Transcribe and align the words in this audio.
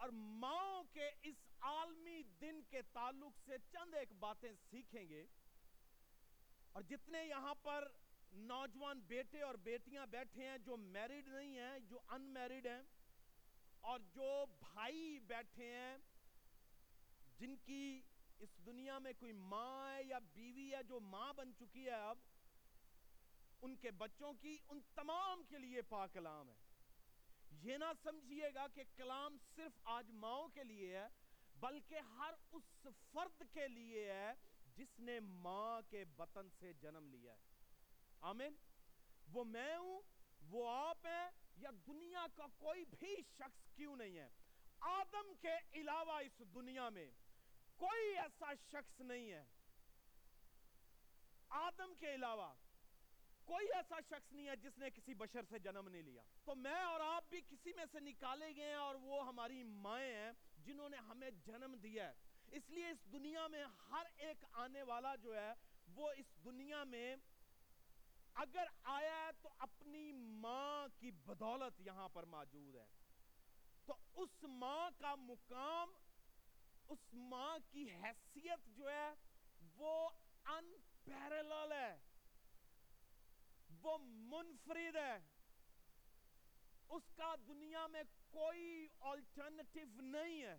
اور 0.00 0.08
ماں 0.08 0.82
کے 0.92 1.10
اس 1.22 1.36
عالمی 1.60 2.22
دن 2.22 2.60
کے 2.70 2.82
تعلق 2.82 3.38
سے 3.44 3.56
چند 3.72 3.94
ایک 3.94 4.12
باتیں 4.12 4.52
سیکھیں 4.70 5.08
گے۔ 5.08 5.26
اور 6.72 6.82
جتنے 6.82 7.24
یہاں 7.24 7.54
پر 7.54 7.88
نوجوان 8.32 9.00
بیٹے 9.00 9.42
اور 9.42 9.54
بیٹیاں 9.54 10.06
بیٹھے 10.06 10.48
ہیں 10.48 10.58
جو 10.58 10.76
میریڈ 10.76 11.28
نہیں 11.28 11.58
ہیں، 11.58 11.78
جو 11.78 11.98
ان 12.08 12.22
میریڈ 12.22 12.66
ہیں، 12.66 12.82
اور 13.80 14.00
جو 14.14 14.44
بھائی 14.58 15.18
بیٹھے 15.26 15.74
ہیں، 15.74 15.96
جن 17.38 17.56
کی 17.56 18.00
اس 18.38 18.48
دنیا 18.66 18.98
میں 18.98 19.12
کوئی 19.18 19.32
ماں 19.32 19.94
ہے 19.94 20.02
یا 20.02 20.18
بیوی 20.18 20.74
ہے 20.74 20.82
جو 20.82 21.00
ماں 21.00 21.32
بن 21.32 21.52
چکی 21.58 21.86
ہے 21.86 22.00
اب، 22.08 22.18
ان 23.62 23.76
کے 23.76 23.90
بچوں 23.90 24.32
کی 24.32 24.56
ان 24.68 24.80
تمام 24.94 25.42
کے 25.48 25.58
لیے 25.58 25.82
پاک 25.82 26.12
کلام 26.12 26.48
ہے۔ 26.48 26.69
یہ 27.50 27.76
نہ 27.76 27.84
سمجھیے 28.02 28.54
گا 28.54 28.66
کہ 28.74 28.82
کلام 28.96 29.36
صرف 29.56 29.80
آج 29.84 30.10
ماؤں 30.10 30.48
کے 30.48 30.64
لیے 30.64 30.98
ہے، 30.98 31.06
بلکہ 31.56 31.98
ہر 31.98 32.34
اس 32.52 32.86
فرد 33.12 33.42
کے 33.52 33.68
لیے 33.68 34.12
ہے 34.12 34.32
جس 34.76 34.98
نے 34.98 35.20
ماں 35.20 35.80
کے 35.90 36.04
بطن 36.04 36.48
سے 36.58 36.72
جنم 36.72 37.08
لیا 37.08 37.32
ہے۔ 37.32 37.42
آمین؟ 38.20 38.56
وہ 39.32 39.44
میں 39.44 39.76
ہوں، 39.76 40.00
وہ 40.48 40.70
آپ 40.70 41.06
ہیں، 41.06 41.30
یا 41.56 41.70
دنیا 41.86 42.26
کا 42.34 42.46
کوئی 42.58 42.84
بھی 42.84 43.16
شخص 43.38 43.74
کیوں 43.74 43.96
نہیں 43.96 44.18
ہے؟ 44.18 44.28
آدم 44.80 45.34
کے 45.40 45.80
علاوہ 45.80 46.12
اس 46.12 46.42
دنیا 46.54 46.88
میں 46.88 47.10
کوئی 47.76 48.18
ایسا 48.18 48.54
شخص 48.54 49.00
نہیں 49.00 49.32
ہے۔ 49.32 49.44
آدم 51.48 51.94
کے 51.94 52.14
علاوہ 52.14 52.54
کوئی 53.44 53.66
ایسا 53.74 53.96
شخص 54.08 54.32
نہیں 54.32 54.48
ہے 54.48 54.56
جس 54.56 54.78
نے 54.78 54.90
کسی 54.90 55.14
بشر 55.14 55.40
سے 55.48 55.58
جنم 55.58 55.88
نہیں 55.88 56.02
لیا۔ 56.02 56.22
تو 56.44 56.54
میں 56.54 56.82
اور 56.82 57.00
آپ 57.00 57.24
بھی 57.30 57.40
کسی 57.40 57.72
میں 57.76 57.84
سے 57.92 58.00
نکالے 58.00 58.56
گئے 58.56 58.66
ہیں 58.66 58.74
اور 58.74 58.94
وہ 58.94 59.26
ہماری 59.26 59.62
مائیں 59.62 60.14
ہیں 60.14 60.32
جنہوں 60.58 60.88
نے 60.88 60.96
ہمیں 60.96 61.30
جنم 61.30 61.74
دیا 61.74 62.08
ہے۔ 62.08 62.14
اس 62.50 62.70
لیے 62.70 62.88
اس 62.88 63.12
دنیا 63.12 63.46
میں 63.46 63.64
ہر 63.90 64.06
ایک 64.16 64.44
آنے 64.52 64.82
والا 64.82 65.16
جو 65.16 65.36
ہے 65.36 65.52
وہ 65.94 66.10
اس 66.10 66.44
دنیا 66.44 66.84
میں 66.84 67.16
اگر 68.34 68.64
آیا 68.82 69.24
ہے 69.24 69.30
تو 69.42 69.48
اپنی 69.58 70.12
ماں 70.12 70.88
کی 70.98 71.10
بدولت 71.10 71.80
یہاں 71.80 72.08
پر 72.08 72.22
موجود 72.22 72.76
ہے۔ 72.76 72.86
تو 73.86 73.94
اس 74.14 74.42
ماں 74.42 74.90
کا 74.98 75.14
مقام، 75.14 75.90
اس 76.88 77.14
ماں 77.14 77.58
کی 77.70 77.90
حیثیت 77.90 78.66
جو 78.66 78.90
ہے 78.90 79.10
وہ 79.76 80.08
انپیرلل 80.44 81.72
ہے۔ 81.72 81.98
وہ 83.82 83.98
منفرد 84.02 84.96
ہے۔ 84.96 85.18
اس 86.88 87.02
کا 87.16 87.34
دنیا 87.48 87.86
میں 87.86 88.02
کوئی 88.30 88.88
آلٹرنیٹیو 89.00 90.00
نہیں 90.00 90.42
ہے۔ 90.42 90.58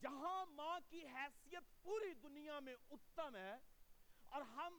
جہاں 0.00 0.46
ماں 0.46 0.80
کی 0.88 1.06
حیثیت 1.06 1.82
پوری 1.82 2.14
دنیا 2.14 2.58
میں 2.60 2.74
اتم 2.90 3.36
ہے 3.36 3.54
اور 4.24 4.42
ہم 4.42 4.78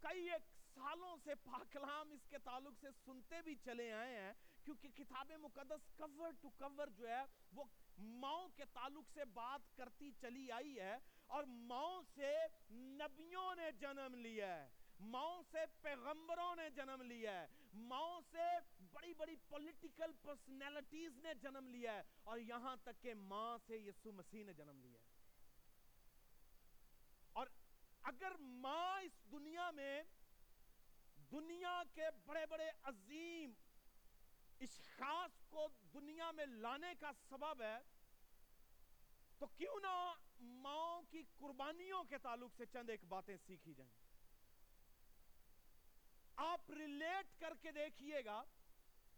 کئی 0.00 0.30
ایک 0.30 0.42
سالوں 0.74 1.16
سے 1.24 1.34
پاکلام 1.34 2.12
اس 2.12 2.26
کے 2.30 2.38
تعلق 2.38 2.72
سے 2.80 2.86
سنتے 3.04 3.42
بھی 3.42 3.54
چلے 3.54 3.92
آئے 3.92 4.20
ہیں، 4.20 4.32
کیونکہ 4.64 4.88
کتاب 4.88 5.32
مقدس 5.32 5.96
کور 5.96 6.32
ٹو 6.40 6.50
کور 6.50 6.86
جو 6.86 7.08
ہے، 7.08 7.22
وہ 7.52 7.64
ماؤں 7.98 8.48
کے 8.48 8.64
تعلق 8.72 9.04
سے 9.14 9.24
بات 9.24 9.76
کرتی 9.76 10.10
چلی 10.20 10.52
آئی 10.52 10.80
ہے 10.80 10.96
اور 11.26 11.44
ماؤں 11.44 12.02
سے 12.14 12.36
نبیوں 12.70 13.54
نے 13.54 13.72
جنم 13.72 14.14
لیا 14.14 14.56
ہے۔ 14.56 14.81
ماؤں 15.00 15.42
سے 15.50 15.58
پیغمبروں 15.82 16.56
نے 16.56 16.70
جنم 16.70 17.02
لیا 17.02 17.42
ہے۔ 17.42 17.46
ماؤں 17.74 18.20
سے 18.30 18.42
بڑی 18.92 19.14
بڑی 19.14 19.36
پولیٹیکل 19.48 20.12
پرسنالٹیز 20.22 21.16
نے 21.16 21.34
جنم 21.34 21.68
لیا 21.68 21.92
ہے۔ 21.94 22.02
اور 22.22 22.38
یہاں 22.38 22.76
تک 22.76 23.02
کہ 23.02 23.14
ماں 23.14 23.58
سے 23.66 23.78
یسو 23.78 24.12
مسیح 24.12 24.44
نے 24.44 24.52
جنم 24.52 24.78
لیا 24.80 25.00
ہے۔ 25.00 25.06
اور 27.32 27.46
اگر 28.02 28.32
ماں 28.40 29.00
اس 29.00 29.32
دنیا 29.32 29.70
میں 29.70 30.02
دنیا 31.16 31.82
کے 31.94 32.02
بڑے 32.26 32.46
بڑے 32.46 32.70
عظیم 32.82 33.52
اشخاص 34.60 35.30
کو 35.48 35.68
دنیا 35.94 36.30
میں 36.30 36.46
لانے 36.46 36.94
کا 37.00 37.10
سبب 37.28 37.62
ہے، 37.62 37.78
تو 39.38 39.46
کیوں 39.46 39.80
نہ 39.80 40.14
ماں 40.40 41.02
کی 41.10 41.22
قربانیوں 41.38 42.04
کے 42.04 42.18
تعلق 42.18 42.54
سے 42.56 42.66
چند 42.66 42.90
ایک 42.90 43.04
باتیں 43.04 43.36
سیکھی 43.46 43.74
جائیں۔ 43.74 44.01
آپ 46.36 46.70
ریلیٹ 46.70 47.40
کر 47.40 47.52
کے 47.62 47.72
دیکھئے 47.72 48.24
گا 48.24 48.42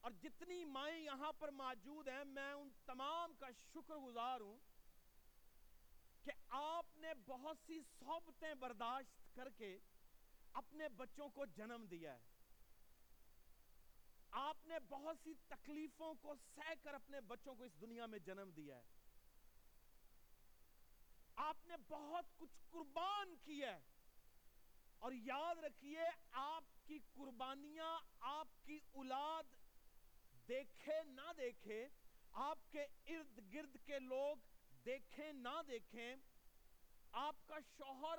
اور 0.00 0.10
جتنی 0.10 0.64
مائیں 0.64 0.98
یہاں 0.98 1.32
پر 1.32 1.50
موجود 1.50 2.08
ہیں، 2.08 2.24
میں 2.24 2.52
ان 2.52 2.70
تمام 2.86 3.34
کا 3.34 3.46
شکر 3.50 3.96
گزار 3.96 4.40
ہوں 4.40 4.58
کہ 6.24 6.32
آپ 6.48 6.96
نے 6.96 7.14
بہت 7.26 7.56
سی 7.66 7.80
صحبتیں 7.98 8.54
برداشت 8.54 9.34
کر 9.34 9.50
کے 9.50 9.78
اپنے 10.52 10.88
بچوں 10.88 11.28
کو 11.28 11.46
جنم 11.46 11.86
دیا 11.90 12.14
ہے۔ 12.14 12.20
آپ 14.30 14.56
نے 14.66 14.74
بہت 14.88 15.16
سی 15.24 15.34
تکلیفوں 15.48 16.14
کو 16.14 16.34
سہ 16.54 16.72
کر 16.82 16.94
اپنے 16.94 17.20
بچوں 17.20 17.54
کو 17.54 17.64
اس 17.64 17.80
دنیا 17.80 18.06
میں 18.06 18.18
جنم 18.18 18.50
دیا 18.56 18.78
ہے۔ 18.78 18.82
آپ 21.34 21.56
نے 21.64 21.74
بہت 21.88 22.24
کچھ 22.38 22.58
قربان 22.70 23.36
کیا 23.44 23.76
ہے۔ 23.76 23.80
اور 24.98 25.12
یاد 25.12 25.54
رکھیے، 25.54 26.00
آپ 26.32 26.64
کی 26.86 26.98
قربانیاں 27.14 27.98
آپ 28.20 28.48
کی 28.64 28.78
اولاد 28.92 29.42
دیکھے 30.48 31.02
نہ 31.02 31.32
دیکھے، 31.36 31.88
آپ 32.32 32.58
کے 32.70 32.82
ارد 33.06 33.54
گرد 33.54 33.76
کے 33.86 33.98
لوگ 33.98 34.36
دیکھیں 34.84 35.32
نہ 35.32 35.62
دیکھیں، 35.68 36.16
آپ 37.12 37.36
کا 37.46 37.58
شوہر، 37.76 38.18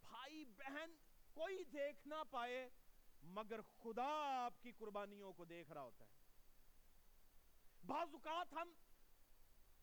بھائی، 0.00 0.44
بہن 0.44 0.94
کوئی 1.32 1.64
دیکھ 1.64 2.08
نہ 2.08 2.22
پائے، 2.30 2.68
مگر 3.22 3.60
خدا 3.62 4.10
آپ 4.44 4.62
کی 4.62 4.72
قربانیوں 4.72 5.32
کو 5.32 5.44
دیکھ 5.44 5.70
رہا 5.72 5.80
ہوتا 5.80 6.04
ہے۔ 6.04 6.10
بعض 7.86 8.08
اوقات 8.12 8.52
ہم 8.52 8.72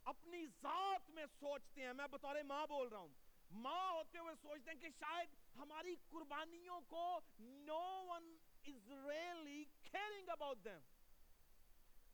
اپنی 0.03 0.45
ذات 0.47 1.09
میں 1.09 1.25
سوچتے 1.39 1.85
ہیں، 1.85 1.93
میں 1.93 2.07
بطور 2.07 2.35
ماں 2.43 2.67
بول 2.67 2.87
رہا 2.87 2.99
ہوں 2.99 3.28
ماں 3.51 3.91
ہوتے 3.91 4.17
ہوئے 4.17 4.35
سوچتے 4.41 4.71
ہیں 4.71 4.77
کہ 4.77 4.89
شاید 4.99 5.29
ہماری 5.55 5.95
قربانیوں 6.09 6.81
کو 6.81 7.19
no 7.41 8.07
one 8.07 8.29
is 8.63 8.89
really 8.89 9.63
caring 9.91 10.29
about 10.29 10.65
them. 10.65 10.81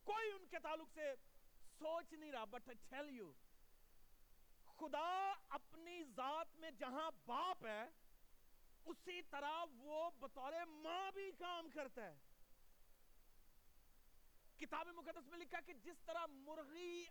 کوئی 0.03 0.31
ان 0.31 0.45
کے 0.45 0.59
تعلق 0.59 0.91
سے 0.93 1.13
سوچ 1.79 2.13
نہیں 2.13 2.31
رہا، 2.31 2.43
but 2.43 2.69
I 2.69 2.73
tell 2.93 3.09
you 3.19 3.31
خدا 4.77 5.33
اپنی 5.49 6.03
ذات 6.03 6.55
میں 6.55 6.71
جہاں 6.71 7.11
باپ 7.25 7.65
ہے، 7.65 7.89
اسی 8.85 9.21
طرح 9.21 9.63
وہ 9.77 10.09
بطور 10.09 10.53
ماں 10.67 11.11
بھی 11.11 11.31
کام 11.31 11.69
کرتا 11.69 12.03
ہے۔ 12.03 12.15
کتاب 14.57 14.87
مقدس 14.87 15.27
میں 15.27 15.37
لکھا 15.37 15.59
کہ 15.61 15.73
جس 15.73 15.99
طرح 16.05 16.25
مرغی 16.25 17.05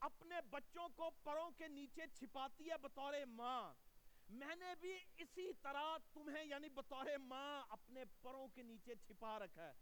اپنے 0.00 0.40
بچوں 0.50 0.88
کو 0.88 1.10
پروں 1.10 1.50
کے 1.50 1.68
نیچے 1.68 2.02
چھپاتی 2.14 2.70
ہے 2.70 2.76
بطور 2.76 3.14
ماں۔ 3.26 3.74
میں 4.28 4.56
نے 4.56 4.74
بھی 4.80 4.98
اسی 5.16 5.52
طرح 5.62 5.96
تمہیں 6.12 6.44
یعنی 6.44 6.68
بطور 6.68 7.06
ماں 7.18 7.62
اپنے 7.68 8.04
پروں 8.22 8.48
کے 8.48 8.62
نیچے 8.62 8.94
چھپا 8.94 9.38
رکھا 9.38 9.68
ہے۔ 9.68 9.72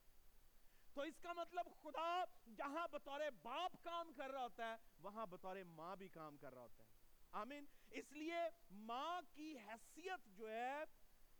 تو 0.94 1.00
اس 1.00 1.14
کا 1.22 1.32
مطلب 1.32 1.66
خدا 1.82 2.24
جہاں 2.56 2.88
بطور 2.88 3.20
باپ 3.42 3.84
کام 3.84 4.12
کر 4.12 4.30
رہا 4.30 4.42
ہوتا 4.42 4.70
ہے، 4.70 4.76
وہاں 4.98 5.26
بطور 5.26 5.56
ماں 5.66 5.96
بھی 5.96 6.08
کام 6.08 6.36
کر 6.36 6.54
رہا 6.54 6.62
ہوتا 6.62 6.84
ہے۔ 6.84 6.88
آمین۔ 7.32 7.66
اس 7.90 8.12
لیے 8.12 8.38
ماں 8.70 9.22
کی 9.32 9.58
حیثیت 9.58 10.26
جو 10.26 10.50
ہے، 10.50 10.84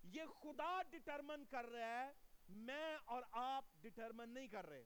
یہ 0.03 0.25
خدا 0.43 0.82
ڈٹرمن 0.82 1.44
کر 1.44 1.64
رہا 1.64 2.04
ہے، 2.04 2.12
میں 2.48 2.97
اور 3.04 3.22
آپ 3.32 3.64
ڈٹرمن 3.81 4.31
نہیں 4.31 4.48
کر 4.48 4.66
رہے۔ 4.66 4.84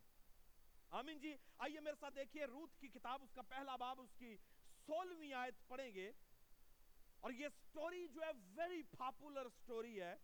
آمین 0.91 1.19
جی۔ 1.19 1.37
آئیے 1.59 1.81
میرے 1.81 1.97
ساتھ 2.01 2.15
دیکھیے 2.15 2.45
روت 2.45 2.81
کی 2.81 2.89
کتاب، 2.89 3.23
اس 3.23 3.33
کا 3.33 3.43
پہلا 3.43 3.77
باب، 3.77 4.01
اس 4.01 4.15
کی 4.19 4.37
سولہویں 4.87 5.33
آیت 5.33 5.69
پڑھیں 5.69 5.95
گے۔ 5.95 6.13
اور 7.21 7.33
یہ 7.33 7.49
سٹوری 7.49 8.09
جو 8.09 8.23
ہے 8.23 8.31
ویری 8.57 8.83
پاپولر 8.83 9.49
سٹوری 9.49 10.03
ہے۔ 10.03 10.17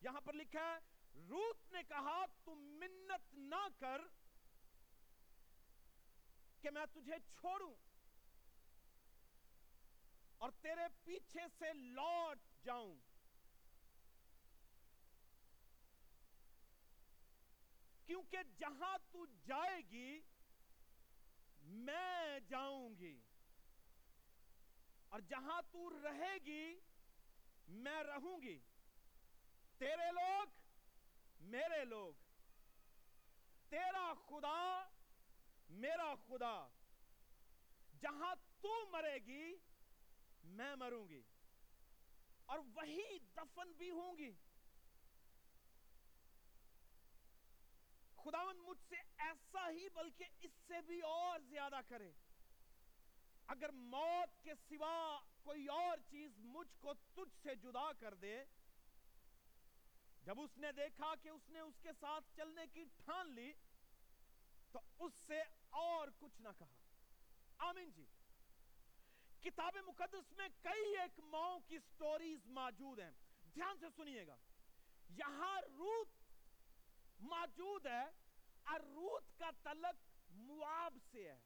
یہاں 0.00 0.20
پر 0.20 0.32
لکھا 0.32 0.60
ہے، 0.60 0.78
روت 1.28 1.72
نے 1.72 1.82
کہا، 1.88 2.24
تم 2.44 2.58
منت 2.58 3.34
نہ 3.34 3.68
کر 3.78 4.00
کہ 6.60 6.70
میں 6.70 6.86
تجھے 6.92 7.14
چھوڑوں۔ 7.40 7.74
اور 10.38 10.50
تیرے 10.60 10.82
پیچھے 11.04 11.40
سے 11.58 11.72
لوٹ 11.72 12.64
جاؤں۔ 12.64 13.11
کیونکہ 18.12 18.38
جہاں 18.56 18.98
تو 19.12 19.26
جائے 19.26 19.82
گی، 19.90 20.20
میں 21.62 22.40
جاؤں 22.40 22.96
گی۔ 22.98 23.20
اور 25.08 25.20
جہاں 25.20 25.62
تو 25.70 25.90
رہے 25.90 26.34
گی، 26.46 26.80
میں 27.68 28.02
رہوں 28.02 28.42
گی۔ 28.42 28.60
تیرے 29.78 30.12
لوگ، 30.12 30.48
میرے 31.40 31.84
لوگ۔ 31.84 32.14
تیرا 33.68 34.12
خدا، 34.14 34.88
میرا 35.68 36.14
خدا۔ 36.14 36.68
جہاں 38.00 38.34
تو 38.60 38.90
مرے 38.92 39.18
گی، 39.26 39.56
میں 40.44 40.76
مروں 40.76 41.08
گی۔ 41.08 41.22
اور 42.46 42.58
وہی 42.74 43.18
دفن 43.36 43.72
بھی 43.72 43.90
ہوں 43.90 44.18
گی۔ 44.18 44.32
خداون 48.32 48.56
مجھ 48.56 48.78
سے 48.88 48.96
ایسا 49.18 49.70
ہی 49.70 49.88
بلکہ 49.88 50.24
اس 50.40 50.50
سے 50.66 50.80
بھی 50.80 51.00
اور 51.00 51.40
زیادہ 51.40 51.80
کرے۔ 51.88 52.12
اگر 53.46 53.70
موت 53.72 54.44
کے 54.44 54.54
سوا 54.68 55.20
کوئی 55.42 55.66
اور 55.66 55.98
چیز 56.10 56.38
مجھ 56.38 56.76
کو 56.80 56.94
تجھ 56.94 57.42
سے 57.42 57.54
جدا 57.54 57.92
کر 57.92 58.14
دے، 58.14 58.44
جب 60.22 60.40
اس 60.40 60.58
نے 60.58 60.72
دیکھا 60.72 61.14
کہ 61.22 61.28
اس 61.28 61.48
نے 61.48 61.60
اس 61.60 61.74
کے 61.82 61.88
ساتھ 62.00 62.24
چلنے 62.36 62.66
کی 62.66 62.84
ٹھان 62.84 63.28
لی، 63.28 63.52
تو 64.72 64.80
اس 64.98 65.12
سے 65.14 65.40
اور 65.70 66.08
کچھ 66.18 66.40
نہ 66.40 66.48
کہا۔ 66.58 66.74
آمین 67.58 67.90
جی۔ 67.90 68.06
کتاب 69.40 69.76
مقدس 69.86 70.32
میں 70.32 70.48
کئی 70.62 70.96
ایک 70.96 71.20
ماؤں 71.20 71.60
کی 71.60 71.78
سٹوریز 71.78 72.46
موجود 72.46 72.98
ہیں۔ 72.98 73.12
دھیان 73.54 73.76
سے 73.80 73.86
سنیے 73.96 74.26
گا۔ 74.26 74.36
یہاں 75.10 75.60
روت 75.60 76.08
موجود 77.20 77.86
ہے۔ 77.86 78.21
اور 78.64 78.80
روت 78.80 79.38
کا 79.38 79.50
تعلق 79.62 80.28
مواب 80.30 80.98
سے 81.10 81.32
ہے۔ 81.32 81.40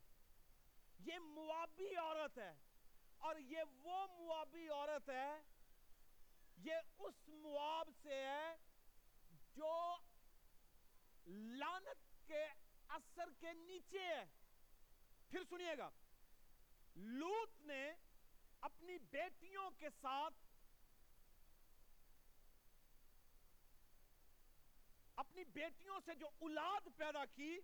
یہ 0.99 1.19
موابی 1.19 1.97
عورت 1.97 2.39
ہے 2.39 2.55
اور 3.19 3.37
یہ 3.37 3.63
وہ 3.83 4.07
موابی 4.07 4.69
عورت 4.69 5.11
ہے، 5.11 5.41
یہ 6.57 6.75
اس 6.99 7.29
مواب 7.29 7.91
سے 8.03 8.15
ہے 8.15 8.57
جو 9.55 9.97
لانت 11.27 12.27
کے 12.27 12.45
اثر 12.89 13.31
کے 13.41 13.53
نیچے 13.53 14.01
ہے۔ 14.01 14.25
پھر 15.31 15.45
سنیے 15.49 15.79
گا، 15.79 15.91
لوت 16.97 17.61
نے 17.61 17.93
اپنی 18.61 18.99
بیٹیوں 18.99 19.71
کے 19.71 19.89
ساتھ 20.01 20.46
اپنی 25.17 25.45
بیٹیوں 25.45 26.01
سے 26.05 26.15
جو 26.15 26.27
اولاد 26.39 26.89
پیدا 26.97 27.25
کی، 27.25 27.59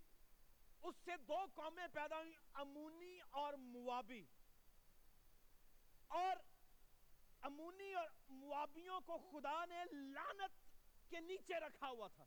اس 0.82 0.94
سے 1.04 1.16
دو 1.16 1.44
قومیں 1.54 1.87
پیدا 1.93 2.19
ہوئی 2.20 2.32
امونی 2.54 3.19
اور 3.31 3.54
موابی۔ 3.54 4.26
اور 6.08 6.37
امونی 7.40 7.94
اور 7.94 8.08
موابیوں 8.28 9.00
کو 9.00 9.19
خدا 9.19 9.64
نے 9.64 9.84
لانت 9.93 10.50
کے 11.10 11.20
نیچے 11.20 11.60
رکھا 11.60 11.88
ہوا 11.88 12.08
تھا۔ 12.08 12.25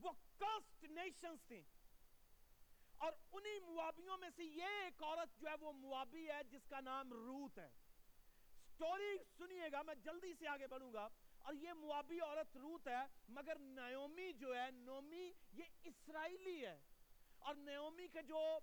وہ 0.00 0.12
کسٹ 0.38 0.84
نیشنز 0.84 1.38
تھیں۔ 1.48 1.62
اور 2.98 3.12
انہی 3.32 3.58
موابیوں 3.60 4.18
میں 4.18 4.30
سے 4.36 4.44
یہ 4.44 4.64
ایک 4.64 5.02
عورت 5.02 5.40
جو 5.40 5.48
ہے 5.48 5.54
وہ 5.60 5.72
موابی 5.72 6.30
ہے، 6.30 6.42
جس 6.50 6.62
کا 6.68 6.80
نام 6.80 7.12
روت 7.12 7.58
ہے۔ 7.58 7.70
سٹوری 8.74 9.16
سنیے 9.38 9.72
گا، 9.72 9.82
میں 9.82 9.94
جلدی 9.94 10.34
سے 10.38 10.48
آگے 10.48 10.66
بڑھوں 10.66 10.92
گا۔ 10.92 11.08
اور 11.42 11.54
یہ 11.54 11.72
موابی 11.72 12.20
عورت 12.20 12.56
روت 12.56 12.88
ہے، 12.88 13.02
مگر 13.28 13.58
نیومی 13.58 14.32
جو 14.32 14.62
ہے، 14.62 14.70
نومی 14.70 15.32
یہ 15.52 15.64
اسرائیلی 15.84 16.66
ہے۔ 16.66 16.80
اور 17.38 17.54
نیومی 17.54 18.08
کے 18.08 18.22
جو 18.22 18.58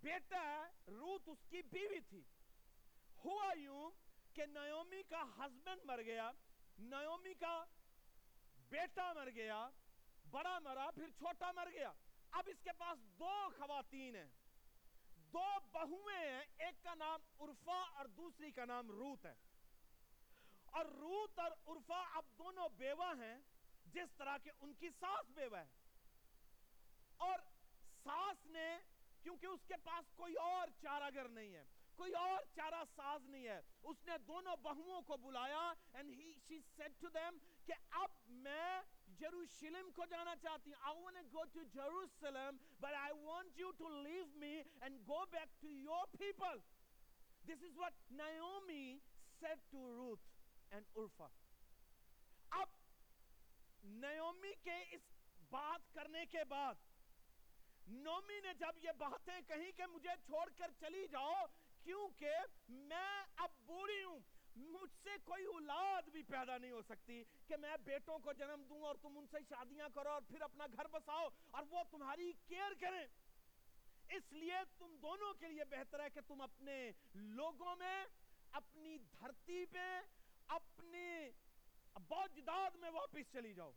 بیٹا 0.00 0.42
ہے، 0.42 0.90
روت 0.90 1.22
اس 1.26 1.38
کی 1.50 1.62
بیوی 1.62 2.00
تھی۔ 2.00 2.22
ہوا 3.24 3.52
یوں 3.56 3.90
کہ 4.32 4.46
نیومی 4.46 5.02
کا 5.02 5.22
ہسبینڈ 5.22 5.80
مر 5.84 6.02
گیا 6.02 6.30
نیومی 6.78 7.34
کا 7.34 7.64
بیٹا 8.68 9.12
مر 9.12 9.28
گیا، 9.34 9.68
بڑا 10.30 10.58
مرا، 10.58 10.90
پھر 10.90 11.10
چھوٹا 11.10 11.52
مر 11.52 11.68
گیا۔ 11.74 11.92
اب 12.30 12.44
اس 12.46 12.60
کے 12.62 12.70
پاس 12.78 13.18
دو 13.18 13.48
خواتین 13.58 14.16
ہیں۔ 14.16 14.30
دو 15.16 15.44
بہویں 15.72 16.32
ہیں، 16.32 16.42
ایک 16.58 16.84
کا 16.84 16.94
نام 16.94 17.20
عرفا 17.40 17.82
اور 17.94 18.06
دوسری 18.06 18.50
کا 18.50 18.64
نام 18.64 18.90
روت 18.90 19.26
ہے۔ 19.26 19.34
اور 20.72 20.84
روت 20.84 21.38
اور 21.38 21.50
عرفا 21.66 22.02
اب 22.12 22.24
دونوں 22.38 22.68
بیوہ 22.76 23.12
ہیں 23.18 23.38
جس 23.94 24.12
طرح 24.16 24.36
کے 24.44 24.50
ان 24.60 24.72
کی 24.74 24.90
ساس 25.00 25.30
بیوہ 25.34 25.56
ہے۔ 25.56 25.66
اور 27.16 27.38
ساس 28.04 28.46
نے 28.46 28.78
کیونکہ 29.22 29.46
اس 29.46 29.60
کے 29.68 29.74
پاس 29.84 30.10
کوئی 30.16 30.34
اور 30.34 30.68
چارہ 30.80 31.10
نہیں 31.28 31.54
ہے 31.54 31.64
کوئی 31.96 32.12
اور 32.12 32.38
چارہ 32.54 32.82
ساز 32.94 33.24
نہیں 33.24 33.46
ہے 33.48 33.60
اس 33.82 33.96
نے 34.06 34.18
دونوں 34.28 34.56
بہووں 34.62 35.00
کو 35.02 35.16
بلایا 35.16 35.72
and 35.94 36.14
he, 36.20 36.30
she 36.46 36.58
said 36.76 36.96
to 37.04 37.10
them 37.16 37.38
کہ 37.66 37.72
اب 37.90 38.10
میں 38.46 38.80
جروشلم 39.18 39.90
کو 39.90 40.04
جانا 40.10 40.34
چاہتی 40.42 40.72
ہوں۔ 40.72 40.90
I 40.90 40.94
want 41.02 41.16
to 41.16 41.24
go 41.36 41.44
to 41.56 41.64
Jerusalem 41.76 42.58
but 42.80 42.94
I 42.94 43.12
want 43.28 43.60
you 43.62 43.72
to 43.82 43.88
leave 44.06 44.34
me 44.44 44.54
and 44.80 45.04
go 45.06 45.20
back 45.36 45.54
to 45.60 45.68
your 45.68 46.04
people 46.18 46.62
this 47.46 47.62
is 47.68 47.76
what 47.76 47.92
Naomi 48.10 49.00
said 49.40 49.58
to 49.70 49.78
Ruth. 50.00 50.31
And 50.72 50.84
Urfa. 50.96 51.28
اب 52.50 52.68
Naomi 53.84 54.52
کے 54.62 54.76
اس 54.90 55.02
بات 55.50 55.94
کرنے 55.94 56.24
کے 56.26 56.44
بعد 56.48 56.74
نومی 57.86 58.40
نے 58.40 58.52
جب 58.58 58.78
یہ 58.82 58.92
باتیں 58.98 59.40
کہیں 59.48 59.70
کہ 59.72 59.86
مجھے 59.86 60.14
چھوڑ 60.26 60.44
کر 60.58 60.70
چلی 60.80 61.06
جاؤ، 61.06 61.44
کیونکہ 61.84 62.34
میں 62.68 63.22
اب 63.36 63.50
بوڑھی 63.66 64.02
ہوں، 64.02 64.18
مجھ 64.56 64.90
سے 65.02 65.16
کوئی 65.24 65.44
اولاد 65.44 66.08
بھی 66.08 66.22
پیدا 66.22 66.58
نہیں 66.58 66.70
ہو 66.70 66.82
سکتی 66.82 67.22
کہ 67.46 67.56
میں 67.56 67.76
بیٹوں 67.84 68.18
کو 68.18 68.32
جنم 68.32 68.62
دوں 68.68 68.82
اور 68.82 68.94
تم 69.02 69.18
ان 69.18 69.26
سے 69.30 69.38
شادیاں 69.48 69.88
کرو 69.94 70.10
اور 70.10 70.22
پھر 70.28 70.42
اپنا 70.42 70.66
گھر 70.66 70.86
بساؤ 70.92 71.28
اور 71.50 71.62
وہ 71.70 71.82
تمہاری 71.90 72.32
کیئر 72.46 72.72
کریں۔ 72.80 73.06
اس 74.08 74.32
لیے 74.32 74.54
تم 74.78 74.96
دونوں 75.02 75.34
کے 75.34 75.48
لیے 75.48 75.64
بہتر 75.64 76.00
ہے 76.00 76.10
کہ 76.10 76.20
تم 76.26 76.40
اپنے 76.40 76.90
لوگوں 77.14 77.76
میں، 77.76 78.04
اپنی 78.50 78.98
دھرتی 78.98 79.64
پہ 79.66 80.00
اپنی 80.52 81.30
بوجداد 81.94 82.70
میں 82.70 82.90
واپس 82.90 83.32
چلی 83.32 83.54
جاؤ۔ 83.54 83.72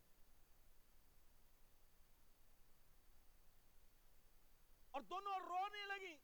اور 4.92 5.02
دونوں 5.02 5.40
رونے 5.40 5.86
لگی، 5.86 6.18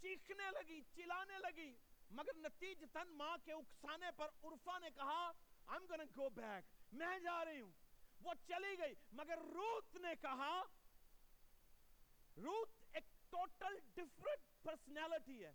چیخنے 0.00 0.50
لگی، 0.50 0.80
چلانے 0.96 1.38
لگی، 1.38 1.76
مگر 2.10 2.36
نتیجتاً 2.36 3.08
ماں 3.08 3.36
کے 3.44 3.52
اکسانے 3.52 4.06
پر 4.16 4.28
عرفہ 4.42 4.78
نے 4.78 4.90
کہا، 4.90 5.30
I'm 5.68 5.82
gonna 5.82 6.26
go 6.26 6.44
back. 6.44 6.60
میں 6.92 7.18
جا 7.18 7.44
رہی 7.44 7.60
ہوں۔ 7.60 7.72
وہ 8.22 8.34
چلی 8.46 8.78
گئی، 8.78 8.94
مگر 9.12 9.38
روت 9.38 9.94
نے 9.94 10.16
کہا، 10.20 10.62
روت 12.36 12.70
ایک 12.92 13.04
ٹوٹل 13.30 13.78
ڈیفرنٹ 13.94 14.62
پرسنالٹی 14.62 15.44
ہے۔ 15.44 15.52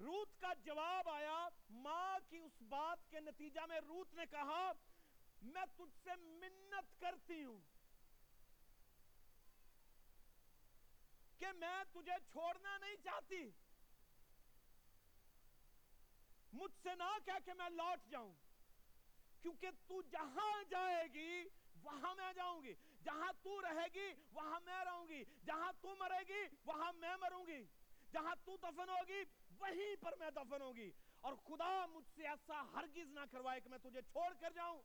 روت 0.00 0.40
کا 0.40 0.52
جواب 0.54 1.08
آیا، 1.08 1.48
ماں 1.70 2.18
کی 2.28 2.38
اس 2.38 2.62
بات 2.62 3.10
کے 3.10 3.20
نتیجہ 3.20 3.60
میں 3.68 3.80
روت 3.80 4.14
نے 4.14 4.26
کہا، 4.30 4.72
میں 5.42 5.66
تجھ 5.76 6.04
سے 6.04 6.10
منت 6.16 7.00
کرتی 7.00 7.44
ہوں 7.44 7.60
کہ 11.38 11.46
میں 11.52 11.84
تجھے 11.92 12.12
چھوڑنا 12.32 12.78
نہیں 12.78 12.96
چاہتی۔ 13.04 13.50
مجھ 16.52 16.72
سے 16.82 16.94
نہ 16.94 17.18
کہہ 17.24 17.46
کہ 17.46 17.52
میں 17.52 17.70
لوٹ 17.70 18.10
جاؤں، 18.10 18.34
کیونکہ 19.42 19.68
تو 19.86 20.02
جہاں 20.02 20.62
جائے 20.70 21.08
گی، 21.14 21.44
وہاں 21.82 22.14
میں 22.14 22.32
جاؤں 22.32 22.62
گی۔ 22.62 22.74
جہاں 23.04 23.32
تو 23.42 23.62
رہے 23.62 23.86
گی، 23.94 24.14
وہاں 24.32 24.60
میں 24.60 24.84
رہوں 24.84 25.08
گی۔ 25.08 25.24
جہاں 25.44 25.72
تو 25.80 25.96
مرے 25.98 26.28
گی، 26.28 26.56
وہاں 26.64 26.92
میں 26.92 27.16
مروں 27.16 27.46
گی۔ 27.46 27.64
جہاں 28.12 28.34
تو 28.44 28.56
دفن 28.56 28.88
ہوگی، 28.88 29.22
وہیں 29.58 30.02
پر 30.02 30.16
میں 30.18 30.30
دفن 30.30 30.62
ہوگی۔ 30.62 30.90
اور 31.20 31.32
خدا 31.32 31.86
مجھ 31.86 32.04
سے 32.14 32.26
ایسا 32.26 32.62
ہرگز 32.72 33.10
نہ 33.10 33.20
کروائے 33.30 33.60
کہ 33.60 33.68
میں 33.68 33.78
تجھے 33.78 34.02
چھوڑ 34.02 34.32
کر 34.40 34.50
جاؤں۔ 34.50 34.82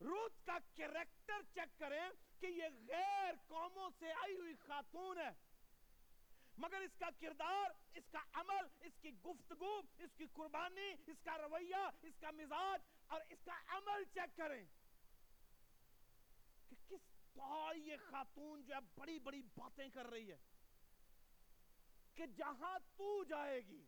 روت 0.00 0.46
کا 0.46 0.58
کریکٹر 0.76 1.42
چیک 1.54 1.78
کریں 1.78 2.10
کہ 2.40 2.46
یہ 2.46 2.64
غیر 2.88 3.34
قوموں 3.48 3.90
سے 3.98 4.12
آئی 4.12 4.36
ہوئی 4.36 4.54
خاتون 4.66 5.18
ہے۔ 5.18 5.30
مگر 6.58 6.80
اس 6.80 6.90
کا 6.98 7.08
کردار، 7.20 7.70
اس 7.94 8.04
کا 8.12 8.18
عمل، 8.32 8.66
اس 8.80 8.92
کی 9.00 9.10
گفتگو، 9.10 9.80
اس 9.98 10.10
کی 10.16 10.26
قربانی، 10.32 10.94
اس 11.06 11.16
کا 11.24 11.38
رویہ، 11.38 11.90
اس 12.02 12.14
کا 12.20 12.30
مزاج 12.30 12.80
اور 13.06 13.20
اس 13.30 13.38
کا 13.44 13.60
عمل 13.66 14.04
چیک 14.04 14.36
کریں 14.36 14.64
کہ 16.68 16.76
کس 16.88 17.00
طرح 17.34 17.72
یہ 17.76 17.96
خاتون 18.10 18.64
جو 18.64 18.74
ہے 18.74 18.80
بڑی 18.94 19.18
بڑی 19.18 19.42
باتیں 19.42 19.88
کر 19.88 20.06
رہی 20.06 20.32
ہے۔ 20.32 20.36
کہ 22.14 22.26
جہاں 22.26 22.78
تو 22.96 23.24
جائے 23.24 23.60
گی، 23.60 23.86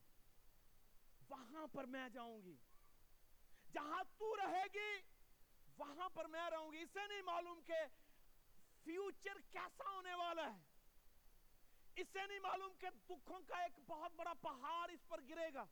وہاں 1.29 1.67
پر 1.67 1.85
میں 1.85 2.09
جاؤں 2.09 2.43
گی۔ 2.43 2.57
جہاں 3.73 4.05
تو 4.19 4.37
رہے 4.37 4.65
گی، 4.75 5.03
وہاں 5.77 6.09
پر 6.09 6.25
میں 6.25 6.51
رہوں 6.51 6.73
گی۔ 6.73 6.83
اسے 6.83 7.07
نہیں 7.09 7.23
معلوم 7.23 7.61
کہ 7.67 7.75
فیوچر 8.85 9.37
کیسا 9.51 9.91
ہونے 9.91 10.15
والا 10.15 10.57
ہے۔ 10.57 10.65
اسے 11.97 12.27
نہیں 12.27 12.39
معلوم 12.39 12.75
کہ 12.75 12.91
دکھوں 12.91 13.41
کا 13.41 13.57
ایک 13.63 13.79
بہت 13.87 14.13
بڑا 14.13 14.33
پہاڑ 14.35 14.91
اس 14.91 15.09
پر 15.09 15.21
گرے 15.29 15.55
گا 15.55 15.65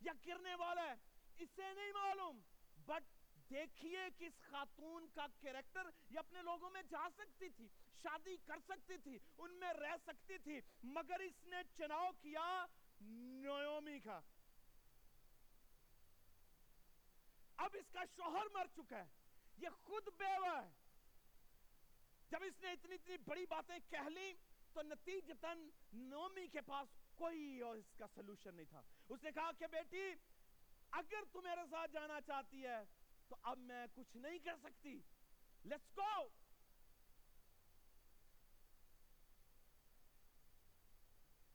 یا 0.00 0.12
گرنے 0.26 0.54
والا 0.54 0.82
ہے۔ 0.82 0.94
اسے 1.38 1.74
نہیں 1.74 1.92
معلوم۔ 1.92 2.40
بٹ 2.86 3.21
دیکھیے 3.50 3.98
کہ 4.18 4.24
اس 4.24 4.40
خاتون 4.40 5.06
کا 5.14 5.26
کریکٹر 5.40 5.90
یہ 6.10 6.18
اپنے 6.18 6.42
لوگوں 6.42 6.70
میں 6.70 6.82
جا 6.82 7.08
سکتی 7.16 7.48
تھی، 7.48 7.68
شادی 8.02 8.36
کر 8.36 8.58
سکتی 8.68 8.98
تھی، 8.98 9.18
ان 9.38 9.52
میں 9.52 9.72
رہ 9.72 9.96
سکتی 10.06 10.38
تھی، 10.38 10.60
مگر 10.82 11.20
اس 11.20 11.46
نے 11.46 11.56
چناؤ 11.76 12.10
کیا 12.20 12.66
نیومی 13.00 14.00
کا۔ 14.00 14.20
اب 17.56 17.70
اس 17.74 17.92
کا 17.92 18.04
شوہر 18.16 18.46
مر 18.54 18.66
چکا 18.76 18.96
ہے، 18.96 19.08
یہ 19.58 19.68
خود 19.68 20.08
بیوہ 20.16 20.62
ہے۔ 20.62 20.70
جب 22.30 22.38
اس 22.42 22.60
نے 22.62 22.72
اتنی 22.72 22.94
اتنی 22.94 23.16
بڑی 23.16 23.46
باتیں 23.46 23.78
کہہ 23.90 24.08
لی 24.08 24.32
تو 24.72 24.82
نتیجتاً 24.82 25.68
نومی 25.92 26.46
کے 26.48 26.60
پاس 26.60 26.88
کوئی 27.14 27.60
اور 27.60 27.76
اس 27.76 27.92
کا 27.98 28.06
سلوشن 28.14 28.54
نہیں 28.54 28.66
تھا۔ 28.66 28.82
اس 29.08 29.22
نے 29.22 29.32
کہا 29.32 29.50
کہ 29.58 29.66
بیٹی، 29.66 30.12
اگر 30.90 31.24
تو 31.32 31.42
میرے 31.42 31.60
ساتھ 31.70 31.90
جانا 31.90 32.20
چاہتی 32.20 32.66
ہے 32.66 32.82
تو 33.32 33.36
اب 33.42 33.58
میں 33.58 33.86
کچھ 33.94 34.16
نہیں 34.16 34.38
کر 34.38 34.56
سکتی۔ 34.62 34.90
لیٹس 35.64 35.96
گو 35.96 36.28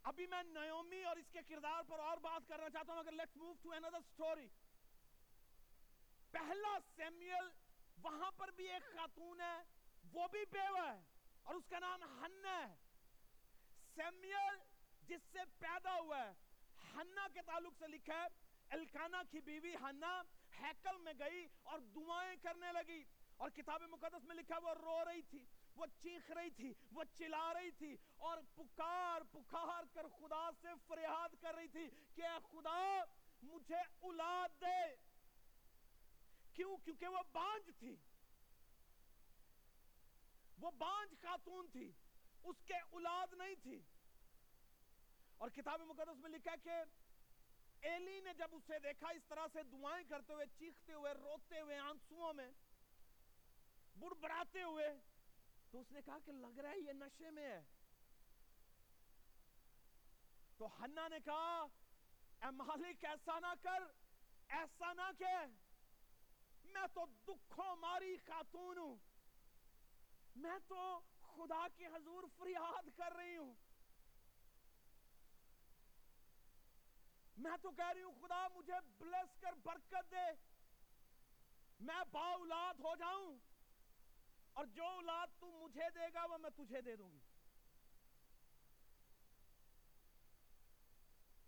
ابھی 0.04 0.26
میں 0.28 0.42
نیومی 0.44 1.04
اور 1.04 1.18
اس 1.18 1.30
کے 1.32 1.40
کردار 1.48 1.84
پر 1.88 2.00
اور 2.00 2.18
بات 2.18 2.48
کرنا 2.48 2.70
چاہتا 2.70 2.94
ہوں، 2.94 3.00
اگر 3.00 3.12
لیٹس 3.12 3.38
موو 3.38 3.54
ٹو 3.62 3.72
اندر 3.72 4.00
سٹوری 4.14 4.48
پہلا 6.32 6.78
سیمیل 6.96 7.50
وہاں 8.04 8.32
پر 8.38 8.52
بھی 8.52 8.70
ایک 8.70 8.94
خاتون 8.94 9.42
ہے، 9.42 9.58
وہ 10.14 10.28
بھی 10.28 10.44
بیوہ 10.52 10.88
ہے 10.88 11.00
اور 11.44 11.56
اس 11.56 11.68
کا 11.70 11.80
نام 11.80 12.04
ہنہ 12.04 12.48
ہے۔ 12.48 12.76
سیمیل 13.96 14.58
جس 15.08 15.22
سے 15.32 15.46
پیدا 15.60 15.94
ہوا 15.94 16.26
ہے 16.26 16.34
ہنہ 16.96 17.28
کے 17.34 17.42
تعلق 17.46 17.74
سے 17.80 17.88
لکھا 17.88 18.22
ہے 18.22 18.28
الکانہ 18.70 19.18
کی 19.32 19.40
بیوی 19.42 19.76
ہنہ 19.76 20.22
ہیکل 20.62 20.98
میں 20.98 21.14
گئی 21.20 21.48
اور 21.64 21.80
دعائیں 21.80 22.36
کرنے 22.42 22.72
لگی 22.72 23.04
اور 23.38 23.50
کتاب 23.50 23.82
مقدس 23.82 24.24
میں 24.24 24.36
لکھا 24.36 24.58
وہ 24.58 24.74
رو 24.74 25.06
رہی 25.06 25.22
تھی، 25.22 25.46
وہ 25.76 25.86
چیخ 26.02 26.32
رہی 26.32 26.50
تھی، 26.50 26.74
وہ 26.92 27.04
چلا 27.16 27.54
رہی 27.54 27.72
تھی 27.72 27.98
اور 28.18 28.38
پکار 28.56 29.22
پکار 29.32 29.84
کر 29.94 30.08
خدا 30.08 30.50
سے 30.62 30.68
فریاد 30.88 31.42
کر 31.42 31.56
رہی 31.56 31.68
تھی 31.68 31.90
کہ 32.16 32.22
اے 32.22 32.40
خدا 32.52 33.04
مجھے 33.44 33.78
اولاد 34.00 34.62
دے۔ 34.62 34.96
کیوں؟ 36.54 36.78
کیونکہ 36.78 37.08
وہ 37.08 37.20
بانج 37.32 37.72
تھی۔ 37.80 37.96
وہ 40.62 40.72
بانج 40.72 41.22
خاتون 41.22 41.68
تھی۔ 41.72 41.92
اس 42.44 42.56
کے 42.66 42.74
اولاد 42.74 43.34
نہیں 43.34 43.56
تھی۔ 43.64 43.82
اور 45.38 45.50
کتاب 45.50 45.82
مقدس 45.82 46.18
میں 46.18 46.30
لکھا 46.30 46.56
کہ 46.64 46.72
ایلی 47.82 48.20
نے 48.20 48.34
جب 48.34 48.48
اسے 48.52 48.80
دیکھا، 48.80 49.10
اس 49.10 49.26
طرح 49.28 49.48
سے 49.54 49.64
دعائیں 49.64 50.10
کرتے 50.10 50.34
ہوئے، 50.34 50.46
چیختے 50.58 50.94
ہوئے، 50.94 51.14
روتے 51.14 51.60
ہوئے 51.60 51.78
آنسووں 51.78 52.34
میں 52.34 52.52
بڑ 54.00 54.14
بڑاتے 54.14 54.64
ہوئے، 54.64 54.94
تو 55.72 55.80
اس 55.80 55.92
نے 55.92 56.02
کہا 56.02 56.18
کہ 56.26 56.32
لگ 56.32 56.60
رہا 56.60 56.70
ہے 56.70 56.80
یہ 56.80 56.94
نشے 56.94 57.32
میں 57.32 57.44
ہے۔ 57.44 57.62
تو 60.58 60.84
ہنہ 60.84 61.08
نے 61.10 61.18
کہا، 61.26 61.66
اے 62.42 62.52
مالک، 62.52 63.06
ایسا 63.06 63.40
نہ 63.40 63.54
کر، 63.62 63.84
ایسا 64.48 64.94
نہ 64.94 65.02
کہ 65.18 65.26
میں 66.64 66.88
تو 66.94 67.06
دکھوں 67.06 67.76
ماری 67.76 68.18
خاتون 68.18 68.78
ہوں۔ 68.78 68.96
میں 70.36 70.60
تو 70.68 71.00
خدا 71.22 71.68
کے 71.76 71.88
حضور 71.88 72.24
فریاد 72.38 72.98
کر 72.98 73.14
رہی 73.14 73.38
ہوں۔ 73.38 73.56
میں 77.38 77.58
تو 77.62 77.72
کہہ 77.72 77.92
رہی 77.94 78.02
ہوں، 78.02 78.12
خدا 78.22 78.48
مجھے 78.56 78.74
بلیس 78.98 79.42
کر، 79.42 79.54
برکت 79.64 80.12
دے۔ 80.12 80.28
میں 81.80 82.04
با 82.12 82.32
اولاد 82.32 82.74
ہو 82.74 82.96
جاؤں 82.96 83.38
اور 84.54 84.66
جو 84.66 84.86
اولاد 84.86 85.28
تو 85.40 85.48
مجھے 85.48 85.90
دے 85.96 86.14
گا، 86.14 86.26
وہ 86.26 86.38
میں 86.38 86.50
تجھے 86.50 86.82
دے 86.82 86.96
دوں 86.96 87.12
گی۔ 87.12 87.20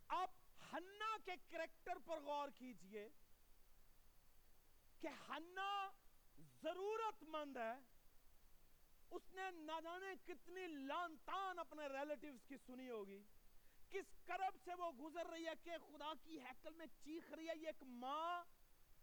اب 0.07 0.29
ہنہ 0.73 1.17
کے 1.25 1.31
کریکٹر 1.49 1.97
پر 2.05 2.19
غور 2.19 2.49
کیجیے 2.49 3.09
کہ 4.99 5.07
ہنہ 5.07 5.89
ضرورت 6.61 7.23
مند 7.23 7.57
ہے۔ 7.57 7.73
اس 9.11 9.21
نے 9.33 9.51
نہ 9.51 9.81
جانے 9.83 10.33
کتنی 10.33 10.67
لانتان 10.67 11.59
اپنے 11.59 11.87
ریلیٹیوز 11.87 12.45
کی 12.45 12.57
سنی 12.57 12.89
ہوگی۔ 12.89 13.23
کس 13.89 14.05
کرب 14.25 14.57
سے 14.63 14.73
وہ 14.73 14.91
گزر 14.91 15.25
رہی 15.25 15.47
ہے 15.47 15.53
کہ 15.63 15.71
خدا 15.89 16.13
کی 16.23 16.39
ہیکل 16.39 16.73
میں 16.73 16.85
چیخ 17.03 17.31
رہی 17.31 17.49
ہے؟ 17.49 17.57
یہ 17.57 17.67
ایک 17.67 17.83
ماں 17.83 18.43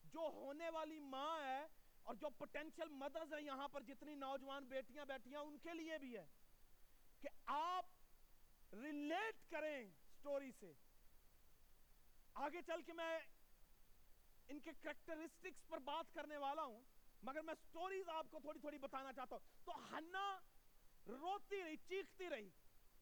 جو 0.05 0.21
ہونے 0.21 0.71
والی 0.71 0.99
ماں 0.99 1.43
ہے 1.43 1.67
اور 2.03 2.15
جو 2.15 2.31
پوٹینشل 2.31 2.89
مدرز 2.89 3.35
ہے 3.35 3.43
یہاں 3.43 3.69
پر 3.69 3.83
جتنی 3.83 4.15
نوجوان 4.15 4.65
بیٹیاں 4.65 5.05
بیٹھیاں 5.05 5.41
ان 5.41 5.59
کے 5.59 5.75
لیے 5.75 5.99
بھی 5.99 6.17
ہے 6.17 6.27
کہ 7.21 7.29
آپ 7.47 7.87
ریلیٹ 8.75 9.51
کریں 9.51 9.91
سٹوری 10.13 10.53
سے۔ 10.61 10.73
آگے 12.35 12.63
چل 12.67 12.83
کے 12.83 12.93
میں 12.93 13.19
ان 14.49 14.61
کے 14.61 14.71
کریکٹرسٹکس 14.81 15.69
پر 15.69 15.79
بات 15.79 16.15
کرنے 16.15 16.37
والا 16.37 16.63
ہوں، 16.63 16.81
مگر 17.23 17.43
میں 17.43 17.55
سٹوریز 17.55 18.09
آپ 18.09 18.27
کو 18.31 18.41
تھوڑی 18.41 18.61
تھوڑی 18.61 18.79
بتانا 18.79 19.13
چاہتا 19.13 19.37
ہوں۔ 19.37 19.65
تو 19.65 19.95
ہنہ 19.95 20.39
روتی 21.07 21.65
رہی، 21.65 21.77
چیختی 21.77 22.31
رہی۔ 22.31 22.51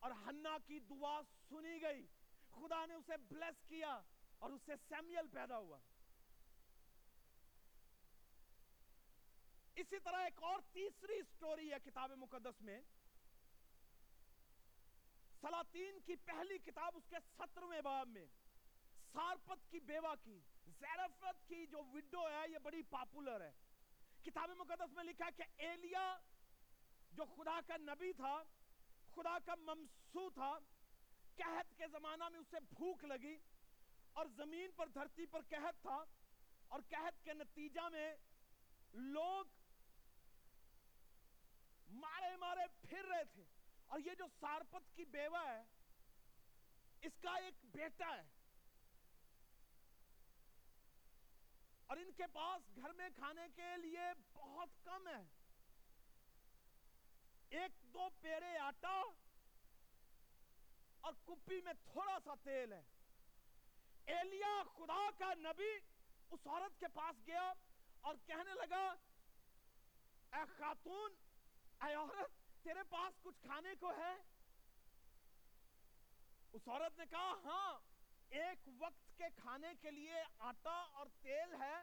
اور 0.04 0.12
ہنہ 0.12 0.56
کی 0.66 0.78
دعا 0.78 1.20
سنی 1.48 1.82
گئی۔ 1.82 2.06
خدا 2.50 2.86
نے 2.86 2.94
اسے 2.94 3.16
بلیس 3.16 3.68
کیا 3.68 4.00
اور 4.38 4.50
اس 4.50 4.60
سے 4.66 4.72
سیمیل 4.88 5.26
پیدا 5.28 5.58
ہوا۔ 5.58 5.78
اسی 9.74 9.98
طرح 9.98 10.16
ایک 10.16 10.42
اور 10.42 10.58
تیسری 10.72 11.20
سٹوری 11.36 11.72
ہے 11.72 11.76
کتاب 11.84 12.10
مقدس 12.10 12.62
میں۔ 12.62 12.80
سلاطین 15.40 16.00
کی 16.00 16.16
پہلی 16.16 16.58
کتاب 16.58 16.92
اس 16.96 17.04
کے 17.10 17.16
سترویں 17.38 17.80
باب 17.80 18.08
میں۔ 18.08 18.26
سارپت 19.12 19.70
کی 19.70 19.80
بیوہ 19.80 20.14
کی، 20.22 20.40
زیرفت 20.66 21.48
کی 21.48 21.66
جو 21.66 21.78
وڈو 21.78 22.28
ہے، 22.28 22.50
یہ 22.52 22.58
بڑی 22.58 22.82
پاپولر 22.82 23.40
ہے۔ 23.40 23.52
کتاب 24.22 24.50
مقدس 24.50 24.92
میں 24.92 25.04
لکھا 25.04 25.26
ہے 25.26 25.30
کہ 25.36 25.42
ایلیا، 25.56 26.16
جو 27.12 27.24
خدا 27.24 27.60
کا 27.66 27.76
نبی 27.76 28.12
تھا 28.12 28.42
خدا 29.16 29.38
کا 29.44 29.54
ممسو 29.54 30.30
تھا 30.30 30.58
قہد 31.36 31.76
کے 31.76 31.86
زمانہ 31.88 32.28
میں 32.28 32.40
اسے 32.40 32.56
بھوک 32.60 33.04
لگی 33.04 33.36
اور 34.12 34.26
زمین 34.26 34.70
پر 34.76 34.86
دھرتی 34.86 35.26
پر 35.26 35.40
قہد 35.48 35.82
تھا 35.82 36.04
اور 36.68 36.80
قہد 36.90 37.24
کے 37.24 37.34
نتیجہ 37.34 37.88
میں 37.88 38.16
لوگ 38.92 39.46
مارے 41.88 42.36
مارے 42.36 42.86
پھر 42.88 43.04
رہے 43.04 43.24
تھے۔ 43.24 43.44
اور 43.86 44.00
یہ 44.04 44.14
جو 44.14 44.24
سارپت 44.40 44.96
کی 44.96 45.04
بیوہ 45.04 45.46
ہے، 45.46 45.62
اس 47.00 47.12
کا 47.20 47.34
ایک 47.34 47.54
بیٹا 47.64 48.16
ہے۔ 48.16 48.28
اور 51.86 51.96
ان 51.96 52.12
کے 52.12 52.26
پاس 52.32 52.76
گھر 52.76 52.92
میں 52.92 53.08
کھانے 53.16 53.48
کے 53.54 53.76
لیے 53.76 54.06
بہت 54.32 54.68
کم 54.84 55.08
ہے۔ 55.08 55.43
ایک 57.54 57.94
دو 57.94 58.08
پیڑے 58.20 58.58
آٹا 58.58 59.02
اور 61.00 61.12
کپی 61.24 61.60
میں 61.60 61.72
تھوڑا 61.72 62.18
سا 62.24 62.34
تیل 62.42 62.72
ہے۔ 62.72 62.82
ایلیا 64.06 64.62
خدا 64.74 65.10
کا 65.18 65.34
نبی 65.34 65.70
اس 66.30 66.46
عورت 66.46 66.80
کے 66.80 66.88
پاس 66.94 67.26
گیا 67.26 67.52
اور 68.00 68.14
کہنے 68.26 68.54
لگا، 68.54 68.84
اے 70.32 70.44
خاتون، 70.58 71.14
اے 71.84 71.94
عورت، 71.94 72.62
تیرے 72.64 72.82
پاس 72.82 73.22
کچھ 73.22 73.42
کھانے 73.42 73.74
کو 73.80 73.90
ہے؟ 73.90 74.14
اس 76.52 76.68
عورت 76.68 76.98
نے 76.98 77.04
کہا 77.10 77.32
ہاں 77.44 77.78
ایک 78.30 78.68
وقت 78.78 79.18
کے 79.18 79.24
کھانے 79.36 79.72
کے 79.80 79.90
لیے 79.90 80.22
آٹا 80.38 80.78
اور 80.92 81.06
تیل 81.22 81.54
ہے۔ 81.62 81.76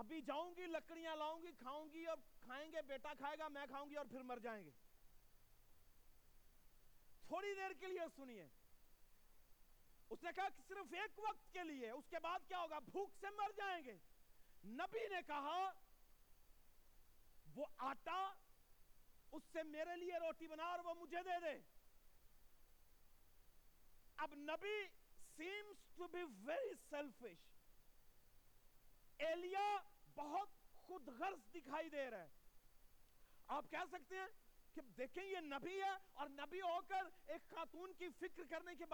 ابھی 0.00 0.20
جاؤں 0.20 0.54
گی، 0.56 0.66
لکڑیاں 0.66 1.16
لاؤں 1.16 1.42
گی، 1.42 1.52
کھاؤں 1.58 1.88
گی 1.92 2.06
اور 2.06 2.16
کھائیں 2.40 2.72
گے، 2.72 2.82
بیٹا 2.82 3.12
کھائے 3.18 3.38
گا، 3.38 3.48
میں 3.48 3.66
کھاؤں 3.66 3.90
گی 3.90 3.96
اور 3.96 4.06
پھر 4.10 4.22
مر 4.22 4.38
جائیں 4.38 4.64
گے۔ 4.64 4.70
تھوڑی 7.26 7.54
دیر 7.54 7.70
کے 7.80 7.86
لیے 7.86 8.00
سنیے۔ 8.16 8.48
اس 10.10 10.22
نے 10.22 10.30
کہا 10.36 10.48
کہ 10.48 10.62
صرف 10.68 10.92
ایک 10.92 11.18
وقت 11.18 11.52
کے 11.52 11.64
لیے، 11.64 11.90
اس 11.90 12.04
کے 12.10 12.18
بعد 12.18 12.38
کیا 12.48 12.58
ہوگا؟ 12.58 12.78
بھوک 12.78 13.10
سے 13.20 13.26
مر 13.30 13.50
جائیں 13.56 13.84
گے۔ 13.84 13.98
نبی 14.64 15.08
نے 15.08 15.20
کہا، 15.26 15.72
وہ 17.54 17.66
آٹا 17.76 18.32
اس 19.32 19.42
سے 19.52 19.62
میرے 19.62 19.96
لیے 19.96 20.16
روٹی 20.16 20.46
بنا 20.46 20.64
اور 20.64 20.78
وہ 20.78 20.94
مجھے 20.94 21.18
دے 21.24 21.40
دے۔ 21.40 21.60
اب 24.16 24.34
نبی 24.34 24.82
seems 25.42 26.00
to 26.00 26.06
be 26.14 26.50
very 26.50 26.72
selfish 26.94 27.50
ایلیا 29.18 29.76
بہت 30.20 30.48
خود 30.74 31.08
غرض 31.08 31.54
دکھائی 31.54 31.88
دے 31.88 32.10
رہا 32.10 32.20
ہے۔ 32.20 32.28
آپ 33.46 33.64
کہہ 33.70 33.84
سکتے 33.92 34.16
ہیں 34.16 34.26
کہ 34.74 34.80
دیکھیں 34.80 35.24
یہ 35.24 35.38
نبی 35.40 35.82
ہے 35.82 35.90
اور 36.12 36.28
نبی 36.28 36.60
ہو 36.60 36.80
کر 36.88 37.02
ایک 37.26 37.50
خاتون 37.50 37.92
کی 37.92 38.08
فکر 38.18 38.42
کرنے 38.50 38.74
کے 38.74 38.84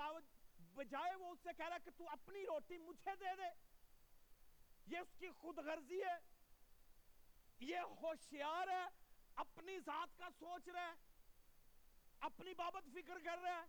بجائے 0.74 1.14
وہ 1.14 1.32
اس 1.32 1.38
سے 1.42 1.48
کہہ 1.56 1.68
رہا 1.68 1.78
کہ 1.78 1.90
تو 1.96 2.08
اپنی 2.08 2.42
روٹی 2.42 2.78
مجھے 2.78 3.10
دے 3.20 3.36
دے۔ 3.36 3.76
یہ 4.86 4.98
اس 4.98 5.08
کی 5.18 5.30
خود 5.30 5.58
غرضی 5.58 6.00
ہے۔ 6.00 6.18
یہ 7.60 7.78
ہوشیار 7.78 8.68
ہے۔ 8.68 8.84
اپنی 9.34 9.80
ذات 9.80 10.18
کا 10.18 10.28
سوچ 10.38 10.68
رہا 10.68 10.88
ہے۔ 10.88 10.94
اپنی 12.20 12.54
بابت 12.54 12.84
فکر 12.94 13.18
کر 13.24 13.38
رہا 13.38 13.62
ہے۔ 13.62 13.66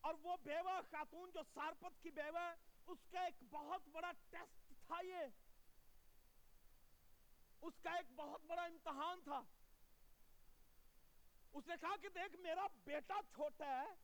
اور 0.00 0.14
وہ 0.22 0.36
بیوہ 0.42 0.80
خاتون 0.90 1.30
جو 1.34 1.40
سارپت 1.54 2.02
کی 2.02 2.10
بیوہ 2.10 2.40
ہے، 2.40 2.54
اس 2.86 2.98
کا 3.10 3.20
ایک 3.20 3.44
بہت 3.50 3.88
بڑا 3.88 4.12
ٹیسٹ 4.30 4.72
تھا 4.86 4.96
یہ۔ 5.04 5.41
اس 7.62 7.74
کا 7.82 7.90
ایک 7.90 8.12
بہت 8.16 8.40
بڑا 8.44 8.62
امتحان 8.62 9.20
تھا۔ 9.24 9.40
اس 11.52 11.66
نے 11.66 11.74
کہا 11.80 11.96
کہ 11.96 12.08
دیکھ، 12.08 12.36
میرا 12.36 12.66
بیٹا 12.84 13.20
چھوٹا 13.34 13.82
ہے، 13.82 13.94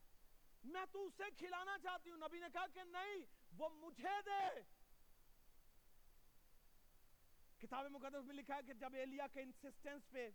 میں 0.64 0.84
تو 0.92 1.06
اسے 1.06 1.22
کھلانا 1.38 1.76
چاہتی 1.82 2.10
ہوں۔ 2.10 2.16
نبی 2.16 2.38
نے 2.38 2.46
کہا 2.52 2.66
کہ 2.74 2.80
نہیں، 2.84 3.16
وہ 3.56 3.68
مجھے 3.68 4.22
دے۔ 4.26 4.60
کتاب 7.58 7.86
مقدس 7.86 8.24
میں 8.24 8.34
لکھا 8.34 8.54
ہے 8.54 8.60
کہ 8.66 8.72
جب 8.72 8.94
ایلیا 8.94 9.26
کے 9.26 9.40
انسسٹنس 9.40 10.10
پہ 10.10 10.30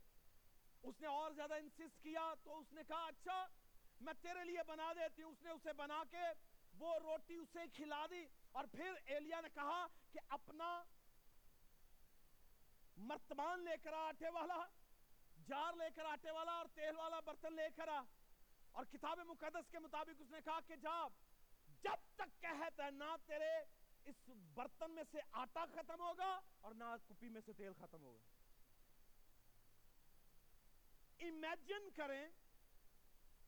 اس 0.83 1.01
نے 1.01 1.07
اور 1.07 1.31
زیادہ 1.31 1.53
انسسٹ 1.53 2.03
کیا 2.03 2.33
تو 2.43 2.59
اس 2.59 2.73
نے 2.73 2.81
کہا 2.87 3.05
اچھا 3.05 3.47
میں 4.01 4.13
تیرے 4.21 4.43
لیے 4.43 4.63
بنا 4.67 4.93
دیتی 4.93 5.23
ہوں۔ 5.23 5.31
اس 5.31 5.41
نے 5.41 5.51
اسے 5.51 5.73
بنا 5.73 6.03
کے 6.11 6.23
وہ 6.77 6.99
روٹی 6.99 7.35
اسے 7.35 7.59
کھلا 7.73 8.05
دی۔ 8.09 8.25
اور 8.51 8.65
پھر 8.71 8.93
ایلیا 9.05 9.41
نے 9.41 9.47
کہا 9.53 9.87
کہ 10.11 10.19
اپنا 10.29 10.83
مرتبان 12.97 13.63
لے 13.63 13.77
کر 13.83 13.93
آٹے 13.93 14.29
والا، 14.29 14.65
جار 15.47 15.73
لے 15.73 15.85
کر 15.95 16.05
آٹے 16.05 16.31
والا 16.31 16.51
اور 16.51 16.65
تیل 16.73 16.95
والا 16.95 17.19
برتن 17.19 17.53
لے 17.53 17.67
کر 17.75 17.87
آ۔ 17.87 18.01
اور 18.71 18.85
کتاب 18.85 19.19
مقدس 19.19 19.71
کے 19.71 19.79
مطابق 19.79 20.21
اس 20.21 20.31
نے 20.31 20.37
کہا 20.45 20.59
کہ 20.67 20.75
جا 20.75 21.07
جب 21.67 22.15
تک 22.15 22.41
کہتا 22.41 22.85
ہے 22.85 22.91
نہ 22.91 23.15
تیرے 23.25 23.51
اس 24.03 24.29
برتن 24.53 24.91
میں 24.91 25.03
سے 25.11 25.17
آٹا 25.31 25.65
ختم 25.65 25.99
ہوگا 25.99 26.39
اور 26.61 26.73
نہ 26.73 26.83
کپی 27.07 27.29
میں 27.29 27.41
سے 27.45 27.53
تیل 27.53 27.73
ختم 27.73 28.03
ہوگا۔ 28.03 28.21
امیجن 31.19 31.89
کریں، 31.95 32.27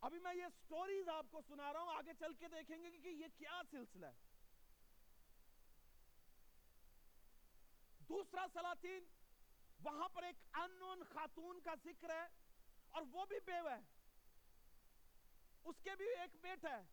ابھی 0.02 0.20
میں 0.20 0.36
یہ 0.36 0.46
سٹوریز 0.56 1.10
آپ 1.10 1.26
کو 1.32 1.42
سنا 1.48 1.74
رہا 1.74 1.82
ہوں، 1.82 1.96
آگے 1.96 2.12
چل 2.20 2.34
کے 2.34 2.48
دیکھیں 2.48 2.84
گے 2.84 2.92
کہ 2.92 3.08
یہ 3.08 3.28
کیا 3.38 3.62
سلسلہ 3.72 4.06
ہے۔ 4.06 4.14
دوسرا 8.10 8.46
سلاطین 8.54 9.04
وہاں 9.86 10.10
پر 10.10 10.24
ایک 10.24 10.36
انون 10.54 11.04
خاتون 11.14 11.60
کا 11.60 11.74
ذکر 11.84 12.10
ہے 12.10 12.28
اور 12.90 13.04
وہ 13.12 13.26
بھی 13.26 13.40
بیوہ 13.46 13.70
ہے۔ 13.70 13.82
اس 15.64 15.76
کے 15.84 15.96
بھی 15.96 16.06
ایک 16.06 16.36
بیٹا 16.42 16.78
ہے 16.78 16.84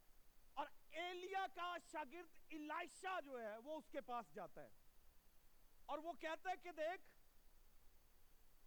اور 0.53 0.67
ایلیا 0.91 1.47
کا 1.55 1.77
شاگرد 1.93 2.29
الائشہ 2.51 3.21
جو 3.25 3.41
ہے 3.41 3.57
وہ 3.57 3.79
اس 3.79 3.85
کے 3.91 4.01
پاس 4.01 4.35
جاتا 4.35 4.63
ہے۔ 4.63 4.69
اور 5.87 5.99
وہ 5.99 6.13
کہتا 6.13 6.51
ہے 6.51 6.57
کہ 6.57 6.73
دیکھ، 6.73 7.03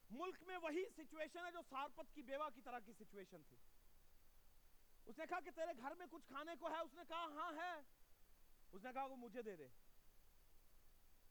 ملک 0.10 0.44
میں 0.44 0.58
وہی 0.58 0.86
سچویشن 0.98 1.46
ہے 1.46 1.51
جو 1.51 1.60
سارپت 1.70 2.15
کی 2.15 2.22
بیوہ 2.22 2.50
کی 2.55 2.62
طرح 2.62 2.79
کی 2.79 2.94
سچویشن 2.94 3.44
تھی۔ 3.44 3.58
اس 5.05 5.17
نے 5.17 5.25
کہا 5.29 5.39
کہ 5.39 5.51
تیرے 5.51 5.77
گھر 5.77 5.96
میں 5.96 6.05
کچھ 6.12 6.27
کھانے 6.27 6.51
کو 6.60 6.70
ہے؟ 6.70 6.79
اس 6.79 6.94
نے 6.94 7.03
کہا 7.08 7.25
ہاں 7.25 7.53
ہے۔ 7.53 7.82
اس 8.72 8.84
نے 8.84 8.89
کہا 8.94 9.05
وہ 9.05 9.15
مجھے 9.15 9.41
دے 9.41 9.55
دے۔ 9.55 9.67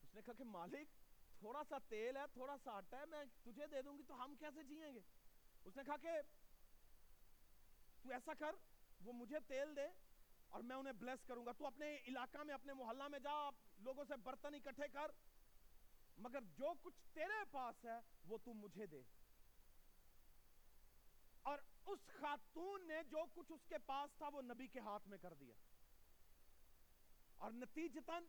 اس 0.02 0.14
نے 0.14 0.22
کہا 0.22 0.34
کہ 0.34 0.44
مالک 0.44 1.03
تھوڑا 1.44 1.62
سا 1.68 1.78
تیل 1.88 2.16
ہے، 2.16 2.22
تھوڑا 2.32 2.56
سا 2.64 2.70
آٹا 2.72 2.98
ہے، 2.98 3.06
میں 3.06 3.24
تجھے 3.42 3.66
دے 3.66 3.82
دوں 3.82 3.98
گی، 3.98 4.02
تو 4.02 4.24
ہم 4.24 4.34
کیسے 4.36 4.62
جیئیں 4.62 4.94
گے؟ 4.94 5.00
اس 5.64 5.76
نے 5.76 5.82
کہا 5.86 5.96
کہ 5.96 6.08
تو 8.02 8.12
ایسا 8.12 8.32
کر، 8.38 8.54
وہ 9.00 9.12
مجھے 9.12 9.36
تیل 9.48 9.76
دے 9.76 9.86
اور 10.48 10.62
میں 10.62 10.76
انہیں 10.76 10.92
بلیس 10.92 11.24
کروں 11.26 11.46
گا۔ 11.46 11.52
تو 11.52 11.66
اپنے 11.66 11.98
علاقہ 12.08 12.38
میں، 12.38 12.54
اپنے 12.54 12.72
محلہ 12.72 13.08
میں 13.08 13.18
جا 13.18 13.50
لوگوں 13.78 14.04
سے 14.08 14.16
برتن 14.16 14.54
اکٹھے 14.54 14.88
کر، 14.88 15.10
مگر 16.16 16.40
جو 16.40 16.72
کچھ 16.82 17.14
تیرے 17.14 17.44
پاس 17.50 17.84
ہے، 17.84 18.00
وہ 18.24 18.38
تو 18.44 18.54
مجھے 18.54 18.86
دے۔ 18.86 19.02
اور 21.42 21.58
اس 21.86 21.98
خاتون 22.06 22.88
نے 22.88 23.02
جو 23.10 23.24
کچھ 23.34 23.52
اس 23.52 23.66
کے 23.68 23.78
پاس 23.78 24.16
تھا، 24.18 24.28
وہ 24.28 24.42
نبی 24.42 24.66
کے 24.66 24.78
ہاتھ 24.78 25.08
میں 25.08 25.18
کر 25.18 25.34
دیا۔ 25.34 25.54
اور 27.36 27.52
نتیجتاً 27.52 28.24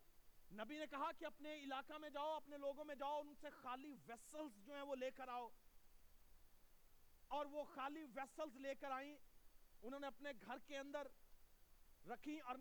نبی 0.52 0.78
نے 0.78 0.88
کہا 0.88 1.12
کہ 1.12 1.26
اپنے 1.26 1.60
علاقہ 1.60 1.94
میں 1.94 2.10
جاؤ، 2.10 2.34
اپنے 2.34 2.58
لوگوں 2.58 2.86
میں 2.86 2.96
جاؤ، 2.96 3.22
ان 3.22 3.34
سے 3.42 3.50
خالی 3.50 3.94
ویسلز 4.08 4.66
جو 4.66 4.74
ہیں 4.74 4.82
وہ 4.82 4.96
لے 4.96 5.12
کر 5.12 5.28
آؤ۔ 5.28 5.50
اور 7.28 7.46
وہ 7.46 7.64
خالی 7.64 8.04
ویسلز 8.04 8.56
لے 8.56 8.76
کر 8.76 8.92
آئیں۔ 8.92 9.18
انہوں 9.82 10.00
نے 10.00 10.08
اپنے 10.08 10.30
گھر 10.42 10.58
کے 10.60 10.78
اندر 10.78 11.08
رکھی 12.08 12.40
اور 12.40 12.56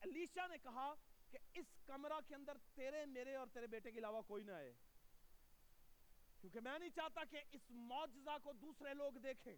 علیشہ 0.00 0.48
نے 0.48 0.58
کہا 0.58 0.94
کہ 1.30 1.38
اس 1.54 1.66
کمرہ 1.86 2.20
کے 2.28 2.34
اندر 2.34 2.56
تیرے، 2.74 3.06
میرے 3.06 3.36
اور 3.36 3.46
تیرے 3.52 3.66
بیٹے 3.66 3.92
کے 3.92 3.98
علاوہ 3.98 4.22
کوئی 4.22 4.44
نہ 4.44 4.52
آئے۔ 4.52 4.74
کیونکہ 6.40 6.60
میں 6.60 6.78
نہیں 6.78 6.90
چاہتا 6.90 7.24
کہ 7.30 7.42
اس 7.52 7.70
معجزہ 7.70 8.36
کو 8.42 8.52
دوسرے 8.52 8.94
لوگ 8.94 9.12
دیکھیں۔ 9.12 9.56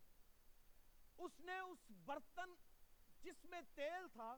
اس 1.19 1.41
نے 1.41 1.59
اس 1.59 1.91
برتن 1.91 2.55
جس 3.21 3.45
میں 3.45 3.61
تیل 3.75 4.09
تھا 4.13 4.37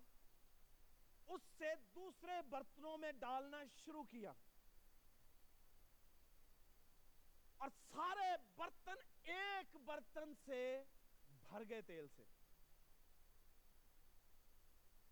اس 1.31 1.41
سے 1.59 1.75
دوسرے 1.95 2.43
برتنوں 2.43 2.99
میں 2.99 3.13
ڈالنا 3.13 3.63
شروع 3.85 4.03
کیا۔ 4.03 4.33
اور 7.59 7.69
سارے 7.69 8.37
برتن 8.57 8.95
ایک 9.23 9.77
برتن 9.77 10.33
سے 10.45 10.85
بھر 11.31 11.63
گئے 11.69 11.83
تیل 11.83 12.07
سے۔ 12.17 12.25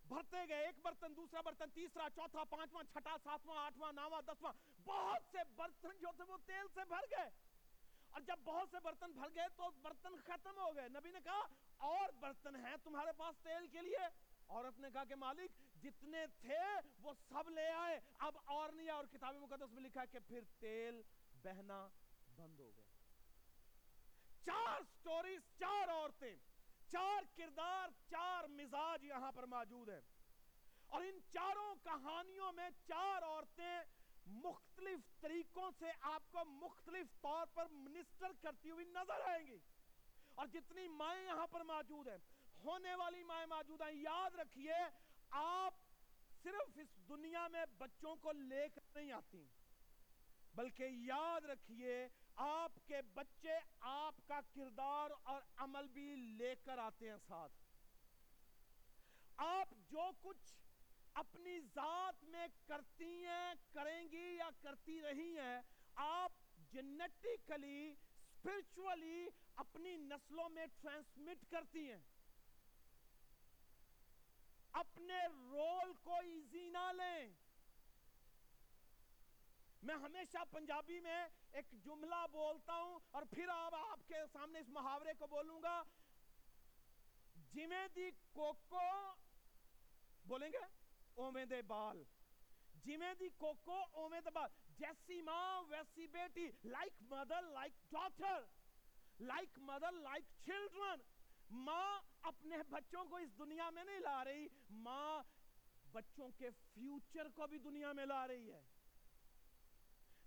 بھرتے 0.07 0.37
گئے، 0.49 0.65
ایک 0.65 0.79
برتن، 0.81 1.15
دوسرا 1.15 1.41
برتن، 1.41 1.69
تیسرا، 1.69 2.07
چوتھا، 2.15 2.43
پانچواں، 2.43 2.83
چھٹا، 2.83 3.15
ساتواں، 3.23 3.65
آٹھواں، 3.65 3.93
نواں، 3.93 4.21
دسواں۔ 4.21 4.53
بہت 4.83 5.21
سے 5.31 5.37
برتن 5.55 5.97
جو 6.01 6.07
تھے 6.15 6.23
وہ 6.23 6.37
تیل 6.45 6.65
سے 6.73 6.85
بھر 6.85 7.17
گئے۔ 7.17 7.29
اور 8.09 8.21
جب 8.21 8.35
بہت 8.43 8.67
سے 8.71 8.77
برتن 8.79 9.11
بھر 9.11 9.27
گئے 9.35 9.47
تو 9.55 9.71
برتن 9.71 10.15
ختم 10.25 10.57
ہو 10.57 10.75
گئے۔ 10.75 10.89
نبی 10.89 11.11
نے 11.11 11.19
کہا، 11.23 11.41
اور 11.77 12.09
برتن 12.09 12.55
ہیں 12.55 12.75
تمہارے 12.83 13.11
پاس 13.17 13.35
تیل 13.43 13.67
کے 13.67 13.81
لیے۔ 13.81 14.28
عورت 14.49 14.79
نے 14.79 14.91
کہا 14.93 15.03
کہ 15.03 15.15
مالک، 15.15 15.83
جتنے 15.83 16.27
تھے 16.41 16.59
وہ 17.01 17.13
سب 17.29 17.49
لے 17.49 17.69
آئے۔ 17.69 17.99
اب 18.17 18.37
اور 18.45 18.69
نہیں 18.69 18.89
اور 18.89 19.05
کتاب 19.05 19.35
مقدس 19.35 19.73
میں 19.73 19.83
لکھا 19.83 20.01
ہے 20.01 20.07
کہ 20.07 20.19
پھر 20.27 20.39
تیل 20.59 21.01
بہنا 21.43 21.87
بند 22.35 22.59
ہو 22.59 22.71
گئے 22.77 22.85
چار 24.45 24.81
سٹوریز 24.81 25.41
چار 25.59 25.87
عورتیں، 25.87 26.35
چار 26.91 27.37
کردار، 27.37 27.89
چار 28.09 28.43
مزاج 28.43 29.03
یہاں 29.03 29.31
پر 29.31 29.45
موجود 29.45 29.89
ہیں۔ 29.89 30.01
اور 30.87 31.01
ان 31.01 31.19
چاروں 31.33 31.75
کہانیوں 31.83 32.53
میں 32.53 32.69
چار 32.87 33.23
عورتیں 33.23 33.79
مختلف 34.25 35.21
طریقوں 35.21 35.71
سے 35.79 35.85
آپ 36.01 36.23
کو 36.31 36.45
مختلف 36.45 37.21
طور 37.21 37.47
پر 37.53 37.65
منسٹر 37.65 38.27
کرتی 38.41 38.71
ہوئی 38.71 38.85
نظر 38.85 39.21
آئیں 39.25 39.47
گی۔ 39.47 39.59
اور 40.35 40.47
جتنی 40.47 40.87
مائیں 40.87 41.25
یہاں 41.25 41.47
پر 41.47 41.61
موجود 41.61 42.07
ہیں 42.07 42.17
ہونے 42.63 42.95
والی 42.95 43.23
مائیں 43.23 43.45
موجود 43.45 43.81
ہیں، 43.81 43.91
یاد 43.93 44.35
رکھیے، 44.35 44.73
آپ 45.29 45.73
صرف 46.43 46.77
اس 46.77 46.87
دنیا 47.09 47.47
میں 47.47 47.65
بچوں 47.77 48.15
کو 48.15 48.31
لے 48.31 48.67
کر 48.69 48.81
نہیں 48.95 49.11
آتی، 49.11 49.45
بلکہ 50.53 50.83
یاد 50.83 51.45
رکھیے، 51.45 52.07
آپ 52.35 52.71
کے 52.87 53.01
بچے 53.13 53.57
آپ 53.79 54.15
کا 54.27 54.39
کردار 54.53 55.11
اور 55.23 55.41
عمل 55.57 55.87
بھی 55.87 56.15
لے 56.15 56.55
کر 56.55 56.77
آتے 56.77 57.09
ہیں 57.09 57.17
ساتھ۔ 57.27 57.53
آپ 59.37 59.73
جو 59.89 60.09
کچھ 60.21 60.53
اپنی 61.13 61.59
ذات 61.75 62.23
میں 62.23 62.47
کرتی 62.67 63.25
ہیں، 63.25 63.53
کریں 63.71 64.07
گی 64.11 64.25
یا 64.35 64.49
کرتی 64.61 65.01
رہی 65.01 65.37
ہیں، 65.37 65.61
آپ 65.95 66.31
جنٹیکلی 66.71 67.89
اسپرچولی 67.89 69.27
اپنی 69.55 69.95
نسلوں 69.97 70.49
میں 70.49 70.65
ٹرانسمٹ 70.81 71.45
کرتی 71.51 71.91
ہیں۔ 71.91 71.99
اپنے 74.71 75.19
رول 75.51 75.93
کو 75.93 76.15
ایزی 76.15 76.69
نہ 76.69 76.91
لیں۔ 76.91 77.33
میں 79.81 79.95
ہمیشہ 79.95 80.37
پنجابی 80.51 80.99
میں 80.99 81.27
ایک 81.51 81.65
جملہ 81.71 82.27
بولتا 82.31 82.73
ہوں 82.73 82.99
اور 83.11 83.23
پھر 83.31 83.49
اب 83.49 83.75
آپ 83.75 83.99
کے 84.07 84.15
سامنے 84.33 84.59
اس 84.59 84.69
محاورے 84.69 85.13
کو 85.19 85.27
بولوں 85.27 85.63
گا۔ 85.63 85.83
جمیں 87.53 87.87
دی 87.95 88.11
کوکو، 88.31 89.13
بولیں 90.27 90.49
گے؟ 90.49 90.65
اومے 91.15 91.45
دے 91.45 91.61
بال۔ 91.61 92.03
جمیں 92.85 93.13
دی 93.13 93.29
کوکو 93.29 93.83
اومے 93.91 94.21
دے 94.21 94.29
بال۔ 94.29 94.49
جیسی 94.77 95.21
ماں، 95.21 95.61
ویسی 95.61 96.07
بیٹی۔ 96.07 96.47
Like 96.63 96.93
mother 97.01 97.41
like 97.41 97.73
daughter 97.91 98.45
like 99.19 99.59
mother 99.59 99.91
like 99.91 100.23
children 100.45 100.99
ماں 101.49 102.01
اپنے 102.21 102.57
بچوں 102.69 103.05
کو 103.05 103.15
اس 103.17 103.29
دنیا 103.39 103.69
میں 103.69 103.83
نہیں 103.83 103.99
لا 103.99 104.23
رہی، 104.23 104.47
ماں 104.69 105.23
بچوں 105.91 106.29
کے 106.37 106.49
فیوچر 106.73 107.29
کو 107.29 107.47
بھی 107.47 107.57
دنیا 107.57 107.91
میں 107.91 108.05
لا 108.05 108.27
رہی 108.27 108.51
ہے۔ 108.51 108.61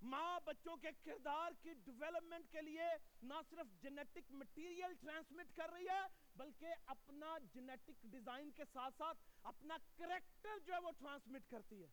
ماں 0.03 0.41
بچوں 0.45 0.77
کے 0.77 0.89
کردار 1.05 1.53
کی 1.63 1.75
ڈیولپمنٹ 1.75 2.53
کے 2.53 2.63
لیے 2.63 2.83
نہ 3.23 3.35
صرف 3.51 3.83
جنیٹک 3.83 4.31
مٹیریل 4.31 4.95
ٹرانسمٹ 5.01 5.57
کر 5.57 5.71
رہی 5.71 5.89
ہے، 5.89 6.01
بلکہ 6.37 6.67
اپنا 6.87 7.39
جنیٹک 7.55 8.03
ڈیزائن 8.03 8.51
کے 8.51 8.65
ساتھ 8.73 8.95
ساتھ 8.99 9.19
اپنا 9.43 9.77
کریکٹر 9.97 10.59
جو 10.59 10.75
ہے 10.75 10.79
وہ 10.79 10.91
ٹرانسمٹ 10.99 11.51
کرتی 11.51 11.83
ہے۔ 11.83 11.89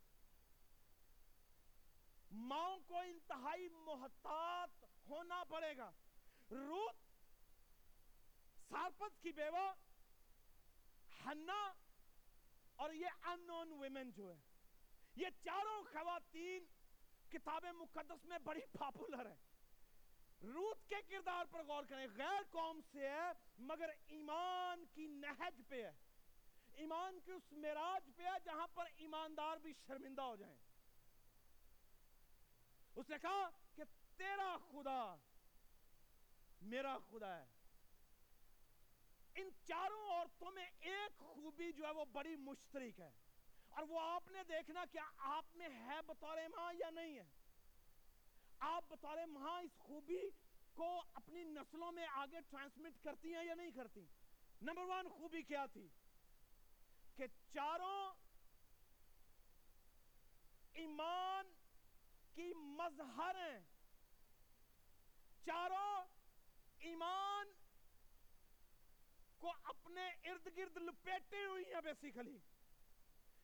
ماؤں 2.32 2.80
کو 2.80 3.00
انتہائی 3.00 3.70
محتاط 3.70 4.84
ہونا 5.10 5.44
پڑے 5.44 5.78
گا۔ 5.78 5.92
روت 6.52 7.09
سارپت 8.70 9.22
کی 9.22 9.32
بیوہ 9.32 9.74
ہنا 11.26 11.74
اور 12.76 12.94
یہ 12.94 13.08
ان 13.24 13.48
نون 13.48 13.72
ویمن 13.72 14.12
جو 14.12 14.34
ہے 14.34 14.40
یہ 15.16 15.28
چاروں 15.44 15.84
خواتین 15.84 16.66
کتاب 17.30 17.66
مقدس 17.66 18.26
میں 18.26 18.40
بڑی 18.40 18.62
پاپولر 18.80 19.30
ہے 19.30 19.36
روت 20.42 20.90
کے 20.90 20.96
کردار 21.10 21.46
پر 21.52 21.64
غور 21.64 21.84
کریں، 21.84 22.08
غیر 22.16 22.42
قوم 22.50 22.80
سے 22.92 23.10
ہے، 23.10 23.32
مگر 23.60 23.90
ایمان 24.08 24.86
کی 24.94 25.08
نہج 25.08 25.62
پہ 25.68 25.84
ہے۔ 25.84 25.92
ایمان 26.74 27.20
کی 27.26 27.32
اس 27.32 27.52
میراج 27.52 28.10
پہ 28.16 28.24
ہے 28.24 28.40
جہاں 28.46 28.68
پر 28.68 28.86
ایماندار 28.98 29.58
بھی 29.58 29.74
شرمندہ 29.88 30.22
ہو 30.22 30.36
جائیں۔ 30.36 30.58
اس 32.96 33.10
نے 33.10 33.16
کہا 33.22 33.50
کہ 33.76 33.84
تیرا 34.18 34.58
خدا 34.58 35.16
میرا 36.62 36.98
خدا 37.10 37.38
ہے۔ 37.38 37.46
ان 39.36 39.50
چاروں 39.66 40.10
عورتوں 40.10 40.52
میں 40.52 40.70
ایک 40.80 41.18
خوبی 41.18 41.72
جو 41.72 41.86
ہے 41.86 41.92
وہ 41.92 42.06
بڑی 42.06 42.36
مشترک 42.36 43.00
ہے۔ 43.00 43.12
اور 43.70 43.84
وہ 43.84 44.00
آپ 44.00 44.28
نے 44.28 44.44
دیکھنا 44.44 44.86
کیا 44.92 45.10
آپ 45.18 45.46
میں 45.56 45.70
ہے 45.70 46.02
بطور 46.06 46.38
ماں 46.58 46.74
یا 46.74 46.90
نہیں 46.90 47.18
ہے۔ 47.18 47.30
آپ 48.60 48.84
بطور 48.90 49.18
ماں 49.28 49.62
اس 49.62 49.78
خوبی 49.78 50.30
کو 50.74 51.04
اپنی 51.14 51.44
نسلوں 51.44 51.92
میں 51.92 52.08
آگے 52.12 52.42
ٹرانسمٹ 52.50 53.04
کرتی 53.04 53.36
ہیں 53.36 53.46
یا 53.46 53.54
نہیں 53.54 53.72
کرتی؟ 53.72 54.06
نمبر 54.62 54.84
ون 54.84 55.10
خوبی 55.10 55.42
کیا 55.42 55.66
تھی؟ 55.66 55.88
کہ 57.16 57.24
چاروں 57.54 58.14
ایمان 60.74 61.54
کی 62.34 62.54
مظہر 62.54 63.36
ہیں۔ 63.36 63.60
چاروں 65.46 66.08
ایمان 66.80 67.48
کو 69.40 69.54
اپنے 69.64 70.08
ارد 70.08 70.58
گرد 70.58 70.78
لپیٹے 70.78 71.46
ہوئی 71.46 71.64
ہیں 71.74 71.82
بیسیکلی 71.82 72.40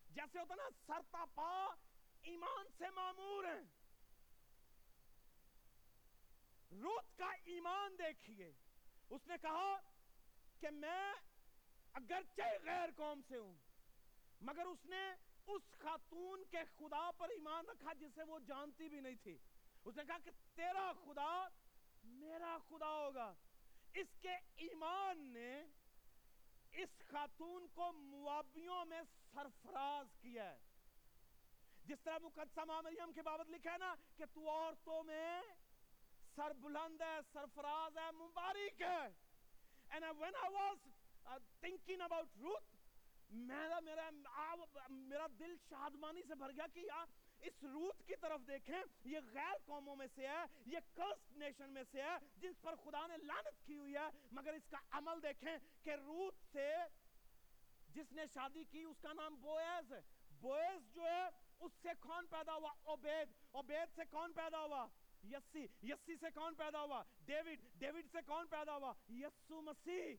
جیسے 0.10 0.40
ہوتا 0.40 0.56
نا 0.56 0.70
سرتا 0.88 1.26
پا 1.36 1.66
ایمان 2.22 2.66
سے 2.78 2.90
معمور 2.90 3.44
ہیں۔ 3.44 3.64
روت 6.72 7.18
کا 7.18 7.32
ایمان 7.46 7.96
دیکھیے۔ 7.98 8.54
اس 9.10 9.28
نے 9.28 9.36
کہا 9.42 9.78
کہ 10.60 10.70
میں 10.70 11.14
اگرچہ 11.94 12.42
غیر 12.64 12.90
قوم 12.96 13.22
سے 13.28 13.38
ہوں، 13.38 13.54
مگر 14.42 14.66
اس 14.66 14.86
نے 14.86 15.14
اس 15.48 15.62
خاتون 15.72 16.44
کے 16.44 16.64
خدا 16.78 17.12
پر 17.18 17.30
ایمان 17.30 17.66
رکھا 17.66 17.94
جسے 17.94 18.24
وہ 18.24 18.40
جانتی 18.40 18.90
بھی 18.90 19.00
نہیں 19.00 19.16
تھی۔ 19.24 19.38
اس 19.86 19.96
نے 19.96 20.04
کہا 20.08 20.18
کہ 20.24 20.32
تیرا 20.56 20.92
خدا 21.06 21.48
میرا 22.04 22.58
خدا 22.70 22.90
ہوگا۔ 22.90 23.34
اس 23.94 24.08
کے 24.22 24.36
ایمان 24.56 25.34
نے 25.34 25.64
اس 26.76 27.08
خاتون 27.08 27.68
کو 27.74 27.92
موابیوں 27.94 28.86
میں 28.86 29.02
سرفراز 29.34 30.08
کیا 30.22 30.50
ہے۔ 30.52 30.60
جس 31.86 32.02
طرح 32.04 32.18
مقدسہ 32.22 32.66
مریم 32.66 33.12
کے 33.14 33.22
بابت 33.22 33.50
لکھا 33.50 33.72
ہے 33.72 33.78
نا 33.78 33.96
کہ 34.16 34.26
تو 34.34 34.50
عورتوں 34.50 35.04
میں 35.04 35.42
سر 36.36 36.54
بلند 36.54 37.02
ہے 37.02 37.20
سرفراز 37.34 37.98
ہے 37.98 38.12
مبارک 38.12 38.82
ہے۔ 38.82 39.08
And 39.90 40.04
when 40.20 40.36
I 40.44 40.48
was 40.54 40.80
uh, 41.26 41.40
thinking 41.62 42.02
about 42.02 42.42
Ruth 42.42 42.74
میرا 43.30 43.80
میرا 43.80 44.10
میرا 44.90 45.28
دل 45.40 45.56
شادمانی 45.70 46.22
سے 46.28 46.36
بھر 46.36 46.52
گیا 46.52 46.66
کہ 46.74 46.80
یار 46.80 47.06
اس 47.46 47.64
روت 47.64 48.08
کی 48.08 48.14
طرف 48.22 48.40
دیکھیں، 48.48 48.82
یہ 49.04 49.20
غیر 49.34 49.54
قوموں 49.66 49.96
میں 49.96 50.08
سے 50.16 50.28
ہے، 50.28 50.44
یہ 50.66 50.78
کرسٹ 50.94 51.38
نیشن 51.38 51.70
میں 51.70 51.84
سے 51.92 52.02
ہے، 52.02 52.16
جس 52.38 52.62
پر 52.62 52.76
خدا 52.76 53.08
نے 53.08 53.18
لعنت 53.18 53.68
کی 53.68 53.76
ہوئی 53.76 53.96
ہے۔ 53.96 54.28
مگر 54.32 54.54
اس 54.54 54.68
کا 54.70 54.78
عمل 54.92 55.24
دیکھیں 55.24 55.58
کہ 55.84 55.90
روت 55.90 56.36
سے 56.52 56.74
جس 57.90 58.12
نے 58.12 58.24
شادی 58.34 58.64
کی، 58.64 58.84
اس 58.84 58.98
کا 59.02 59.14
نام 59.14 59.36
بویز 59.42 59.94
ہے۔ 59.94 60.02
بویز 60.42 60.94
جو 60.96 61.06
ہے، 61.06 61.28
اس 61.60 61.72
سے 61.82 61.90
کون 62.00 62.28
پیدا 62.28 62.56
ہوا؟ 62.56 62.74
عبید۔ 62.86 63.56
عبید 63.56 63.96
سے 63.96 64.02
کون 64.10 64.34
پیدا 64.34 64.60
ہوا؟ 64.60 64.88
یسی۔ 65.24 65.68
یسی 65.84 66.16
سے 66.16 66.26
کون 66.34 66.56
پیدا 66.56 66.82
ہوا؟ 66.82 67.04
ڈیوڈ۔ 67.26 67.80
ڈیوڈ 67.80 68.06
سے 68.12 68.18
کون 68.26 68.48
پیدا 68.48 68.76
ہوا؟ 68.76 68.94
یسو 69.10 69.62
مسیح۔ 69.62 70.16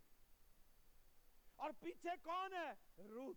اور 1.57 1.71
پیچھے 1.81 2.11
کون 2.23 2.53
ہے؟ 2.53 3.03
روت۔ 3.03 3.37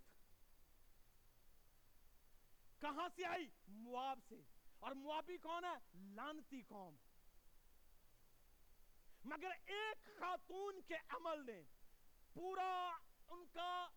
کہاں 2.81 3.09
سے 3.15 3.25
آئی؟ 3.25 3.49
مواب 3.67 4.19
سے۔ 4.29 4.41
اور 4.79 4.91
موابی 4.91 5.37
کون 5.37 5.65
ہے؟ 5.65 5.97
لانتی 5.99 6.61
قوم۔ 6.61 6.95
مگر 9.23 9.49
ایک 9.65 10.19
خاتون 10.19 10.81
کے 10.81 10.95
عمل 11.09 11.45
نے 11.45 11.63
پورا 12.33 12.97
ان 13.27 13.45
کا 13.47 13.87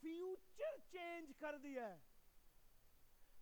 فیوچر 0.00 0.92
چینج 0.92 1.32
کر 1.38 1.58
دیا 1.58 1.88
ہے۔ 1.88 1.98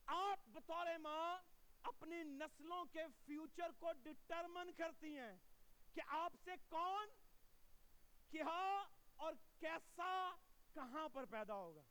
آپ 0.06 0.40
بطور 0.46 0.86
ماں 0.98 1.38
اپنی 1.82 2.22
نسلوں 2.22 2.84
کے 2.84 3.04
فیوچر 3.24 3.70
کو 3.78 3.92
ڈٹرمن 3.92 4.72
کرتی 4.72 5.18
ہیں 5.18 5.36
کہ 5.94 6.00
آپ 6.06 6.32
سے 6.44 6.50
کون، 6.68 7.08
کیا 8.30 8.84
اور 9.16 9.32
کیسا، 9.58 10.34
کہاں 10.74 11.08
پر 11.08 11.24
پیدا 11.24 11.54
ہوگا۔ 11.54 11.84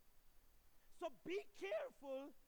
So 0.99 1.09
be 1.09 1.37
careful 1.55 2.44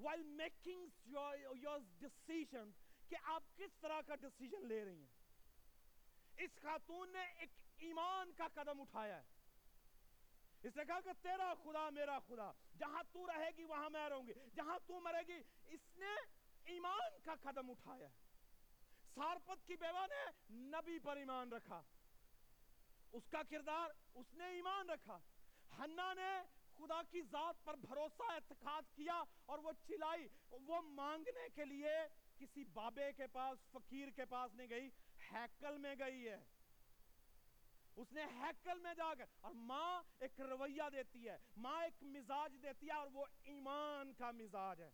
while 0.00 0.22
making 0.22 0.86
your 1.06 1.78
decision 1.98 2.70
کہ 3.08 3.16
آپ 3.22 3.42
کس 3.56 3.70
طرح 3.80 4.00
کا 4.00 4.14
ڈسیزن 4.14 4.66
لے 4.66 4.84
رہی 4.84 5.00
ہیں۔ 5.00 5.08
اس 6.36 6.50
خاتون 6.62 7.12
نے 7.12 7.22
ایک 7.22 7.50
ایمان 7.76 8.32
کا 8.32 8.48
قدم 8.54 8.80
اٹھایا 8.80 9.16
ہے۔ 9.16 9.22
اس 10.62 10.76
نے 10.76 10.84
کہا 10.84 11.00
کہ 11.00 11.10
تیرا 11.22 11.54
خدا 11.64 11.90
میرا 11.90 12.18
خدا، 12.18 12.52
جہاں 12.78 13.02
تو 13.12 13.26
رہے 13.26 13.50
گی 13.56 13.64
وہاں 13.64 13.90
میں 13.90 14.08
رہوں 14.08 14.26
گی، 14.26 14.32
جہاں 14.54 14.78
تو 14.86 15.00
مرے 15.00 15.26
گی۔ 15.28 15.42
اس 15.66 15.80
نے 15.96 16.14
ایمان 16.64 17.22
کا 17.22 17.34
قدم 17.42 17.70
اٹھایا 17.70 18.08
ہے۔ 18.08 18.14
سارپت 19.14 19.66
کی 19.66 19.76
بیوہ 19.76 20.06
نے 20.06 20.54
نبی 20.54 20.98
پر 20.98 21.16
ایمان 21.16 21.52
رکھا۔ 21.52 21.82
اس 23.12 23.22
کا 23.30 23.42
کردار، 23.50 23.88
اس 24.14 24.34
نے 24.34 24.44
ایمان 24.44 24.90
رکھا۔ 24.90 25.18
ہنہ 25.78 26.14
نے 26.16 26.42
خدا 26.78 27.02
کی 27.10 27.22
ذات 27.22 27.64
پر 27.64 27.76
بھروسہ 27.76 28.32
اعتقاد 28.32 28.82
کیا 28.94 29.22
اور 29.46 29.58
وہ 29.58 29.72
چلائی، 29.86 30.28
وہ 30.50 30.80
مانگنے 30.80 31.48
کے 31.54 31.64
لیے 31.64 31.96
کسی 32.38 32.64
بابے 32.64 33.12
کے 33.12 33.26
پاس، 33.26 33.58
فقیر 33.72 34.10
کے 34.10 34.24
پاس 34.24 34.54
نہیں 34.54 34.70
گئی، 34.70 34.90
ہیکل 35.32 35.78
میں 35.78 35.94
گئی 35.98 36.28
ہے۔ 36.28 36.44
اس 37.96 38.12
نے 38.12 38.24
ہیکل 38.24 38.78
میں 38.78 38.94
جا 38.94 39.14
کر 39.18 39.24
اور 39.40 39.52
ماں 39.54 40.02
ایک 40.18 40.40
رویہ 40.40 40.88
دیتی 40.92 41.28
ہے، 41.28 41.36
ماں 41.56 41.84
ایک 41.84 42.02
مزاج 42.02 42.56
دیتی 42.62 42.86
ہے 42.86 42.92
اور 42.92 43.06
وہ 43.06 43.26
ایمان 43.42 44.12
کا 44.12 44.30
مزاج 44.30 44.80
ہے۔ 44.80 44.90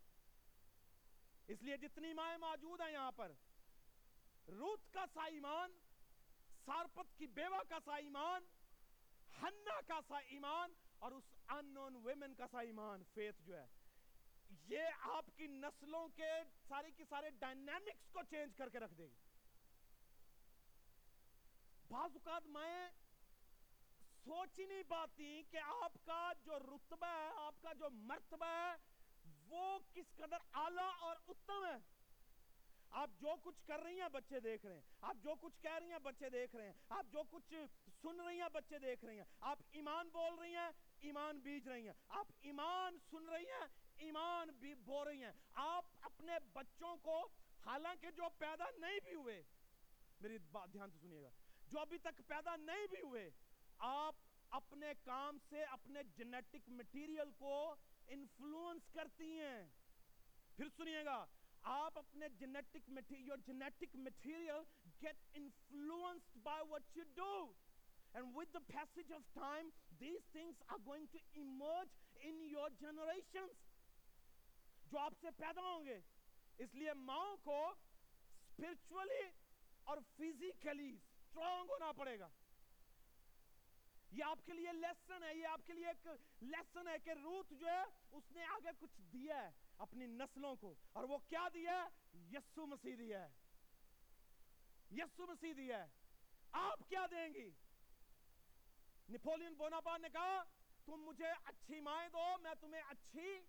اس 1.47 1.63
لیے 1.63 1.77
جتنی 1.77 2.13
مائیں 2.13 2.39
موجود 2.39 2.81
ہیں 2.81 2.93
یہاں 2.93 3.13
پر، 3.13 3.33
روت 4.49 4.93
کا 4.93 5.05
سا 5.15 5.25
ایمان، 5.25 5.73
سارپت 6.65 7.19
کی 7.19 7.27
بیوہ 7.27 7.63
کا 7.69 7.79
سا 7.85 7.97
ایمان 7.97 8.45
ہنہ 9.43 9.81
کا 9.87 10.01
سا 10.09 10.19
ایمان 10.19 10.73
اور 11.01 11.13
اس 11.13 11.25
انون 11.49 11.97
ویمن 12.05 12.35
کا 12.35 12.47
سا 12.51 12.61
ایمان 12.61 13.03
فیت 13.15 13.35
جو 13.41 13.59
ہے۔ 13.59 13.67
یہ 14.67 14.81
آپ 15.01 15.25
کی 15.37 15.47
نسلوں 15.47 16.09
کے 16.09 16.31
سارے 16.69 16.91
کی 16.91 17.05
سارے 17.09 17.31
ڈائنامکس 17.31 18.11
کو 18.13 18.21
چینج 18.31 18.57
کر 18.57 18.69
کے 18.69 18.81
رکھ 18.81 18.95
دے 18.95 19.05
گی۔ 19.05 19.15
بعض 21.89 22.11
اوقات 22.15 22.47
میں 22.47 22.91
سوچ 24.25 24.59
ہی 24.59 24.67
نہیں 24.67 24.83
پاتی 24.89 25.43
کہ 25.51 25.59
آپ 25.83 25.93
کا 26.05 26.33
جو 26.45 26.59
رتبہ 26.59 27.07
ہے، 27.07 27.31
آپ 27.37 27.55
کا 27.63 27.73
جو 27.73 27.91
مرتبہ 27.91 28.47
ہے، 28.47 28.75
وہ 29.49 29.79
کس 29.93 30.17
قدر 30.17 30.37
اعلیٰ 30.53 30.93
اور 31.01 31.17
اتم 31.29 31.65
ہے۔ 31.65 31.77
آپ 32.91 33.11
جو 33.21 33.35
کچھ 33.43 33.67
کر 33.67 33.81
رہی 33.81 34.01
ہیں، 34.01 34.09
بچے 34.09 34.41
دیکھ 34.41 34.67
رہے 34.67 34.75
ہیں۔ 34.75 34.83
آپ 35.01 35.17
جو 35.23 35.35
کچھ 35.41 35.63
کہہ 35.63 35.79
رہی 35.79 35.93
ہیں، 35.93 35.99
بچے 35.99 36.31
دیکھ 36.31 36.57
رہے 36.57 36.67
ہیں۔ 36.67 36.73
آپ 36.89 37.07
جو 37.13 37.23
کچھ 37.31 37.55
سن 38.03 38.21
رہی 38.21 38.41
ہیں، 38.41 38.49
بچے 38.53 38.79
دیکھ 38.79 39.05
رہی 39.05 39.17
ہیں۔ 39.17 39.25
آپ 39.41 39.59
ایمان 39.71 40.09
بول 40.09 40.35
رہی 40.39 40.57
ہیں 40.57 40.71
ایمان 41.01 41.41
بیج 41.41 41.69
رہی 41.69 41.87
ہیں۔ 41.87 41.95
آپ 42.09 42.27
ایمان 42.41 42.99
سن 43.11 43.29
رہی 43.29 43.45
ہیں، 43.45 43.69
ایمان 43.97 44.49
بھی 44.51 44.75
بول 44.75 45.07
رہی 45.07 45.25
ہیں۔ 45.25 45.33
آپ 45.53 45.85
اپنے 46.01 46.33
بچوں 46.53 46.97
کو، 46.97 47.29
حالانکہ 47.67 48.11
جو 48.11 48.23
پیدا 48.39 48.65
نہیں 48.79 48.99
بھی 49.05 49.15
ہوئے، 49.15 49.43
میری 50.21 50.39
بات 50.39 50.73
دھیان 50.73 50.91
سے 50.91 50.99
سنیے 50.99 51.23
گا، 51.23 51.31
جو 51.69 51.81
ابھی 51.81 51.99
تک 51.99 52.23
پیدا 52.27 52.57
نہیں 52.57 52.87
بھی 52.87 53.01
ہوئے، 53.01 53.31
آپ 53.79 54.15
اپنے 54.51 54.93
کام 55.05 55.39
سے، 55.49 55.63
اپنے 55.63 56.03
جنیٹک 56.03 56.69
مٹیریل 56.69 57.31
کو 57.39 57.75
انفلوئنس 58.09 58.89
کرتی 58.93 59.41
ہیں۔ 59.41 59.69
پھر 60.57 60.69
سنیے 60.77 61.05
گا، 61.05 61.27
آپ 61.63 61.99
اپنے 61.99 62.29
genetic 62.29 62.91
your 63.13 63.39
genetic 63.51 64.01
material 64.01 64.63
get 65.05 65.41
influenced 65.41 66.49
by 66.49 66.61
what 66.61 67.01
you 67.01 67.27
do. 67.27 67.53
And 68.15 68.25
with 68.25 68.59
the 68.59 68.77
passage 68.77 69.19
of 69.19 69.43
time 69.43 69.69
these 70.01 70.23
things 70.33 70.57
are 70.69 70.81
going 70.81 71.07
to 71.09 71.21
emerge 71.37 71.93
in 72.23 72.37
your 72.49 72.69
generations. 72.81 73.59
جو 74.91 74.99
آپ 74.99 75.15
سے 75.21 75.31
پیدا 75.37 75.63
ہوں 75.63 75.85
گے 75.85 75.99
اس 76.59 76.75
لیے 76.75 76.93
ماؤں 77.01 77.37
کو 77.45 77.59
اسپرچولی 77.69 79.27
اور 79.85 79.99
فزیکلی 80.17 80.89
اسٹرانگ 80.89 81.71
ہونا 81.71 81.91
پڑے 81.93 82.19
گا 82.19 82.29
یہ 84.13 84.25
آپ 84.25 84.47
کے 84.47 84.53
لیے 84.53 84.73
لیسن 84.73 85.23
ہے 85.23 85.35
یہ 85.37 85.47
آپ 85.47 85.67
کے 85.67 85.73
لیے 85.73 85.87
ایک 85.89 86.07
لیسن 86.45 86.89
ہے 86.89 86.97
کہ 87.05 87.15
روت 87.23 87.51
جو 87.61 87.67
ہے 87.67 87.83
اس 88.13 88.31
نے 88.33 88.45
آگے 88.55 88.71
کچھ 88.81 89.01
دیا 89.13 89.43
ہے 89.43 89.51
اپنی 89.79 90.07
نسلوں 90.09 90.55
کو 90.57 90.75
اور 90.93 91.05
وہ 91.05 91.19
کیا 91.29 91.47
دیا 91.55 91.81
ہے 91.81 92.19
یسو 92.31 92.67
مسیح 92.67 92.97
دیا 92.99 93.23
ہے 93.23 94.99
یسو 94.99 95.27
مسیح 95.27 95.53
دیا 95.57 95.79
ہے 95.79 95.89
آپ 96.61 96.89
کیا 96.89 97.07
دیں 97.11 97.29
گی 97.35 97.51
نپولین 99.11 99.55
بوناپا 99.55 99.97
نے 99.97 100.09
کہا، 100.09 100.43
تم 100.85 101.03
مجھے 101.03 101.31
اچھی 101.45 101.81
مائیں 101.81 102.09
دو، 102.09 102.39
میں 102.43 102.55
تمہیں 102.61 102.83
اچھی 102.83 103.41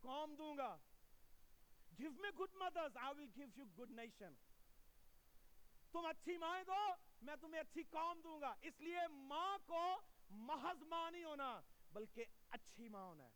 قوم 0.00 0.34
دوں 0.34 0.56
گا۔ 0.56 0.76
Give 2.00 2.12
me 2.12 2.30
good 2.40 2.62
mothers 2.62 2.96
I 2.96 3.12
will 3.12 3.30
give 3.38 3.60
you 3.60 3.66
good 3.80 3.98
nation 3.98 4.32
تم 5.92 6.06
اچھی 6.06 6.36
مائیں 6.36 6.64
دو، 6.64 6.94
میں 7.22 7.36
تمہیں 7.40 7.60
اچھی 7.60 7.82
قوم 7.82 8.20
دوں 8.24 8.40
گا۔ 8.40 8.54
اس 8.62 8.80
لیے 8.80 9.08
ماں 9.08 9.58
کو 9.66 10.00
محض 10.30 10.82
ماں 10.82 11.10
نہیں 11.10 11.24
ہونا، 11.24 11.60
بلکہ 11.92 12.24
اچھی 12.50 12.88
ماں 12.88 13.04
ہونا 13.04 13.24
ہے۔ 13.24 13.30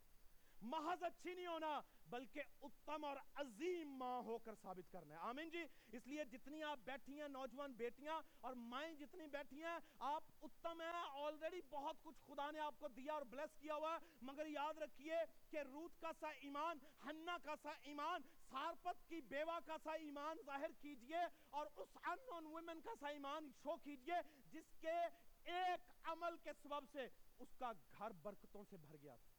محض 0.62 1.02
اچھی 1.02 1.34
نہیں 1.34 1.46
ہونا 1.46 1.80
بلکہ 2.10 2.42
اتم 2.62 3.04
اور 3.04 3.16
عظیم 3.34 3.96
ماں 3.96 4.22
ہو 4.22 4.38
کر 4.38 4.54
ثابت 4.62 4.92
کرنا 4.92 5.14
ہے۔ 5.14 5.20
آمین 5.20 5.48
جی؟ 5.48 5.64
اس 5.92 6.06
لیے 6.06 6.24
جتنی 6.24 6.62
آپ 6.62 6.78
بیٹھی 6.84 7.20
ہیں 7.20 7.28
نوجوان 7.28 7.72
بیٹیاں 7.72 8.20
اور 8.40 8.54
مائیں 8.54 8.94
جتنی 8.94 9.26
بیٹھی 9.26 9.64
ہیں، 9.64 9.78
آپ 9.98 10.22
اتم 10.42 10.80
ہیں 10.80 10.88
آلریڈی 11.12 11.60
بہت 11.70 11.96
کچھ 12.02 12.18
خدا 12.26 12.50
نے 12.50 12.60
آپ 12.60 12.74
کو 12.78 12.88
دیا 12.88 13.12
اور 13.12 13.22
بلیس 13.22 13.56
کیا 13.60 13.74
ہوا 13.74 13.92
ہے۔ 13.92 14.06
مگر 14.22 14.46
یاد 14.46 14.78
رکھیے 14.78 15.16
کہ 15.50 15.56
روت 15.56 16.00
کا 16.00 16.10
سا 16.20 16.28
ایمان 16.28 16.78
ہنہ 17.06 17.36
کا 17.42 17.54
سا 17.62 17.70
ایمان، 17.82 18.20
سارپت 18.50 19.08
کی 19.08 19.20
بیوہ 19.20 19.58
کا 19.66 19.76
سا 19.84 19.92
ایمان 19.92 20.36
ظاہر 20.46 20.70
کیجیے 20.80 21.24
اور 21.50 21.66
اس 21.76 21.96
انون 22.02 22.46
ویمن 22.46 22.80
کا 22.80 22.94
سا 23.00 23.08
ایمان 23.08 23.50
شو 23.62 23.76
کیجیے، 23.76 24.14
جس 24.52 24.76
کے 24.80 24.98
ایک 25.44 25.90
عمل 26.04 26.36
کے 26.36 26.50
سبب 26.62 26.84
سے 26.92 27.08
اس 27.38 27.48
کا 27.58 27.72
گھر 27.98 28.10
برکتوں 28.10 28.64
سے 28.70 28.76
بھر 28.76 28.96
گیا۔ 29.02 29.16
تھا 29.16 29.35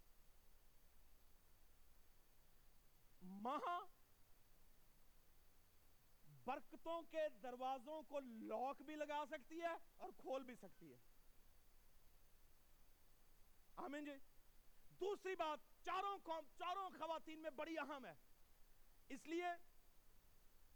ماں 3.28 3.80
برکتوں 6.46 7.02
کے 7.02 7.30
دروازوں 7.44 8.04
کو 8.04 8.20
لاک 8.20 8.82
بھی 8.82 8.96
لگا 8.96 9.24
سکتی 9.30 9.62
ہے 9.62 9.76
اور 9.96 10.10
کھول 10.18 10.44
بھی 10.44 10.56
سکتی 10.56 10.94
ہے۔ 10.94 10.98
آمین 13.76 14.06
جی۔ 14.06 14.12
دوسری 15.00 15.36
بات، 15.36 15.60
چاروں 15.86 16.18
چاروں 16.58 16.90
خواتین 16.90 17.40
میں 17.40 17.50
بڑی 17.50 17.78
اہم 17.78 18.06
ہے۔ 18.06 18.14
اس 19.10 19.26
لیے 19.26 19.48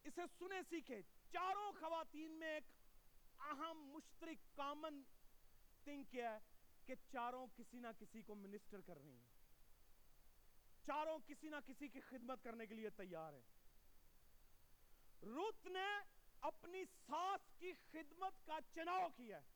اسے 0.03 0.21
سنے 0.39 0.61
سیکھے، 0.69 1.01
چاروں 1.31 1.71
خواتین 1.79 2.31
میں 2.31 2.53
ایک 2.53 2.63
اہم 3.39 3.77
مشترک 3.77 4.55
کامن 4.55 5.03
تھنگ 5.83 6.03
کیا 6.03 6.33
ہے 6.33 6.39
کہ 6.85 6.95
چاروں 7.11 7.47
کسی 7.55 7.79
نہ 7.79 7.87
کسی 7.99 8.21
کو 8.21 8.35
منسٹر 8.35 8.81
کر 8.81 8.97
رہی 8.97 9.23
ہیں۔ 9.23 9.30
چاروں 10.85 11.19
کسی 11.27 11.49
نہ 11.49 11.55
کسی 11.67 11.87
کی 11.87 11.99
خدمت 11.99 12.43
کرنے 12.43 12.67
کے 12.67 12.75
لیے 12.75 12.89
تیار 12.89 13.33
ہیں۔ 13.33 13.41
روت 15.21 15.65
نے 15.65 15.87
اپنی 16.41 16.83
ساس 16.85 17.41
کی 17.59 17.73
خدمت 17.91 18.45
کا 18.45 18.59
چناؤ 18.73 19.09
کیا 19.09 19.37
ہے۔ 19.37 19.49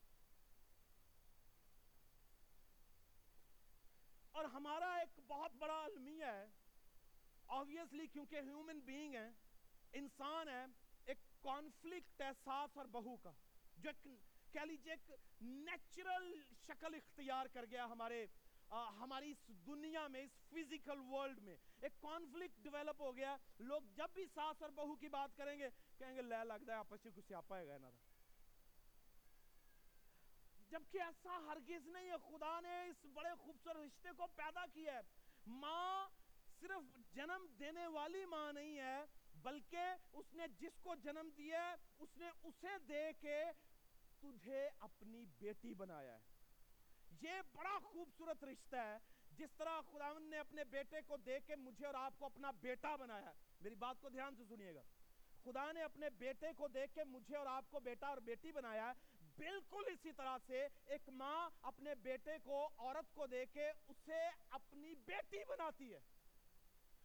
اور 4.31 4.45
ہمارا 4.45 4.93
ایک 4.95 5.19
بہت 5.27 5.51
بڑا 5.51 5.83
المیہ 5.83 6.25
ہے۔ 6.25 6.45
آبویسلی 7.47 8.07
کیونکہ 8.07 8.35
ہیومن 8.35 8.79
بینگ 8.79 9.15
ہے 9.15 9.29
انسان 9.93 10.49
ہے 10.49 10.65
ایک 11.05 11.17
کانفلکٹ 11.41 12.21
ہے 12.21 12.29
ساس 12.43 12.77
اور 12.77 12.85
بہو 12.85 13.17
کا، 13.17 13.31
جو 13.77 13.89
ایک 13.89 14.07
کہہ 14.53 14.65
لیجیے 14.65 14.93
ایک 14.93 15.11
نیچرل 15.41 16.33
شکل 16.67 16.95
اختیار 16.95 17.45
کر 17.45 17.65
گیا 17.71 17.85
ہمارے 17.85 18.25
ہماری 18.71 19.31
اس 19.31 19.47
دنیا 19.47 20.07
میں، 20.07 20.21
اس 20.21 20.31
فزیکل 20.49 20.99
ورلڈ 20.99 21.39
میں 21.39 21.55
ایک 21.81 22.01
کانفلکٹ 22.01 22.63
ڈیولپ 22.63 23.01
ہو 23.01 23.15
گیا۔ 23.15 23.37
لوگ 23.59 23.81
جب 23.95 24.07
بھی 24.13 24.25
ساس 24.33 24.61
اور 24.61 24.69
بہو 24.69 24.95
کی 24.95 25.09
بات 25.09 25.37
کریں 25.37 25.59
گے، 25.59 25.69
کہیں 25.97 26.15
گے، 26.15 26.21
لے 26.21 26.43
لگتا 26.43 26.73
ہے 26.73 26.77
آپس 26.77 27.03
کچھ 27.03 27.19
سیاپا 27.27 27.59
ہے 27.59 27.77
نا 27.81 27.89
تھا۔ 27.89 27.99
جبکہ 30.69 31.01
ایسا 31.01 31.37
ہرگز 31.37 31.87
نہیں 31.87 32.09
ہے، 32.09 32.17
خدا 32.17 32.59
نے 32.59 32.83
اس 32.83 33.05
بڑے 33.13 33.29
خوبصورت 33.39 33.77
رشتے 33.77 34.09
کو 34.17 34.27
پیدا 34.35 34.65
کیا 34.73 34.93
ہے۔ 34.93 35.01
ماں 35.47 36.07
صرف 36.59 37.13
جنم 37.13 37.45
دینے 37.59 37.87
والی 37.87 38.25
ماں 38.25 38.53
نہیں 38.53 38.77
ہے، 38.77 39.03
بلکہ 39.35 39.79
اس 40.13 40.33
نے 40.33 40.47
جس 40.47 40.79
کو 40.81 40.95
جنم 40.95 41.29
دیا 41.37 41.69
ہے، 41.69 41.75
اس 41.99 42.17
نے 42.17 42.29
اسے 42.43 42.77
دے 42.87 43.11
کے 43.19 43.43
تجھے 44.19 44.69
اپنی 44.79 45.25
بیٹی 45.25 45.73
بنایا 45.73 46.15
ہے۔ 46.15 46.34
یہ 47.21 47.31
بڑا 47.53 47.77
خوبصورت 47.83 48.43
رشتہ 48.43 48.75
ہے۔ 48.75 48.97
جس 49.31 49.49
طرح 49.57 49.81
خداون 49.91 50.29
نے 50.29 50.37
اپنے 50.37 50.63
بیٹے 50.63 51.01
کو 51.07 51.17
دے 51.17 51.39
کے 51.45 51.55
مجھے 51.55 51.85
اور 51.85 51.93
آپ 51.93 52.13
کو 52.17 52.25
اپنا 52.25 52.51
بیٹا 52.51 52.95
بنایا 52.95 53.25
ہے۔ 53.25 53.33
میری 53.61 53.75
بات 53.75 53.95
کو 54.01 54.09
دھیان 54.09 54.35
سے 54.35 54.43
سنیے 54.49 54.75
گا۔ 54.75 54.81
خدا 55.43 55.71
نے 55.71 55.83
اپنے 55.83 56.09
بیٹے 56.09 56.47
کو 56.57 56.67
دیکھ 56.67 56.95
کے 56.95 57.03
مجھے 57.03 57.37
اور 57.37 57.45
آپ 57.45 57.65
کو 57.71 57.79
بیٹا 57.79 58.07
اور 58.07 58.17
بیٹی 58.17 58.51
بنایا 58.51 58.91
ہے۔ 58.91 59.25
بالکل 59.37 59.83
اسی 59.87 60.11
طرح 60.11 60.37
سے 60.45 60.67
ایک 60.85 61.09
ماں 61.09 61.49
اپنے 61.61 61.95
بیٹے 61.95 62.31
کو 62.43 62.69
عورت 62.77 63.13
کو 63.13 63.27
دے 63.27 63.45
کے 63.45 63.69
اسے 63.87 64.29
اپنی 64.49 64.95
بیٹی 64.95 65.37
بناتی 65.47 65.93
ہے۔ 65.93 65.99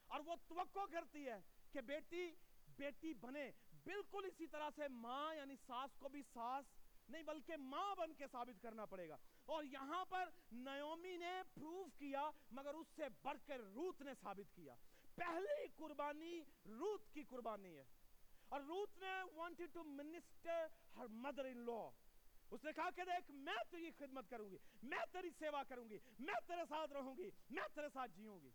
اور 0.07 0.21
وہ 0.21 0.37
توقع 0.49 0.93
کرتی 0.93 1.29
ہے 1.29 1.41
کہ 1.73 1.81
بیٹی 1.81 2.31
بیٹی 2.77 3.15
بنے۔ 3.15 3.51
بالکل 3.85 4.25
اسی 4.25 4.47
طرح 4.47 4.71
سے 4.77 4.89
ماں 4.89 5.35
یعنی 5.35 5.57
ساس 5.67 5.97
کو 5.99 6.09
بھی 6.09 6.23
ساس 6.33 6.65
نہیں 7.09 7.23
بلکہ 7.23 7.57
ماں 7.57 7.95
بن 7.95 8.15
کے 8.15 8.25
ثابت 8.33 8.63
کرنا 8.63 8.87
پڑے 8.87 9.09
گا۔ 9.09 9.17
اور 9.51 9.65
یہاں 9.65 10.05
پر 10.05 10.29
نیومی 10.53 11.17
نے 11.17 11.43
پروف 11.55 11.99
کیا، 11.99 12.31
مگر 12.51 12.75
اس 12.75 12.87
سے 12.97 13.03
بڑھ 13.23 13.39
کر 13.47 13.61
روت 13.61 14.03
نے 14.03 14.13
ثابت 14.21 14.57
کیا۔ 14.57 14.75
پہلی 15.15 15.69
قربانی 15.77 16.41
روت 16.65 17.13
کی 17.13 17.25
قربانی 17.25 17.77
ہے۔ 17.77 17.85
اور 18.49 18.61
روت 18.61 18.99
نے 18.99 19.23
wanted 19.23 19.81
to 19.81 19.87
minister 19.87 20.67
her 20.99 21.07
mother 21.13 21.57
in 21.57 21.69
law 21.69 21.91
اس 22.51 22.65
نے 22.65 22.73
کہا 22.73 22.91
کہ 22.91 23.03
دیکھ، 23.05 23.31
میں 23.31 23.55
تیری 23.71 23.91
خدمت 23.91 24.31
کروں 24.31 24.51
گی، 24.51 24.59
میں 24.83 24.99
تیری 25.13 25.31
سیوا 25.39 25.63
کروں 25.63 25.91
گی، 25.91 25.99
میں 26.19 26.35
تیرے 26.47 26.63
ساتھ 26.69 26.93
رہوں 26.93 27.17
گی، 27.17 27.31
میں 27.51 27.75
تیرے 27.75 27.89
ساتھ 27.93 28.11
جیوں 28.11 28.41
گی۔ 28.41 28.51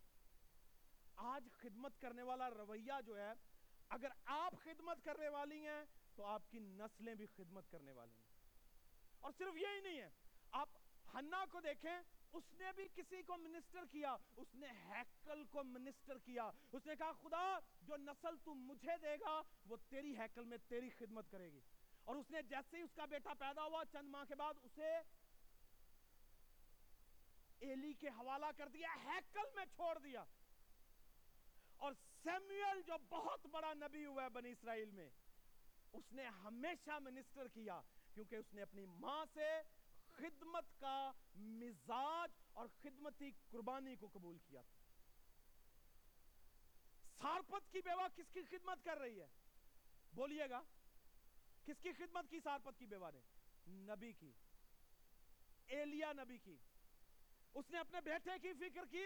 آج 1.16 1.48
خدمت 1.52 2.00
کرنے 2.00 2.22
والا 2.22 2.50
رویہ 2.50 2.92
جو 3.06 3.18
ہے، 3.18 3.32
اگر 3.88 4.08
آپ 4.24 4.54
خدمت 4.64 5.04
کرنے 5.04 5.28
والی 5.28 5.66
ہیں، 5.66 5.84
تو 6.14 6.24
آپ 6.24 6.42
کی 6.50 6.58
نسلیں 6.58 7.14
بھی 7.14 7.26
خدمت 7.26 7.70
کرنے 7.70 7.92
والی 7.92 8.16
ہیں۔ 8.16 8.30
اور 9.20 9.32
صرف 9.38 9.56
یہی 9.56 9.80
نہیں 9.80 10.00
ہے، 10.00 10.10
آپ 10.50 10.68
ہنہ 11.14 11.44
کو 11.52 11.60
دیکھیں، 11.60 11.98
اس 12.32 12.44
نے 12.52 12.72
بھی 12.72 12.88
کسی 12.94 13.22
کو 13.22 13.36
منسٹر 13.36 13.84
کیا، 13.90 14.16
اس 14.36 14.54
نے 14.54 14.66
ہیکل 14.68 15.44
کو 15.44 15.64
منسٹر 15.64 16.18
کیا۔ 16.18 16.50
اس 16.72 16.86
نے 16.86 16.96
کہا، 16.96 17.12
خدا، 17.12 17.58
جو 17.82 17.96
نسل 17.96 18.36
تو 18.44 18.54
مجھے 18.54 18.96
دے 19.02 19.16
گا، 19.16 19.42
وہ 19.66 19.76
تیری 19.88 20.18
ہیکل 20.18 20.44
میں 20.44 20.58
تیری 20.68 20.90
خدمت 20.90 21.30
کرے 21.30 21.52
گی۔ 21.52 21.60
اور 22.04 22.16
اس 22.16 22.30
نے 22.30 22.42
جیسے 22.42 22.76
ہی 22.76 22.82
اس 22.82 22.90
کا 22.94 23.04
بیٹا 23.04 23.34
پیدا 23.34 23.64
ہوا، 23.64 23.84
چند 23.92 24.08
ماہ 24.08 24.24
کے 24.24 24.34
بعد 24.34 24.54
اسے 24.62 24.96
ایلی 27.58 27.92
کے 27.92 28.08
حوالہ 28.08 28.46
کر 28.56 28.68
دیا، 28.68 28.88
ہیکل 29.04 29.48
میں 29.54 29.64
چھوڑ 29.64 29.98
دیا۔ 29.98 30.24
اور 31.76 31.92
سیمیل، 32.22 32.82
جو 32.86 32.94
بہت 33.08 33.46
بڑا 33.46 33.74
نبی 33.74 34.06
ہوا 34.06 34.24
ہے 34.24 34.28
بنی 34.28 34.50
اسرائیل 34.50 34.90
میں، 34.90 35.10
اس 35.92 36.12
نے 36.12 36.24
ہمیشہ 36.24 36.98
منسٹر 37.00 37.48
کیا، 37.48 37.80
کیونکہ 38.14 38.36
اس 38.36 38.54
نے 38.54 38.62
اپنی 38.62 38.84
ماں 38.86 39.24
سے 39.34 39.60
خدمت 40.16 40.64
کا 40.80 41.12
مزاج 41.34 42.30
اور 42.52 42.68
خدمتی 42.82 43.30
قربانی 43.50 43.96
کو 43.96 44.08
قبول 44.12 44.38
کیا 44.38 44.62
تھا۔ 44.62 44.76
سارپت 47.22 47.72
کی 47.72 47.80
بیوہ 47.80 48.08
کس 48.16 48.32
کی 48.32 48.42
خدمت 48.50 48.84
کر 48.84 48.98
رہی 48.98 49.20
ہے؟ 49.20 49.26
بولیے 50.12 50.50
گا، 50.50 50.62
کس 51.64 51.80
کی 51.82 51.92
خدمت 51.92 52.30
کی 52.30 52.40
سارپت 52.40 52.78
کی 52.78 52.86
بیوہ 52.86 53.10
نے؟ 53.10 53.20
نبی 53.68 54.12
کی۔ 54.12 54.32
ایلیا 55.66 56.12
نبی 56.12 56.38
کی۔ 56.38 56.56
اس 57.54 57.70
نے 57.70 57.78
اپنے 57.78 58.00
بیٹے 58.00 58.30
کی 58.42 58.52
فکر 58.52 58.84
کی 58.90 59.04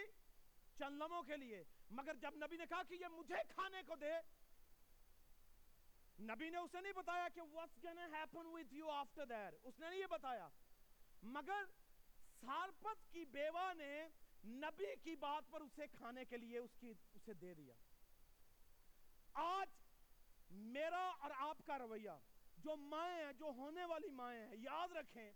چند 0.77 0.95
لمحوں 0.97 1.23
کے 1.23 1.37
لیے، 1.37 1.63
مگر 1.89 2.13
جب 2.13 2.35
نبی 2.35 2.57
نے 2.57 2.65
کہا 2.69 2.83
کہ 2.83 2.93
یہ 2.93 3.07
مجھے 3.07 3.35
کھانے 3.49 3.81
کو 3.87 3.95
دے، 3.95 4.13
نبی 6.19 6.49
نے 6.49 6.57
اسے 6.57 6.81
نہیں 6.81 6.93
بتایا 6.93 7.27
کہ 7.33 7.41
what's 7.41 7.89
gonna 7.89 8.07
happen 8.07 8.45
with 8.45 8.79
you 8.79 8.89
after 8.89 9.31
that 9.31 9.51
اس 9.63 9.79
نے 9.79 9.89
نہیں 9.89 9.99
یہ 9.99 10.05
بتایا۔ 10.05 10.49
مگر 11.21 11.65
سارپت 12.41 13.13
کی 13.13 13.25
بیوہ 13.25 13.73
نے 13.73 14.07
نبی 14.45 14.95
کی 15.03 15.15
بات 15.15 15.51
پر 15.51 15.61
اسے 15.61 15.87
کھانے 15.87 16.25
کے 16.25 16.37
لیے 16.37 16.57
اس 16.57 16.75
کی 16.79 16.93
اسے 17.15 17.33
دے 17.33 17.53
دیا۔ 17.53 17.75
آج 19.33 19.69
میرا 20.51 21.11
اور 21.19 21.31
آپ 21.35 21.57
کا 21.65 21.77
رویہ، 21.77 22.11
جو 22.57 22.75
مائیں 22.75 23.25
ہیں، 23.25 23.33
جو 23.33 23.45
ہونے 23.45 23.85
والی 23.85 24.09
مائیں 24.09 24.47
ہیں، 24.47 24.55
یاد 24.59 24.87
رکھیں 24.87 25.31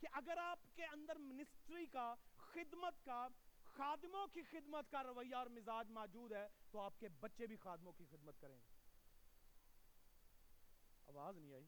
کہ 0.00 0.06
اگر 0.12 0.38
آپ 0.38 0.58
کے 0.74 0.84
اندر 0.84 1.16
منسٹری 1.18 1.86
کا، 1.86 2.14
خدمت 2.36 3.04
کا، 3.04 3.28
خادموں 3.64 4.26
کی 4.26 4.42
خدمت 4.50 4.90
کا 4.90 5.02
رویہ 5.02 5.34
اور 5.34 5.46
مزاج 5.46 5.90
موجود 5.90 6.32
ہے، 6.32 6.48
تو 6.70 6.80
آپ 6.80 7.00
کے 7.00 7.08
بچے 7.08 7.46
بھی 7.46 7.56
خادموں 7.56 7.92
کی 7.92 8.04
خدمت 8.10 8.40
کریں۔ 8.40 8.56
گے 8.56 8.78
آواز 11.06 11.36
نہیں 11.36 11.54
آئی؟ 11.54 11.66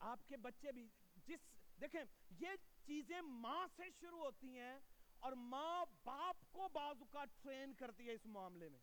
آپ 0.00 0.28
کے 0.28 0.36
بچے 0.36 0.72
بھی 0.72 0.88
جس 1.26 1.40
دیکھیں 1.80 2.02
یہ 2.30 2.48
چیزیں 2.86 3.20
ماں 3.20 3.66
سے 3.76 3.82
شروع 4.00 4.18
ہوتی 4.18 4.58
ہیں 4.58 4.78
اور 5.18 5.32
ماں 5.32 5.84
باپ 6.04 6.36
کو 6.52 6.68
بازو 6.68 7.04
کا 7.04 7.24
ٹرین 7.42 7.74
کرتی 7.74 8.06
ہے 8.06 8.12
اس 8.12 8.26
معاملے 8.26 8.68
میں۔ 8.68 8.78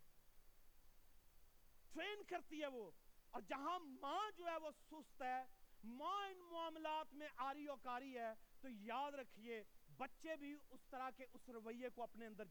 ٹرین 1.93 2.23
کرتی 2.23 2.62
ہے 2.62 2.67
وہ۔ 2.67 2.91
اور 3.30 3.41
جہاں 3.41 3.80
ماں 3.80 4.38
جو 4.38 4.47
ہے 4.47 4.58
وہ 4.58 4.71
سست 4.91 5.21
ہے، 5.21 5.45
ماں 5.84 6.27
ان 6.27 6.38
معاملات 6.38 7.13
میں 7.13 7.27
آری 7.38 7.67
و 7.67 7.75
کاری 7.75 8.17
ہے، 8.17 8.34
تو 8.62 8.69
یاد 8.69 9.12
رکھیے 9.12 9.63
بچے 9.97 10.36
بھی 10.36 10.56
اس 10.69 10.80
طرح 10.89 11.10
کے 11.10 11.25
اس 11.34 11.49
رویے 11.49 11.89
کو 11.89 12.03
اپنے 12.03 12.25
اندر 12.25 12.45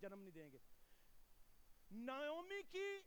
جنم 0.00 0.20
نہیں 0.20 0.30
دیں 0.30 0.52
گے۔ 0.52 0.58
نایومی 1.90 2.62
کی 2.70 2.98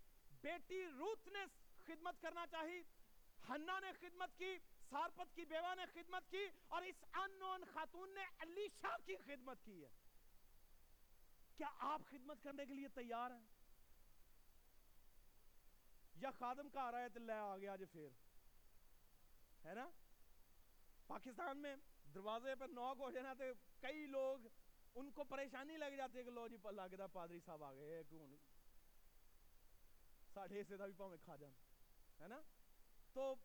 بیٹی 0.41 0.85
روت 0.88 1.27
نے 1.27 1.39
خدمت 1.85 2.21
کرنا 2.21 2.45
چاہی 2.51 2.81
ہنہ 3.49 3.71
نے 3.81 3.91
خدمت 3.99 4.38
کی 4.38 4.57
سارپت 4.89 5.36
کی 5.36 5.45
بیوہ 5.45 5.75
نے 5.75 5.86
خدمت 5.93 6.32
کی 6.32 6.47
اور 6.67 6.82
اس 6.82 7.04
انون 7.13 7.63
خاتون 7.73 8.13
نے 8.13 8.25
علیشہ 8.39 8.95
کی 9.06 9.15
خدمت 9.15 9.58
کی 9.65 9.84
ہے۔ 9.84 9.89
کیا 11.58 11.67
آپ 11.80 12.02
خدمت 12.10 12.43
کرنے 12.43 12.65
کے 12.65 12.73
لیے 12.73 12.88
تیار 12.88 13.32
ہیں؟ 13.32 13.47
یا 16.15 16.32
خادم 16.32 16.69
کا 16.69 16.82
آ 16.82 16.91
رہا 16.91 16.99
ہے 16.99 17.10
تو 17.10 17.19
لے 17.19 17.34
آ 17.34 17.58
گیا 17.58 17.73
آج 17.73 17.84
پھر؟ 17.91 18.10
ہے 19.65 19.73
نا؟ 19.73 19.89
پاکستان 21.08 21.58
میں 21.58 21.75
دروازے 22.15 22.56
پر 22.56 22.67
نوک 22.67 22.97
ہو 22.99 23.12
جانا 23.12 23.34
تو 23.34 23.43
کئی 23.82 24.06
لوگ 24.06 24.39
ان 24.95 25.12
کو 25.12 25.23
پریشانی 25.23 25.78
لگ 25.78 25.95
جاتی 25.97 26.17
ہے 26.17 26.23
کہ 26.23 26.30
لو 26.30 26.47
جی 26.47 26.58
لگتا 26.71 27.08
پادری 27.08 27.39
صاحب 27.45 27.63
آ 27.63 27.73
گئے 27.73 28.04
کیوں 28.10 28.28
ساڑھے 30.34 30.63
سے 30.63 30.78
بھی 30.78 30.93
پاؤں 30.97 31.17
کھا 31.25 31.36
جان 31.36 31.52
ہے 32.19 32.28
نا؟ 32.28 32.41
تو 33.13 33.36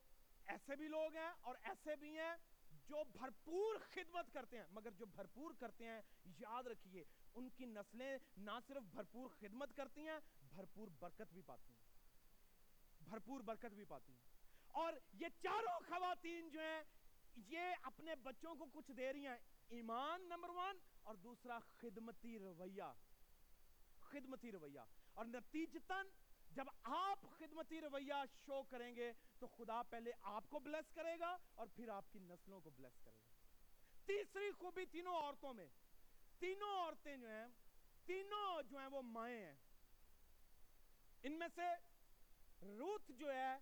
ایسے 0.46 0.76
بھی 0.76 0.88
لوگ 0.88 1.16
ہیں 1.16 1.32
اور 1.40 1.54
ایسے 1.62 1.96
بھی 1.96 2.18
ہیں 2.18 2.34
جو 2.72 3.04
بھرپور 3.04 3.74
خدمت 3.92 4.32
کرتے 4.32 4.56
ہیں۔ 4.56 4.64
مگر 4.70 4.90
جو 4.90 5.06
بھرپور 5.06 5.50
کرتے 5.58 5.84
ہیں، 5.84 6.02
یاد 6.38 6.62
رکھیے، 6.62 7.04
ان 7.34 7.48
کی 7.50 7.64
نسلیں 7.64 8.18
نہ 8.36 8.50
صرف 8.66 8.82
بھرپور 8.82 9.30
خدمت 9.40 9.76
کرتی 9.76 10.08
ہیں، 10.08 10.18
بھرپور 10.48 10.88
برکت 10.98 11.32
بھی 11.32 11.42
پاتی 11.42 11.72
ہیں۔ 11.72 11.84
بھرپور 13.00 13.40
برکت 13.40 13.74
بھی 13.74 13.84
پاتی 13.84 14.12
ہیں۔ 14.12 14.22
اور 14.66 14.92
یہ 15.12 15.26
چاروں 15.42 15.80
خواتین 15.80 16.48
جو 16.48 16.60
ہیں، 16.60 16.82
یہ 17.36 17.60
اپنے 17.82 18.14
بچوں 18.14 18.54
کو 18.54 18.66
کچھ 18.72 18.92
دے 18.92 19.12
رہی 19.12 19.26
ہیں۔ 19.26 19.38
ایمان 19.68 20.28
نمبر 20.28 20.48
ون 20.48 20.78
اور 21.02 21.14
دوسرا 21.14 21.58
خدمتی 21.58 22.38
رویہ۔ 22.38 22.92
خدمتی 24.00 24.52
رویہ۔ 24.52 24.80
اور 25.12 25.26
نتیجتاً 25.26 26.06
جب 26.54 26.64
آپ 26.82 27.18
خدمتی 27.38 27.80
رویہ 27.80 28.14
شو 28.46 28.62
کریں 28.62 28.96
گے، 28.96 29.12
تو 29.38 29.46
خدا 29.46 29.82
پہلے 29.82 30.10
آپ 30.22 30.44
کو 30.50 30.58
بلیس 30.58 30.94
کرے 30.94 31.18
گا 31.18 31.36
اور 31.54 31.66
پھر 31.76 31.88
آپ 31.88 32.04
کی 32.12 32.18
نسلوں 32.18 32.60
کو 32.60 32.70
بلیس 32.70 33.00
کرے 33.04 33.18
گا۔ 33.18 33.32
تیسری 34.06 34.50
خوبی 34.50 34.84
تینوں 34.86 35.16
عورتوں 35.16 35.54
میں، 35.54 35.68
تینوں 36.38 36.78
عورتیں 36.78 37.16
جو 37.16 37.28
ہیں، 37.28 37.46
تینوں 38.04 38.62
جو 38.62 38.78
ہیں 38.78 38.86
وہ 38.86 39.02
مائیں 39.02 39.46
ہیں۔ 39.46 39.54
ان 41.22 41.32
میں 41.32 41.48
سے 41.54 41.68
روت 42.62 43.08
جو 43.08 43.32
ہے، 43.32 43.58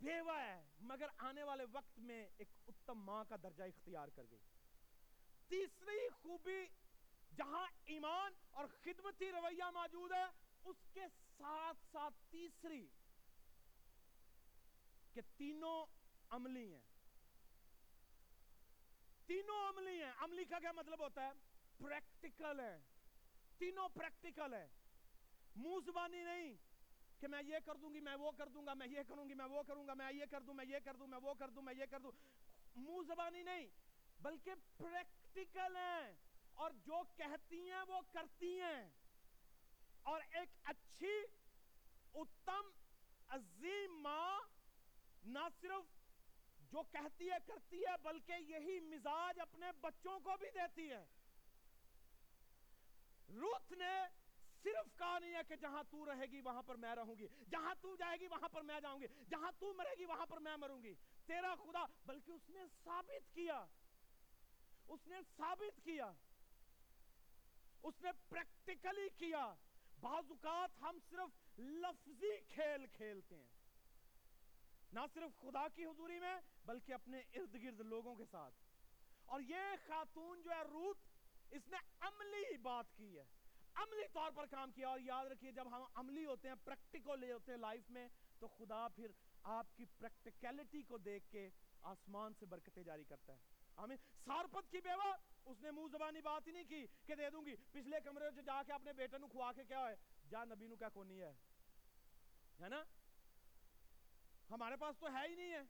بیوہ 0.00 0.38
ہے، 0.38 0.64
مگر 0.80 1.06
آنے 1.18 1.42
والے 1.42 1.64
وقت 1.72 1.98
میں 1.98 2.28
ایک 2.36 2.48
اتم 2.68 2.98
ماں 3.04 3.24
کا 3.28 3.36
درجہ 3.42 3.64
اختیار 3.64 4.08
کر 4.08 4.22
گئی۔ 4.30 4.40
تیسری 5.48 6.08
خوبی، 6.08 6.66
جہاں 7.36 7.66
ایمان 7.84 8.32
اور 8.50 8.66
خدمتی 8.82 9.32
رویہ 9.32 9.64
موجود 9.64 10.12
ہے، 10.12 10.24
اس 10.64 10.76
کے 10.92 11.00
ساتھ 11.38 11.78
ساتھ 11.92 12.14
تیسری 12.30 12.88
کہ 15.12 15.20
تینوں 15.36 15.86
عملی 16.30 16.74
ہیں۔ 16.74 16.82
تینوں 19.26 19.68
عملی 19.68 20.02
ہیں۔ 20.02 20.12
عملی 20.18 20.44
کا 20.44 20.58
کیا 20.58 20.72
مطلب 20.72 21.00
ہوتا 21.00 21.26
ہے؟ 21.26 21.32
پریکٹیکل 21.78 22.60
ہے 22.60 22.82
تینوں 23.58 23.88
پریکٹیکل 23.88 24.54
ہے 24.54 24.68
منہ 25.56 25.80
زبانی 25.84 26.24
نہیں 26.24 26.56
کہ 27.20 27.28
میں 27.28 27.42
یہ 27.42 27.56
کر 27.64 27.74
دوں 27.74 27.94
گی، 27.94 28.00
میں 28.00 28.14
وہ 28.14 28.32
کر 28.32 28.48
دوں 28.48 28.66
گا، 28.66 28.74
میں 28.74 28.86
یہ 28.86 29.00
کروں 29.08 29.28
گی، 29.28 29.34
میں 29.34 29.44
وہ 29.44 29.62
کروں 29.62 29.86
گا، 29.86 29.94
میں 29.94 30.12
یہ 30.12 30.24
کر 30.30 30.40
دوں، 30.40 30.54
میں 30.54 30.64
یہ 30.64 30.78
کر 30.84 30.96
دوں، 30.96 31.06
میں 31.06 31.18
وہ 31.22 31.34
کر 31.34 31.50
دوں، 31.50 31.62
میں 31.62 31.74
یہ 31.74 31.84
کر 31.90 32.00
دوں۔ 32.00 32.12
منہ 32.76 33.02
زبانی 33.06 33.42
نہیں، 33.42 33.66
بلکہ 34.20 34.52
پریکٹیکل 34.76 35.76
ہیں۔ 35.76 36.12
اور 36.52 36.70
جو 36.70 37.02
کہتی 37.16 37.70
ہیں 37.70 37.82
وہ 37.88 38.00
کرتی 38.12 38.60
ہیں۔ 38.60 38.90
اور 40.04 40.20
ایک 40.30 40.48
اچھی، 40.64 41.14
اتم، 42.14 42.70
عظیم 43.28 44.00
ماں 44.02 44.40
نہ 45.24 45.38
صرف 45.60 45.92
جو 46.58 46.82
کہتی 46.82 47.30
ہے، 47.30 47.36
کرتی 47.46 47.82
ہے، 47.82 47.96
بلکہ 48.02 48.32
یہی 48.32 48.80
مزاج 48.80 49.40
اپنے 49.40 49.66
بچوں 49.80 50.18
کو 50.20 50.36
بھی 50.38 50.50
دیتی 50.54 50.90
ہے۔ 50.90 51.04
روت 53.28 53.72
نے 53.72 53.94
صرف 54.62 54.98
کہا 54.98 55.18
نہیں 55.18 55.34
ہے 55.34 55.40
کہ 55.48 55.56
جہاں 55.56 55.82
تو 55.90 56.04
رہے 56.06 56.26
گی 56.26 56.40
وہاں 56.40 56.62
پر 56.62 56.74
میں 56.74 56.94
رہوں 56.94 57.14
گی، 57.18 57.26
جہاں 57.50 57.74
تو 57.80 57.96
جائے 57.96 58.20
گی 58.20 58.26
وہاں 58.26 58.48
پر 58.48 58.62
میں 58.62 58.80
جاؤں 58.80 59.00
گی، 59.00 59.06
جہاں 59.30 59.52
تو 59.58 59.72
مرے 59.74 59.98
گی 59.98 60.04
وہاں 60.04 60.26
پر 60.26 60.36
میں 60.36 60.56
مروں 60.56 60.82
گی۔ 60.82 60.94
تیرا 61.26 61.54
خدا، 61.54 61.84
بلکہ 62.06 62.30
اس 62.30 62.48
نے 62.48 62.60
ثابت 62.84 63.34
کیا، 63.34 63.66
اس 64.88 65.06
نے 65.06 65.16
ثابت 65.36 65.84
کیا، 65.84 66.12
اس 67.82 68.02
نے 68.02 68.10
پریکٹیکلی 68.28 69.08
کیا۔ 69.18 69.54
بعض 70.04 70.24
اوقات 70.28 70.82
ہم 70.82 70.98
صرف 71.10 71.58
لفظی 71.58 72.40
کھیل 72.48 72.86
کھیلتے 72.86 73.36
ہیں۔ 73.36 73.48
نہ 74.92 75.00
صرف 75.14 75.40
خدا 75.40 75.68
کی 75.74 75.86
حضوری 75.86 76.20
میں، 76.20 76.36
بلکہ 76.64 76.92
اپنے 76.92 77.18
ارد 77.18 77.54
گرد 77.54 77.80
لوگوں 77.80 78.14
کے 78.14 78.24
ساتھ۔ 78.30 78.54
اور 79.26 79.40
یہ 79.40 79.86
خاتون 79.86 80.42
جو 80.42 80.50
ہے، 80.50 80.62
روت، 80.62 80.96
اس 81.50 81.68
نے 81.68 81.76
عملی 82.00 82.56
بات 82.56 82.86
کی 82.96 83.18
ہے۔ 83.18 83.24
عملی 83.74 84.06
طور 84.12 84.30
پر 84.34 84.46
کام 84.46 84.72
کیا۔ 84.72 84.88
اور 84.88 85.00
یاد 85.00 85.26
رکھیے، 85.26 85.52
جب 85.52 85.76
ہم 85.76 85.82
عملی 85.94 86.26
ہوتے 86.26 86.48
ہیں 86.48 86.54
پریکٹیکل 86.64 87.32
ہوتے 87.32 87.52
ہیں 87.52 87.58
لائف 87.58 87.90
میں، 87.90 88.08
تو 88.38 88.48
خدا 88.48 88.88
پھر 88.88 89.10
آپ 89.42 89.66
کی 89.76 89.84
پریکٹیکلٹی 89.84 90.82
کو 90.82 90.98
دیکھ 90.98 91.32
کے 91.32 91.50
آسمان 91.82 92.32
سے 92.38 92.46
برکتیں 92.46 92.82
جاری 92.82 93.04
کرتا 93.04 93.32
ہے۔ 93.32 93.38
آمین۔ 93.76 93.98
سارپت 94.24 94.70
کی 94.70 94.80
بیوہ 94.80 95.16
اس 95.44 95.60
نے 95.60 95.70
منہ 95.70 95.88
زبانی 95.92 96.20
بات 96.20 96.46
ہی 96.46 96.52
نہیں 96.52 96.64
کی 96.64 96.86
کہ 97.06 97.14
دے 97.14 97.30
دوں 97.30 97.46
گی۔ 97.46 97.56
پچھلے 97.72 97.96
کمرے 98.04 98.30
سے 98.34 98.42
جا 98.42 98.62
کے 98.66 98.72
اپنے 98.72 98.92
بیٹے 98.92 99.18
نو 99.18 99.26
کھوا 99.26 99.52
کے 99.52 99.64
کیا 99.64 99.88
ہے؟ 99.88 99.94
جا 100.28 100.44
نبی 100.44 100.66
نو 100.66 100.76
کیا 100.76 100.88
کونی 100.88 101.22
ہے۔ 101.22 101.32
ہے 102.60 102.68
نا؟ 102.68 102.84
ہمارے 104.50 104.76
پاس 104.76 104.98
تو 104.98 105.06
ہے 105.06 105.28
ہی 105.28 105.34
نہیں 105.34 105.52
ہے۔ 105.52 105.62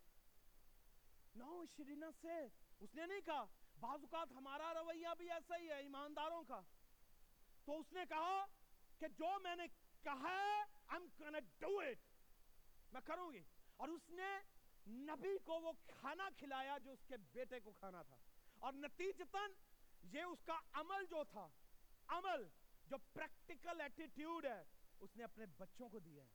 نو 1.34 1.64
شرینا 1.76 2.10
سے۔ 2.20 2.48
اس 2.80 2.94
نے 2.94 3.06
نہیں 3.06 3.20
کہا۔ 3.20 3.44
بعض 3.80 4.00
اوقات 4.00 4.32
ہمارا 4.32 4.74
رویہ 4.74 5.08
بھی 5.18 5.30
ایسا 5.30 5.56
ہی 5.56 5.68
ہے، 5.68 5.74
ایمانداروں 5.74 6.42
کا۔ 6.42 6.60
تو 7.64 7.80
اس 7.80 7.92
نے 7.92 8.00
کہا 8.08 8.46
کہ 8.98 9.08
جو 9.08 9.40
میں 9.40 9.56
نے 9.56 9.64
کہا 10.02 10.30
ہے، 10.38 10.62
I'm 10.94 11.06
gonna 11.22 11.70
do 11.70 11.84
it 11.84 11.98
میں 12.92 13.00
کروں 13.04 13.32
گی۔ 13.32 13.42
اور 13.76 13.88
اس 13.88 14.10
نے 14.10 14.38
نبی 14.86 15.38
کو 15.44 15.60
وہ 15.60 15.72
کھانا 15.86 16.28
کھلایا 16.38 16.78
جو 16.78 16.92
اس 16.92 17.04
کے 17.06 17.16
بیٹے 17.16 17.60
کو 17.60 17.72
کھانا 17.72 18.02
تھا۔ 18.02 18.16
اور 18.64 18.72
نتیجتاً 18.72 19.50
یہ 20.02 20.22
اس 20.22 20.38
کا 20.42 20.60
عمل 20.72 21.04
جو 21.10 21.24
تھا، 21.24 21.48
عمل 22.08 22.48
جو 22.86 22.96
پریکٹیکل 23.12 23.80
ایٹیٹیوڈ 23.80 24.46
ہے، 24.46 24.64
اس 25.00 25.16
نے 25.16 25.24
اپنے 25.24 25.46
بچوں 25.46 25.88
کو 25.88 25.98
دیا 25.98 26.24
ہے۔ 26.24 26.28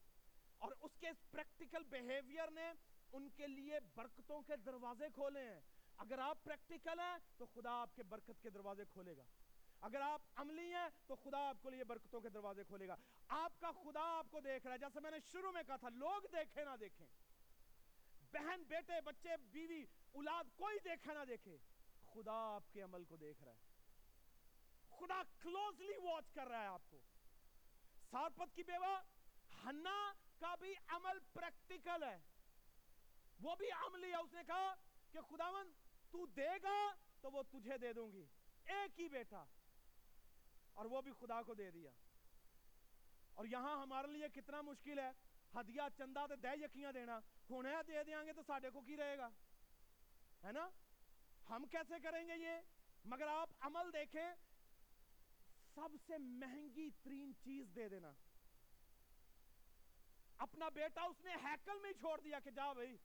اور 0.58 0.72
اس 0.82 0.92
کے 1.00 1.10
اس 1.10 1.32
پریکٹیکل 1.32 1.84
بیہیویئر 1.84 2.52
نے 2.52 2.72
ان 3.12 3.30
کے 3.30 3.48
لیے 3.48 3.80
برکتوں 3.96 4.42
کے 4.42 4.56
دروازے 4.56 5.06
کھولے 5.14 5.40
ہیں۔ 5.40 5.62
اگر 5.98 6.20
آپ 6.20 6.44
پریکٹیکل 6.44 7.00
ہیں 7.00 7.18
تو 7.38 7.46
خدا 7.46 7.72
آپ 7.72 7.96
کے 7.96 8.04
برکت 8.04 8.42
کے 8.42 8.50
دروازے 8.50 8.86
کھولے 8.86 9.18
گا۔ 9.18 9.24
اگر 9.82 10.02
آپ 10.02 10.22
عملی 10.36 10.74
ہیں 10.74 10.90
تو 11.08 11.16
خدا 11.16 11.50
آپ 11.50 11.58
کو 11.62 11.70
لیے 11.70 11.84
برکتوں 11.84 12.22
کے 12.22 12.30
دروازے 12.30 12.64
کھولے 12.64 12.88
گا۔ 12.88 12.96
آپ 13.28 13.54
کا 13.60 13.72
خدا 13.72 14.18
آپ 14.18 14.28
کو 14.32 14.40
دیکھ 14.40 14.66
رہا 14.66 14.74
ہے۔ 14.74 14.80
جیسے 14.80 15.00
میں 15.00 15.12
نے 15.12 15.18
شروع 15.32 15.52
میں 15.52 15.64
کہا 15.68 15.76
تھا، 15.76 15.90
لوگ 15.90 16.22
دیکھے 16.32 16.66
نہ 16.66 16.76
دیکھیں۔ 16.80 17.08
بہن، 18.32 18.64
بیٹے، 18.64 19.02
بچے، 19.02 19.30
بیوی، 19.38 19.86
اولاد، 20.12 20.44
کوئی 20.56 20.78
دیکھے 20.84 21.14
نہ 21.14 21.26
دیکھے۔ 21.28 21.58
خدا 22.20 22.56
آپ 22.56 22.64
کے 22.74 22.82
عمل 22.82 23.04
کو 23.04 23.16
دیکھ 23.16 23.44
رہا 23.44 23.52
ہے۔ 23.52 23.58
خدا 25.00 25.22
کلوزلی 25.42 25.98
واچ 25.98 26.32
کر 26.32 26.48
رہا 26.48 26.62
ہے 26.62 26.68
آپ 26.68 26.82
کو۔ 26.90 27.00
سارپت 28.10 28.56
کی 28.56 28.64
بیوہ 28.64 29.02
ہنہ 29.66 30.12
کا 30.40 30.56
بھی 30.56 30.74
عمل 30.88 31.20
پریکٹیکل 31.34 32.04
ہے۔ 32.04 32.18
وہ 33.42 33.56
بھی 33.56 33.72
عملی 33.72 34.12
ہے 34.12 34.16
اس 34.16 34.34
نے 34.34 34.42
کہا 34.48 34.74
کہ 35.12 35.22
خداون 35.22 35.72
تو 36.12 36.26
دے 36.26 36.50
گا 36.64 36.96
تو 37.22 37.32
وہ 37.32 37.44
تجھے 37.44 37.78
دے 37.78 37.94
دوں 37.94 38.12
گی۔ 38.12 38.26
ایک 38.66 39.00
ہی 39.00 39.10
بیٹا۔ 39.10 39.44
اور 40.74 40.86
وہ 40.86 41.02
بھی 41.02 41.12
خدا 41.20 41.42
کو 41.42 41.54
دے 41.54 41.72
دیا۔ 41.72 41.92
اور 43.34 43.46
یہاں 43.46 43.82
ہمارے 43.82 44.08
لیے 44.08 44.30
کتنا 44.30 44.62
مشکل 44.62 45.00
ہے۔ 45.00 45.12
ہدیہ 45.56 45.82
چندہ 45.98 46.26
تے 46.30 46.36
دے 46.36 46.64
یقیاں 46.64 46.92
دینا۔ 46.92 47.20
ہونے 47.50 47.70
دے 47.88 48.04
دیاں 48.04 48.24
گے 48.24 48.34
تو 48.34 48.42
ساڑھے 48.44 48.70
کو 48.70 48.82
کی 48.82 48.98
رہے 48.98 49.18
گا؟ 49.18 49.30
ہے 50.44 50.52
نا؟ 50.52 50.70
ہم 51.50 51.66
کیسے 51.72 52.00
کریں 52.04 52.28
گے 52.28 52.38
یہ؟ 52.38 52.62
مگر 53.06 53.28
آپ 53.28 53.50
عمل 53.60 53.94
دیکھیں، 53.94 54.30
سب 55.76 55.90
سے 56.08 56.18
مہنگی 56.18 56.90
ترین 57.04 57.32
چیز 57.44 57.68
دے 57.76 57.90
دینا۔ 57.90 58.12
اپنا 60.38 60.70
بیٹا 60.70 61.02
اس 61.02 61.26
نے 61.26 61.32
ہیکل 61.44 61.80
میں 61.82 61.90
ہی 61.90 62.00
چھوڑ 62.00 62.20
دیا 62.20 62.40
کہ 62.40 62.52
جا 62.52 62.74
بھائی۔ 62.74 62.98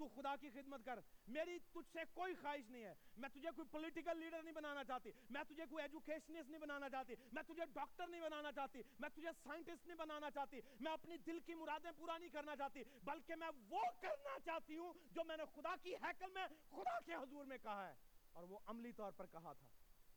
تو 0.00 0.08
خدا 0.08 0.36
کی 0.40 0.50
خدمت 0.50 0.80
کر۔ 0.84 0.98
میری 1.28 1.58
تجھ 1.58 1.92
سے 1.92 1.98
کوئی 2.14 2.34
خواہش 2.34 2.70
نہیں 2.70 2.84
ہے۔ 2.84 2.94
میں 3.16 3.28
تجھے 3.28 3.48
کوئی 3.56 3.68
پولیٹیکل 3.70 4.18
لیڈر 4.18 4.42
نہیں 4.42 4.54
بنانا 4.54 4.84
چاہتی۔ 4.84 5.10
میں 5.30 5.42
تجھے 5.48 5.64
کوئی 5.70 5.82
ایجوکیشنسٹ 5.82 6.50
نہیں 6.50 6.60
بنانا 6.60 6.90
چاہتی۔ 6.90 7.14
میں 7.32 7.42
تجھے 7.42 7.66
ڈاکٹر 7.72 8.06
نہیں 8.06 8.20
بنانا 8.20 8.52
چاہتی۔ 8.52 8.82
میں 9.00 9.08
تجھے 9.08 9.28
سائنٹسٹ 9.42 9.86
نہیں 9.86 9.96
بنانا 9.96 10.30
چاہتی۔ 10.30 10.60
میں 10.80 10.92
اپنی 10.92 11.16
دل 11.16 11.38
کی 11.46 11.54
مرادیں 11.54 11.90
پورا 11.96 12.18
نہیں 12.18 12.28
کرنا 12.28 12.56
چاہتی، 12.56 12.82
بلکہ 13.02 13.34
میں 13.34 13.48
وہ 13.70 13.82
کرنا 14.00 14.38
چاہتی 14.44 14.76
ہوں 14.76 14.92
جو 15.12 15.24
میں 15.24 15.36
نے 15.36 15.42
خدا 15.54 15.74
کی 15.82 15.96
حیکل 15.96 16.32
میں 16.34 16.46
خدا 16.70 17.00
کے 17.00 17.14
حضور 17.14 17.44
میں 17.44 17.58
کہا 17.62 17.88
ہے۔ 17.88 17.94
اور 18.32 18.44
وہ 18.44 18.58
عملی 18.66 18.92
طور 18.92 19.12
پر 19.12 19.26
کہا 19.26 19.52
تھا 19.52 19.66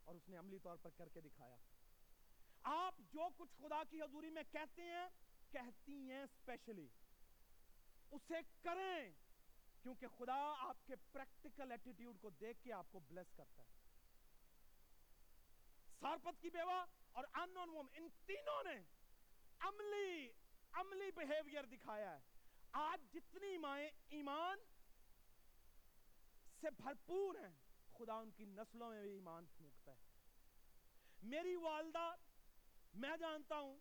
اور 0.04 0.16
اس 0.16 0.30
نے 0.30 0.38
عملی 0.38 0.60
طور 0.60 0.78
پر 0.78 0.90
کر 0.90 1.10
کے 1.10 1.22
دکھایا۔ 1.22 1.56
آپ 2.64 2.96
جو 3.00 3.28
کچھ 3.38 3.56
خدا 3.58 3.84
کی 3.90 4.02
حضوری 4.02 4.30
میں 4.30 4.44
کہتے 4.52 4.82
ہیں، 4.82 5.08
کہتی 5.52 6.12
ہیں 6.12 6.24
اسپیشلی 6.24 6.88
اسے 8.12 8.36
کریں۔ 8.62 9.12
کیونکہ 9.84 10.08
خدا 10.08 10.54
آپ 10.58 10.88
کے 10.88 10.96
پریکٹیکل 11.12 11.72
ایٹیٹیوڈ 11.72 12.18
کو 12.22 12.30
دیکھ 12.30 12.64
کے 12.64 12.74
آپ 12.74 12.86
کو 12.92 13.00
بلیس 13.00 13.32
کرتا 13.36 13.64
ہے۔ 13.64 13.68
سارپت 16.00 16.42
کی 16.42 16.50
بیوہ 16.50 16.86
اور 17.12 17.24
ان 17.34 17.58
ووم 17.58 17.88
ان 17.94 18.08
تینوں 18.26 18.64
نے 18.64 18.82
عملی 19.60 20.30
عملی 20.72 21.12
بیہیوئر 21.16 21.66
دکھایا 21.66 22.16
ہے۔ 22.16 22.22
آج 22.72 23.14
جتنی 23.14 23.58
مائیں 23.58 23.90
ایمان 24.10 24.58
سے 26.62 26.68
بھرپور 26.72 27.36
ہیں، 27.36 27.54
خدا 27.94 28.14
ان 28.14 28.32
کی 28.32 28.46
نسلوں 28.46 28.90
میں 28.90 29.02
بھی 29.02 29.12
ایمان 29.12 29.46
پھونکتا 29.58 29.92
ہے۔ 29.92 30.02
میری 31.24 31.56
والدہ، 31.56 32.16
میں 32.94 33.18
جانتا 33.18 33.60
ہوں 33.60 33.80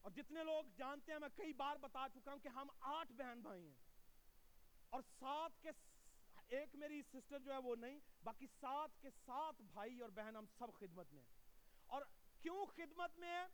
اور 0.00 0.10
جتنے 0.10 0.44
لوگ 0.44 0.64
جانتے 0.76 1.12
ہیں، 1.12 1.18
میں 1.18 1.28
کئی 1.36 1.52
بار 1.52 1.76
بتا 1.76 2.06
چکا 2.14 2.32
ہوں 2.32 2.38
کہ 2.38 2.48
ہم 2.48 2.66
آٹھ 2.80 3.12
بہن 3.12 3.40
بھائی 3.40 3.68
ہیں۔ 3.68 3.81
اور 4.92 5.02
سات 5.18 5.62
کے 5.62 5.70
ایک 6.48 6.74
میری 6.74 7.02
سسٹر 7.02 7.38
جو 7.38 7.52
ہے 7.52 7.58
وہ 7.58 7.76
نہیں، 7.76 8.00
باقی 8.24 8.46
سات 8.60 8.90
کے 9.00 9.10
سات 9.24 9.54
بھائی 9.60 10.00
اور 10.00 10.08
بہن 10.08 10.36
ہم 10.36 10.44
سب 10.58 10.66
خدمت 10.78 11.12
میں 11.12 11.22
ہیں۔ 11.22 11.30
اور 11.86 12.02
کیوں 12.42 12.66
خدمت 12.66 13.18
میں 13.18 13.28
ہے 13.28 13.46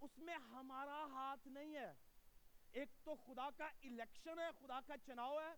اس 0.00 0.18
میں 0.18 0.34
ہمارا 0.34 1.04
ہاتھ 1.04 1.48
نہیں 1.48 1.74
ہے۔ 1.74 1.94
ایک 2.72 2.88
تو 3.04 3.14
خدا 3.14 3.48
کا 3.50 3.64
الیکشن 3.66 4.38
ہے، 4.38 4.48
خدا 4.58 4.80
کا 4.86 4.94
چناؤ 5.06 5.40
ہے۔ 5.40 5.54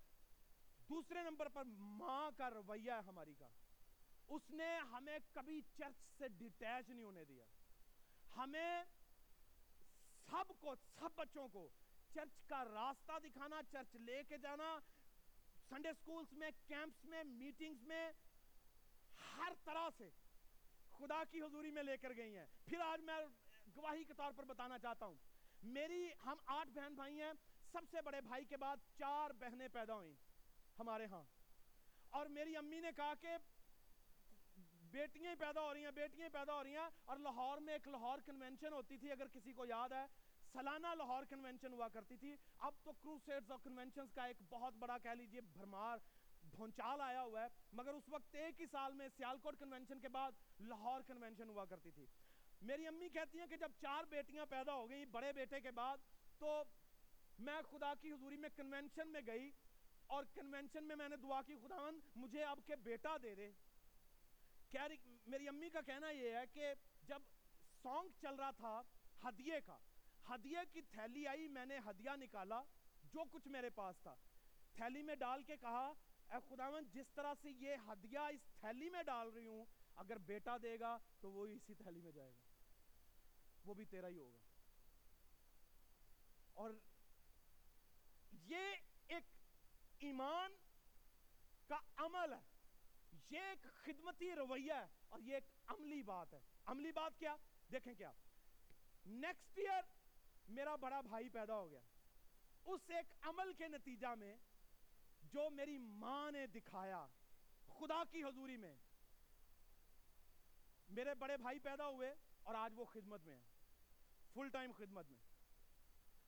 دوسرے 0.89 1.23
نمبر 1.23 1.49
پر 1.49 1.65
ماں 1.79 2.31
کا 2.37 2.51
رویہ 2.51 2.93
ہے 2.93 2.99
ہماری 2.99 3.35
کا۔ 3.35 3.49
اس 4.29 4.51
نے 4.51 4.79
ہمیں 4.79 5.19
کبھی 5.33 5.61
چرچ 5.77 6.19
سے 6.19 6.29
ڈیٹیچ 6.29 6.89
نہیں 6.89 7.05
ہونے 7.05 7.25
دیا۔ 7.25 7.45
ہمیں 8.37 8.85
سب 10.31 10.53
کو، 10.61 10.75
سب 10.75 11.09
بچوں 11.17 11.49
کو 11.49 11.69
چرچ 12.15 12.45
کا 12.47 12.65
راستہ 12.65 13.13
دکھانا، 13.25 13.61
چرچ 13.73 13.95
لے 13.95 14.23
کے 14.25 14.39
جانا 14.39 14.79
سنڈے 15.69 15.89
سکولز 15.93 16.33
میں 16.33 16.51
کیمپس 16.67 17.05
میں 17.05 17.25
میٹنگز 17.25 17.83
میں، 17.83 18.13
ہر 19.37 19.53
طرح 19.65 19.89
سے 19.97 20.11
خدا 20.99 21.23
کی 21.31 21.43
حضوری 21.43 21.71
میں 21.71 21.83
لے 21.83 21.97
کر 21.97 22.13
گئی 22.17 22.37
ہیں۔ 22.37 22.47
پھر 22.67 22.81
آج 22.81 23.01
میں 23.01 23.15
گواہی 23.77 24.05
کے 24.05 24.15
طور 24.15 24.33
پر 24.37 24.45
بتانا 24.45 24.79
چاہتا 24.79 25.07
ہوں۔ 25.07 25.15
میری، 25.63 26.11
ہم 26.27 26.37
آٹھ 26.47 26.69
بہن 26.69 26.95
بھائی 26.95 27.23
ہیں۔ 27.23 27.33
سب 27.73 27.81
سے 27.91 28.03
بڑے 28.03 28.21
بھائی 28.21 28.45
کے 28.45 28.57
بعد 28.57 28.77
چار 28.99 29.31
بہنیں 29.31 29.69
پیدا 29.73 29.95
ہوئیں 29.95 30.15
ہمارے 30.79 31.07
ہاں۔ 31.07 31.25
اور 32.11 32.27
میری 32.27 32.57
امی 32.57 32.81
نے 32.81 32.91
کہا 32.97 33.13
کہ 33.21 33.29
بیٹیاں 34.73 35.35
پیدا 35.39 35.61
ہو 35.61 35.75
رہی 35.75 35.85
ہیں، 35.85 35.91
بیٹیاں 35.91 36.29
پیدا 36.33 36.55
ہو 36.55 36.65
رہی 36.65 36.77
ہیں۔ 36.77 36.89
اور 37.05 37.17
لاہور 37.17 37.59
میں 37.59 37.73
ایک 37.73 37.89
لاہور 37.89 38.19
کنونشن 38.27 38.73
ہوتی 38.73 38.97
تھی، 38.97 39.13
اگر 39.13 39.27
کسی 39.29 39.53
کو 39.53 39.67
یاد 39.67 39.89
ہے۔ 39.89 40.07
سالانہ 40.57 40.89
لاہور 40.95 41.25
کنونشن 41.31 41.73
ہوا 41.73 41.87
کرتی 41.89 42.17
تھی۔ 42.17 42.35
اب 42.59 42.75
تو 42.85 42.93
کروسیڈز 42.93 43.51
اور 43.51 43.59
کنونشنز 43.65 44.13
کا 44.15 44.25
ایک 44.25 44.37
بہت 44.51 44.75
بڑا 44.75 44.99
کہہ 44.99 45.11
لیجیے 45.11 45.41
بھرمار 45.41 45.99
بھونچال 46.51 47.01
آیا 47.01 47.23
ہوا 47.23 47.43
ہے۔ 47.43 47.49
مگر 47.73 47.95
اس 47.95 48.09
وقت 48.09 48.35
ایک 48.35 48.61
ہی 48.61 48.67
سال 48.67 48.93
میں 48.93 49.09
سیالکوٹ 49.17 49.59
کنونشن 49.59 50.01
کے 50.01 50.09
بعد 50.09 50.33
لاہور 50.61 51.01
کنونشن 51.07 51.49
ہوا 51.49 51.65
کرتی 51.65 51.91
تھی۔ 51.91 52.07
میری 52.63 52.87
امی 52.87 53.09
کہتی 53.09 53.39
ہیں 53.39 53.47
کہ 53.47 53.57
جب 53.57 53.73
چار 53.81 54.05
بیٹیاں 54.05 54.47
پیدا 54.47 54.75
ہو 54.75 54.89
گئی 54.91 55.05
بڑے 55.05 55.33
بیٹے 55.33 55.61
کے 55.61 55.71
بعد، 55.71 55.97
تو 56.39 56.63
میں 57.39 57.61
خدا 57.71 57.93
کی 58.01 58.13
حضوری 58.13 58.37
میں 58.37 58.49
کنونشن 58.57 59.09
میں 59.09 59.21
گئی 59.27 59.51
اور 60.07 60.25
کنونشن 60.35 60.85
میں 60.85 60.97
میں 60.97 61.09
نے 61.09 61.17
دعا 61.17 61.43
کی، 61.43 61.57
خداوند، 61.63 62.01
مجھے 62.17 62.45
اب 62.45 62.61
کے 62.67 62.77
بیٹا 62.77 63.17
دے 63.23 63.35
دے۔ 63.35 63.51
میری 65.27 65.49
امی 65.49 65.71
کا 65.71 65.81
کہنا 65.81 66.11
یہ 66.11 66.31
ہے 66.31 66.45
کہ 66.53 66.73
جب 67.03 67.23
سانگ 67.83 68.09
چل 68.21 68.35
رہا 68.35 68.51
تھا، 68.51 68.83
ہدیے 69.25 69.61
کا 69.67 69.77
ہدیے 70.31 70.59
کی 70.73 70.83
تھیلی 70.83 71.27
آئی، 71.27 71.49
میں 71.49 71.67
نے 71.67 71.79
ہدیہ 71.79 72.11
نکالا 72.17 72.63
جو 73.05 73.25
کچھ 73.33 73.49
میرے 73.49 73.71
پاس 73.71 73.97
تھا۔ 74.03 74.15
تھیلی 74.73 75.03
میں 75.03 75.15
ڈال 75.15 75.43
کے 75.43 75.57
کہا، 75.57 75.93
اے 76.31 76.37
خداوند، 76.49 76.95
جس 76.95 77.07
طرح 77.15 77.35
سے 77.43 77.51
یہ 77.51 77.77
ہدیہ 77.89 78.19
اس 78.19 78.41
تھیلی 78.61 78.91
میں 78.91 79.03
ڈال 79.03 79.29
رہی 79.29 79.47
ہوں، 79.47 79.65
اگر 79.97 80.19
بیٹا 80.19 80.57
دے 80.63 80.81
گا 80.81 80.99
تو 81.21 81.31
وہ 81.31 81.47
اسی 81.47 81.75
تھیلی 81.75 82.01
میں 82.01 82.13
جائے 82.13 82.33
گا۔ 82.33 82.41
وہ 83.65 83.75
بھی 83.75 83.85
تیرا 83.85 84.09
ہی 84.09 84.19
ہوگا۔ 84.19 84.39
اور 86.53 86.71
یہ 88.33 88.59
ایک 89.09 89.25
ایمان 89.99 90.53
کا 91.69 91.79
عمل 91.97 92.33
ہے۔ 92.33 92.41
یہ 93.31 93.39
ایک 93.39 93.67
خدمتی 93.85 94.35
رویہ 94.35 94.73
ہے 94.73 94.87
اور 95.09 95.21
یہ 95.21 95.35
ایک 95.35 95.45
عملی 95.67 96.03
بات 96.03 96.35
ہے۔ 96.35 96.41
عملی 96.67 96.93
بات 96.93 97.19
کیا؟ 97.19 97.37
دیکھیں 97.73 97.95
کیا۔ 97.95 98.13
نیکسٹ 99.07 99.59
ایئر 99.59 99.96
میرا 100.49 100.75
بڑا 100.77 101.01
بھائی 101.01 101.29
پیدا 101.29 101.55
ہو 101.55 101.71
گیا۔ 101.71 101.81
اس 102.65 102.91
ایک 102.91 103.13
عمل 103.23 103.53
کے 103.53 103.69
نتیجہ 103.69 104.15
میں 104.15 104.35
جو 105.33 105.49
میری 105.51 105.77
ماں 105.79 106.31
نے 106.33 106.47
دکھایا 106.47 107.07
خدا 107.69 108.03
کی 108.11 108.23
حضوری 108.25 108.57
میں، 108.57 108.75
میرے 110.89 111.15
بڑے 111.15 111.37
بھائی 111.37 111.59
پیدا 111.59 111.89
ہوئے 111.89 112.15
اور 112.43 112.55
آج 112.55 112.73
وہ 112.77 112.85
خدمت 112.85 113.25
میں 113.25 113.35
ہیں 113.35 113.45
فل 114.35 114.49
ٹائم 114.49 114.73
خدمت 114.73 115.11
میں۔ 115.11 115.21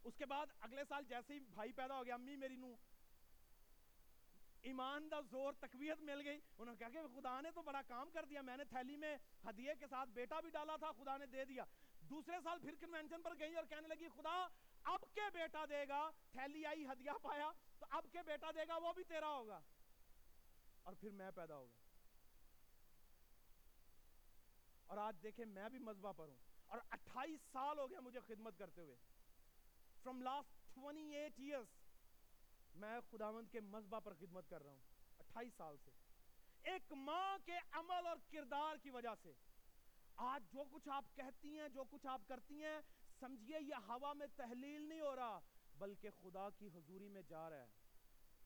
اس 0.05 0.16
کے 0.16 0.27
بعد 0.27 0.47
اگلے 0.61 0.83
سال 0.89 1.05
جیسے 1.09 1.35
ہی 1.35 1.41
بھائی 1.41 1.73
پیدا 1.73 1.97
ہو 1.97 2.05
گیا، 2.05 2.14
امی 2.14 2.37
میری 2.37 2.57
نو 2.57 2.75
ایمان 4.62 5.11
دا 5.11 5.21
زور، 5.21 5.53
تقویت 5.53 6.01
مل 6.01 6.21
گئی۔ 6.25 6.41
انہوں 6.59 6.75
نے 6.75 6.79
کہا 6.79 6.89
کہ 6.89 7.07
خدا 7.14 7.41
نے 7.41 7.51
تو 7.51 7.62
بڑا 7.62 7.83
کام 7.83 8.11
کر 8.11 8.25
دیا، 8.25 8.41
میں 8.41 8.57
نے 8.57 8.64
تھیلی 8.64 8.97
میں 8.97 9.16
ہدیے 9.45 9.75
کے 9.81 9.87
ساتھ 9.91 10.11
بیٹا 10.11 10.41
بھی 10.41 10.51
ڈالا 10.51 10.77
تھا، 10.77 10.91
خدا 10.93 11.16
نے 11.16 11.27
دے 11.27 11.45
دیا۔ 11.45 11.64
دوسرے 12.11 12.37
سال 12.45 12.59
پھر 12.61 12.75
کنونشن 12.81 13.23
پر 13.23 13.33
گئی 13.39 13.57
اور 13.57 13.65
کہنے 13.65 13.89
لگی، 13.89 14.09
خدا 14.09 14.47
اب 14.85 15.01
کے 15.15 15.21
بیٹا 15.33 15.65
دے 15.71 15.89
گا۔ 15.89 16.11
تھیلی 16.31 16.67
آئی، 16.67 16.85
ہدیہ 16.85 17.11
پایا۔ 17.23 17.51
تو 17.79 17.87
اب 17.91 18.07
کے 18.13 18.19
بیٹا 18.27 18.51
دے 18.51 18.69
گا، 18.69 18.77
وہ 18.77 18.93
بھی 18.93 19.05
تیرا 19.05 19.29
ہوگا۔ 19.29 19.61
اور 20.83 20.95
پھر 20.95 21.11
میں 21.11 21.31
پیدا 21.35 21.57
ہو 21.57 21.69
گیا۔ 21.69 21.79
اور 24.87 24.99
آج 24.99 25.17
دیکھیں، 25.23 25.45
میں 25.45 25.69
بھی 25.69 25.79
مذبح 25.79 26.13
پر 26.13 26.29
ہوں۔ 26.29 26.37
اور 26.67 26.79
اٹھائیس 26.91 27.41
سال 27.53 27.79
ہو 27.79 27.91
گیا 27.91 28.01
مجھے 28.01 28.21
خدمت 28.21 28.59
کرتے 28.59 28.81
ہوئے۔ 28.81 28.97
From 30.03 30.23
last 30.23 30.75
twenty 30.75 31.17
eight 31.17 31.33
years 31.39 31.69
میں 32.75 33.01
خداوند 33.11 33.49
کے 33.53 33.61
مذبح 33.61 33.99
پر 33.99 34.15
خدمت 34.15 34.49
کر 34.49 34.63
رہا 34.63 34.71
ہوں۔ 34.71 34.81
اٹھائیس 35.19 35.55
سال 35.57 35.77
سے۔ 35.85 35.91
ایک 36.63 36.93
ماں 36.93 37.39
کے 37.47 37.59
عمل 37.73 38.07
اور 38.07 38.17
کردار 38.31 38.77
کی 38.77 38.91
وجہ 38.91 39.15
سے۔ 39.23 39.33
آج 40.19 40.53
جو 40.53 40.64
کچھ 40.73 40.89
آپ 40.89 41.05
کہتی 41.14 41.59
ہیں، 41.59 41.69
جو 41.69 41.85
کچھ 41.85 42.07
آپ 42.07 42.21
کرتی 42.29 42.64
ہیں 42.64 42.81
سمجھئے 43.21 43.61
یہ 43.61 43.75
ہوا 43.75 44.12
میں 44.12 44.27
تحلیل 44.37 44.83
نہیں 44.83 45.01
ہو 45.01 45.16
رہا، 45.16 45.41
بلکہ 45.79 46.11
خدا 46.23 46.51
کی 46.51 46.69
حضوری 46.75 47.09
میں 47.09 47.23
جا 47.23 47.51
رہا 47.51 47.57
ہے۔ 47.57 47.66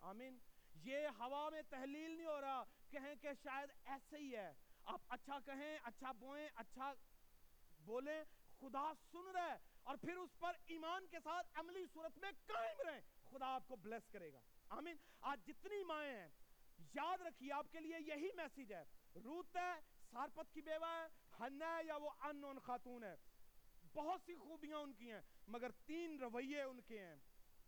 آمین۔ 0.01 0.39
یہ 0.75 1.09
ہوا 1.19 1.51
میں 1.51 1.63
تحلیل 1.71 2.11
نہیں 2.11 2.27
ہو 2.27 2.41
رہا، 2.41 2.65
کہیں 2.91 3.15
کہ 3.15 3.29
شاید 3.43 3.69
ایسے 3.85 4.17
ہی 4.17 4.37
ہے۔ 4.37 4.53
آپ 4.85 5.01
اچھا 5.09 5.39
کہیں 5.47 5.79
اچھا 5.83 6.13
بوئیں 6.13 6.49
اچھا 6.55 6.93
بولیں، 7.85 8.25
خدا 8.61 8.93
سن 9.13 9.31
رہا 9.35 9.47
ہے 9.47 9.59
اور 9.83 9.97
پھر 9.97 10.17
اس 10.17 10.39
پر 10.39 10.53
ایمان 10.67 11.07
کے 11.07 11.17
ساتھ 11.25 11.47
عملی 11.55 11.85
صورت 11.93 12.19
میں 12.19 12.31
قائم 12.47 12.89
رہیں۔ 12.89 13.01
خدا 13.31 13.47
آپ 13.47 13.69
کو 13.69 13.77
بلیس 13.77 14.09
کرے 14.09 14.33
گا۔ 14.33 14.41
آمین۔ 14.69 14.97
آج 15.21 15.41
جتنی 15.47 15.85
مائیں 15.85 16.17
ہیں، 16.17 16.29
یاد 16.79 17.19
رکھیے، 17.21 17.53
آپ 17.53 17.67
کے 17.73 17.81
لیے 17.81 17.97
یہی 18.01 18.29
میسیج 18.37 18.73
ہے۔ 18.73 18.85
روت 19.15 19.57
ہے، 19.57 19.81
سارپت 20.11 20.55
کی 20.55 20.61
بیوہ 20.61 20.87
ہے 20.87 21.22
ہنہ 21.41 21.65
ہے 21.65 21.87
یا 21.87 21.97
وہ 21.97 22.11
انون 22.21 22.59
خاتون 22.59 23.05
ہے۔ 23.05 23.17
بہت 23.93 24.21
سی 24.27 24.35
خوبیاں 24.35 24.79
ان 24.79 24.93
کی 24.93 25.13
ہیں، 25.13 25.21
مگر 25.47 25.71
تین 25.71 26.19
رویے 26.19 26.63
ان 26.63 26.81
کے 26.81 27.07
ہیں۔ 27.07 27.17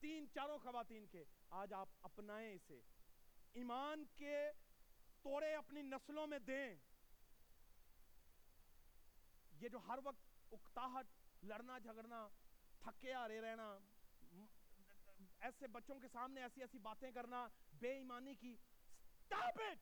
تین 0.00 0.26
چاروں 0.34 0.58
خواتین 0.58 1.06
کے۔ 1.06 1.24
آج 1.50 1.72
آپ 1.72 1.88
اپنائیں 2.02 2.54
اسے۔ 2.54 2.80
ایمان 3.52 4.04
کے 4.16 4.50
توڑے 5.22 5.54
اپنی 5.54 5.82
نسلوں 5.82 6.26
میں 6.26 6.38
دیں۔ 6.38 6.74
یہ 9.50 9.68
جو 9.68 9.78
ہر 9.78 9.98
وقت 10.04 10.52
اکتاہٹ، 10.52 11.06
لڑنا، 11.44 11.78
جھگڑنا، 11.78 12.28
تھکے 12.80 13.14
آرے 13.14 13.40
رہنا، 13.40 13.78
ایسے 15.40 15.66
بچوں 15.66 16.00
کے 16.00 16.08
سامنے 16.08 16.42
ایسی 16.42 16.60
ایسی 16.60 16.78
باتیں 16.78 17.12
کرنا، 17.12 17.48
بے 17.72 17.92
ایمانی 17.92 18.34
کی۔ 18.34 18.56
Stop 19.32 19.66
it! 19.68 19.76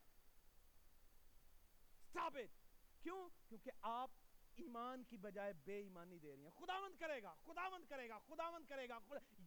Stop 2.17 2.37
it! 2.37 2.62
کیوں؟ 3.03 3.29
کیونکہ 3.49 3.71
آپ 3.83 4.11
ایمان 4.57 5.05
کی 5.05 5.17
بجائے 5.17 5.53
بے 5.53 5.83
ایمانی 5.83 6.19
دے 6.19 6.37
رہی 6.37 6.43
ہیں۔ 6.43 6.51
خداوند 6.51 7.01
کرے 7.01 7.23
گا، 7.23 7.35
خداوند 7.47 7.85
کرے 7.89 8.09
گا، 8.09 8.19
خداوند 8.19 8.67
کرے 8.69 8.89
گا۔ 8.89 8.99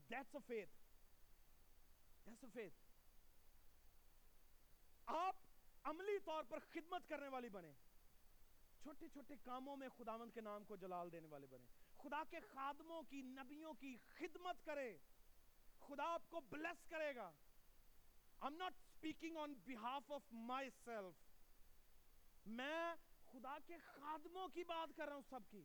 That's 0.10 0.36
a 0.36 0.40
faith 0.48 0.72
that's 2.26 2.44
a 2.44 2.50
faith 2.54 2.76
آپ 5.06 5.36
عملی 5.84 6.20
طور 6.20 6.44
پر 6.50 6.60
خدمت 6.60 7.10
کرنے 7.10 7.28
والی 7.28 7.50
بنے 7.50 7.74
چھوٹے 8.82 9.08
چھوٹے 9.10 9.36
کاموں 9.44 9.78
میں 9.78 9.90
خداوند 9.98 10.32
کے 10.34 10.42
نام 10.42 10.64
کو 10.64 10.76
جلال 10.76 11.12
دینے 11.12 11.28
والے 11.28 11.48
بنے 11.48 11.66
خدا 11.98 12.24
کے 12.30 12.40
خادموں 12.40 13.04
کی، 13.04 13.22
نبیوں 13.22 13.74
کی 13.74 13.98
خدمت 14.08 14.66
کرے۔ 14.66 14.98
خدا 15.80 16.04
آپ 16.04 16.22
کو 16.30 16.42
بلیس 16.42 16.90
کرے 16.90 17.16
گا۔ 17.16 17.32
I'm 18.44 18.54
not 18.54 18.70
speaking 18.70 19.48
on 19.48 19.54
behalf 19.72 20.18
of 20.18 20.52
myself. 20.52 21.12
میں 22.46 22.96
خدا 23.36 23.58
کے 23.66 23.78
خادموں 23.78 24.48
کی 24.48 24.64
بات 24.64 24.98
کر 24.98 25.06
رہا 25.06 25.16
ہوں 25.16 25.22
سب 25.30 25.40
کی۔ 25.50 25.64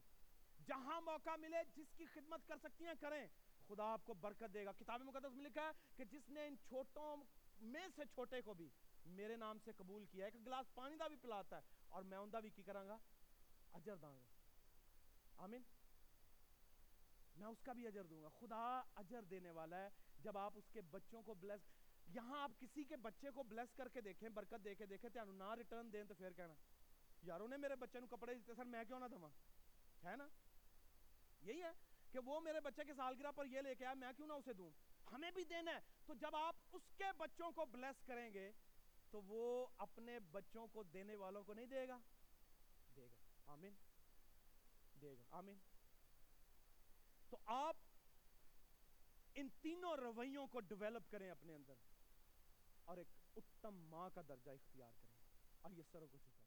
جہاں 0.67 1.01
موقع 1.01 1.37
ملے، 1.37 1.57
جس 1.77 1.87
کی 1.97 2.07
خدمت 2.15 2.49
کر 2.49 2.57
سکتی 2.63 2.87
ہیں 2.87 2.95
کریں۔ 3.01 3.27
خدا 3.69 3.85
آپ 3.85 4.01
کو 4.05 4.15
برکت 4.15 4.55
دے 4.55 4.65
گا۔ 4.65 4.73
کتاب 4.73 5.01
مقدس 5.01 5.35
میں 5.35 5.45
لکھا 5.45 5.63
ہے 5.63 5.71
کہ 5.97 6.05
جس 6.05 6.29
نے 6.29 6.47
ان 6.47 6.57
چھوٹوں 6.69 7.17
میں 7.61 7.89
سے 7.97 8.03
چھوٹے 8.15 8.43
کو 8.43 8.55
بھی 8.55 8.69
میرے 9.07 9.37
نام 9.37 9.59
سے 9.65 9.73
قبول 9.77 10.05
کیا 10.05 10.27
ہے، 10.27 10.31
ایک 10.35 10.47
گلاس 10.47 10.75
پانی 10.75 10.97
دا 10.97 11.09
بھی 11.09 11.17
پلاتا 11.17 11.57
ہے 11.57 11.63
اور 11.89 12.03
میں 12.03 12.19
اندہ 12.19 12.37
بھی 12.37 12.51
کی 12.51 12.63
کروں 12.63 12.89
گا؟ 12.89 12.99
اجر 13.73 13.97
داں 13.97 14.13
گا۔ 14.13 14.25
آمین۔ 15.37 15.63
میں 17.37 17.47
اس 17.47 17.63
کا 17.63 17.73
بھی 17.73 17.87
اجر 17.87 18.05
دوں 18.05 18.23
گا۔ 18.23 18.29
خدا 18.29 18.83
اجر 18.95 19.23
دینے 19.23 19.51
والا 19.51 19.79
ہے۔ 19.79 19.89
جب 20.21 20.39
آپ 20.39 20.53
اس 20.57 20.69
کے 20.73 20.81
بچوں 20.81 21.23
کو 21.23 21.35
بلیس 21.35 21.61
یہاں 22.15 22.43
آپ 22.43 22.53
کسی 22.61 22.85
کے 22.85 22.97
بچے 22.97 23.31
کو 23.31 23.43
بلیس 23.43 23.77
کر 23.77 23.89
کے 23.89 24.01
دیکھیں، 24.01 24.29
برکت 24.29 24.65
دے 24.65 24.75
کے 24.75 24.87
دیکھیں، 24.87 25.11
تو 25.11 25.33
نہ 25.33 25.55
ریٹرن 25.55 25.93
دیں 25.93 26.05
تو 26.05 26.15
پھر 26.15 26.33
کہنا۔ 26.33 26.55
یاروں 27.23 27.49
نے 27.49 27.57
میرے 27.57 27.77
بچے 27.77 28.01
نو 28.01 28.07
کپڑے 28.07 28.35
دیتے 28.35 28.55
سر 28.55 28.65
میں 28.65 28.85
کیوں 28.85 29.01
نہ 29.01 29.05
دوں 29.05 29.29
ہے 30.05 30.17
نا؟ 30.17 30.29
یہی 31.43 31.63
ہے 31.63 31.71
کہ 32.11 32.19
وہ 32.19 32.41
میرے 32.41 32.61
بچے 32.61 32.85
کے 32.85 32.95
سالگرہ 32.95 33.33
پر 33.33 33.47
یہ 33.47 33.61
لے 33.61 33.75
کے 33.75 33.85
آیا 33.85 33.95
میں 33.95 34.13
کیوں 34.17 34.29
نہ 34.29 34.33
اسے 34.33 34.53
دوں؟ 34.53 34.71
ہمیں 35.13 35.31
بھی 35.31 35.45
دینا 35.45 35.71
ہے۔ 35.71 35.81
تو 36.07 36.15
جب 36.15 36.37
آپ 36.37 36.57
اس 36.73 36.83
کے 36.99 37.05
بچوں 37.19 37.53
کو 37.53 37.65
بلیس 37.65 38.07
کریں 38.07 38.35
گے، 38.35 38.53
تو 39.11 39.23
وہ 39.23 39.67
اپنے 39.79 40.19
بچوں 40.19 40.67
کو 40.67 40.83
دینے 40.83 41.17
والوں 41.17 41.45
کو 41.45 41.55
نہیں 41.55 41.67
دے 41.67 41.89
گا؟ 41.89 41.99
دے 42.97 43.03
گا۔ 43.03 43.53
آمین۔ 43.53 43.75
دے 45.01 45.19
گا۔ 45.19 45.23
آمین۔ 45.31 45.59
تو 47.31 47.39
آپ 47.47 47.77
ان 49.35 49.49
تینوں 49.61 49.97
رویوں 49.97 50.47
کو 50.47 50.61
ڈیولپ 50.61 51.11
کریں 51.11 51.31
اپنے 51.31 51.55
اندر 51.55 51.75
اور 52.85 52.97
ایک 52.97 53.09
اتم 53.37 53.75
ماں 53.75 54.11
کا 54.15 54.23
درجہ 54.29 54.51
اختیار 54.51 54.93
کریں۔ 55.03 55.17
اور 55.61 55.73
یہ 55.73 55.83
سروں 55.93 56.09
کو 56.09 56.19
چکا 56.19 56.40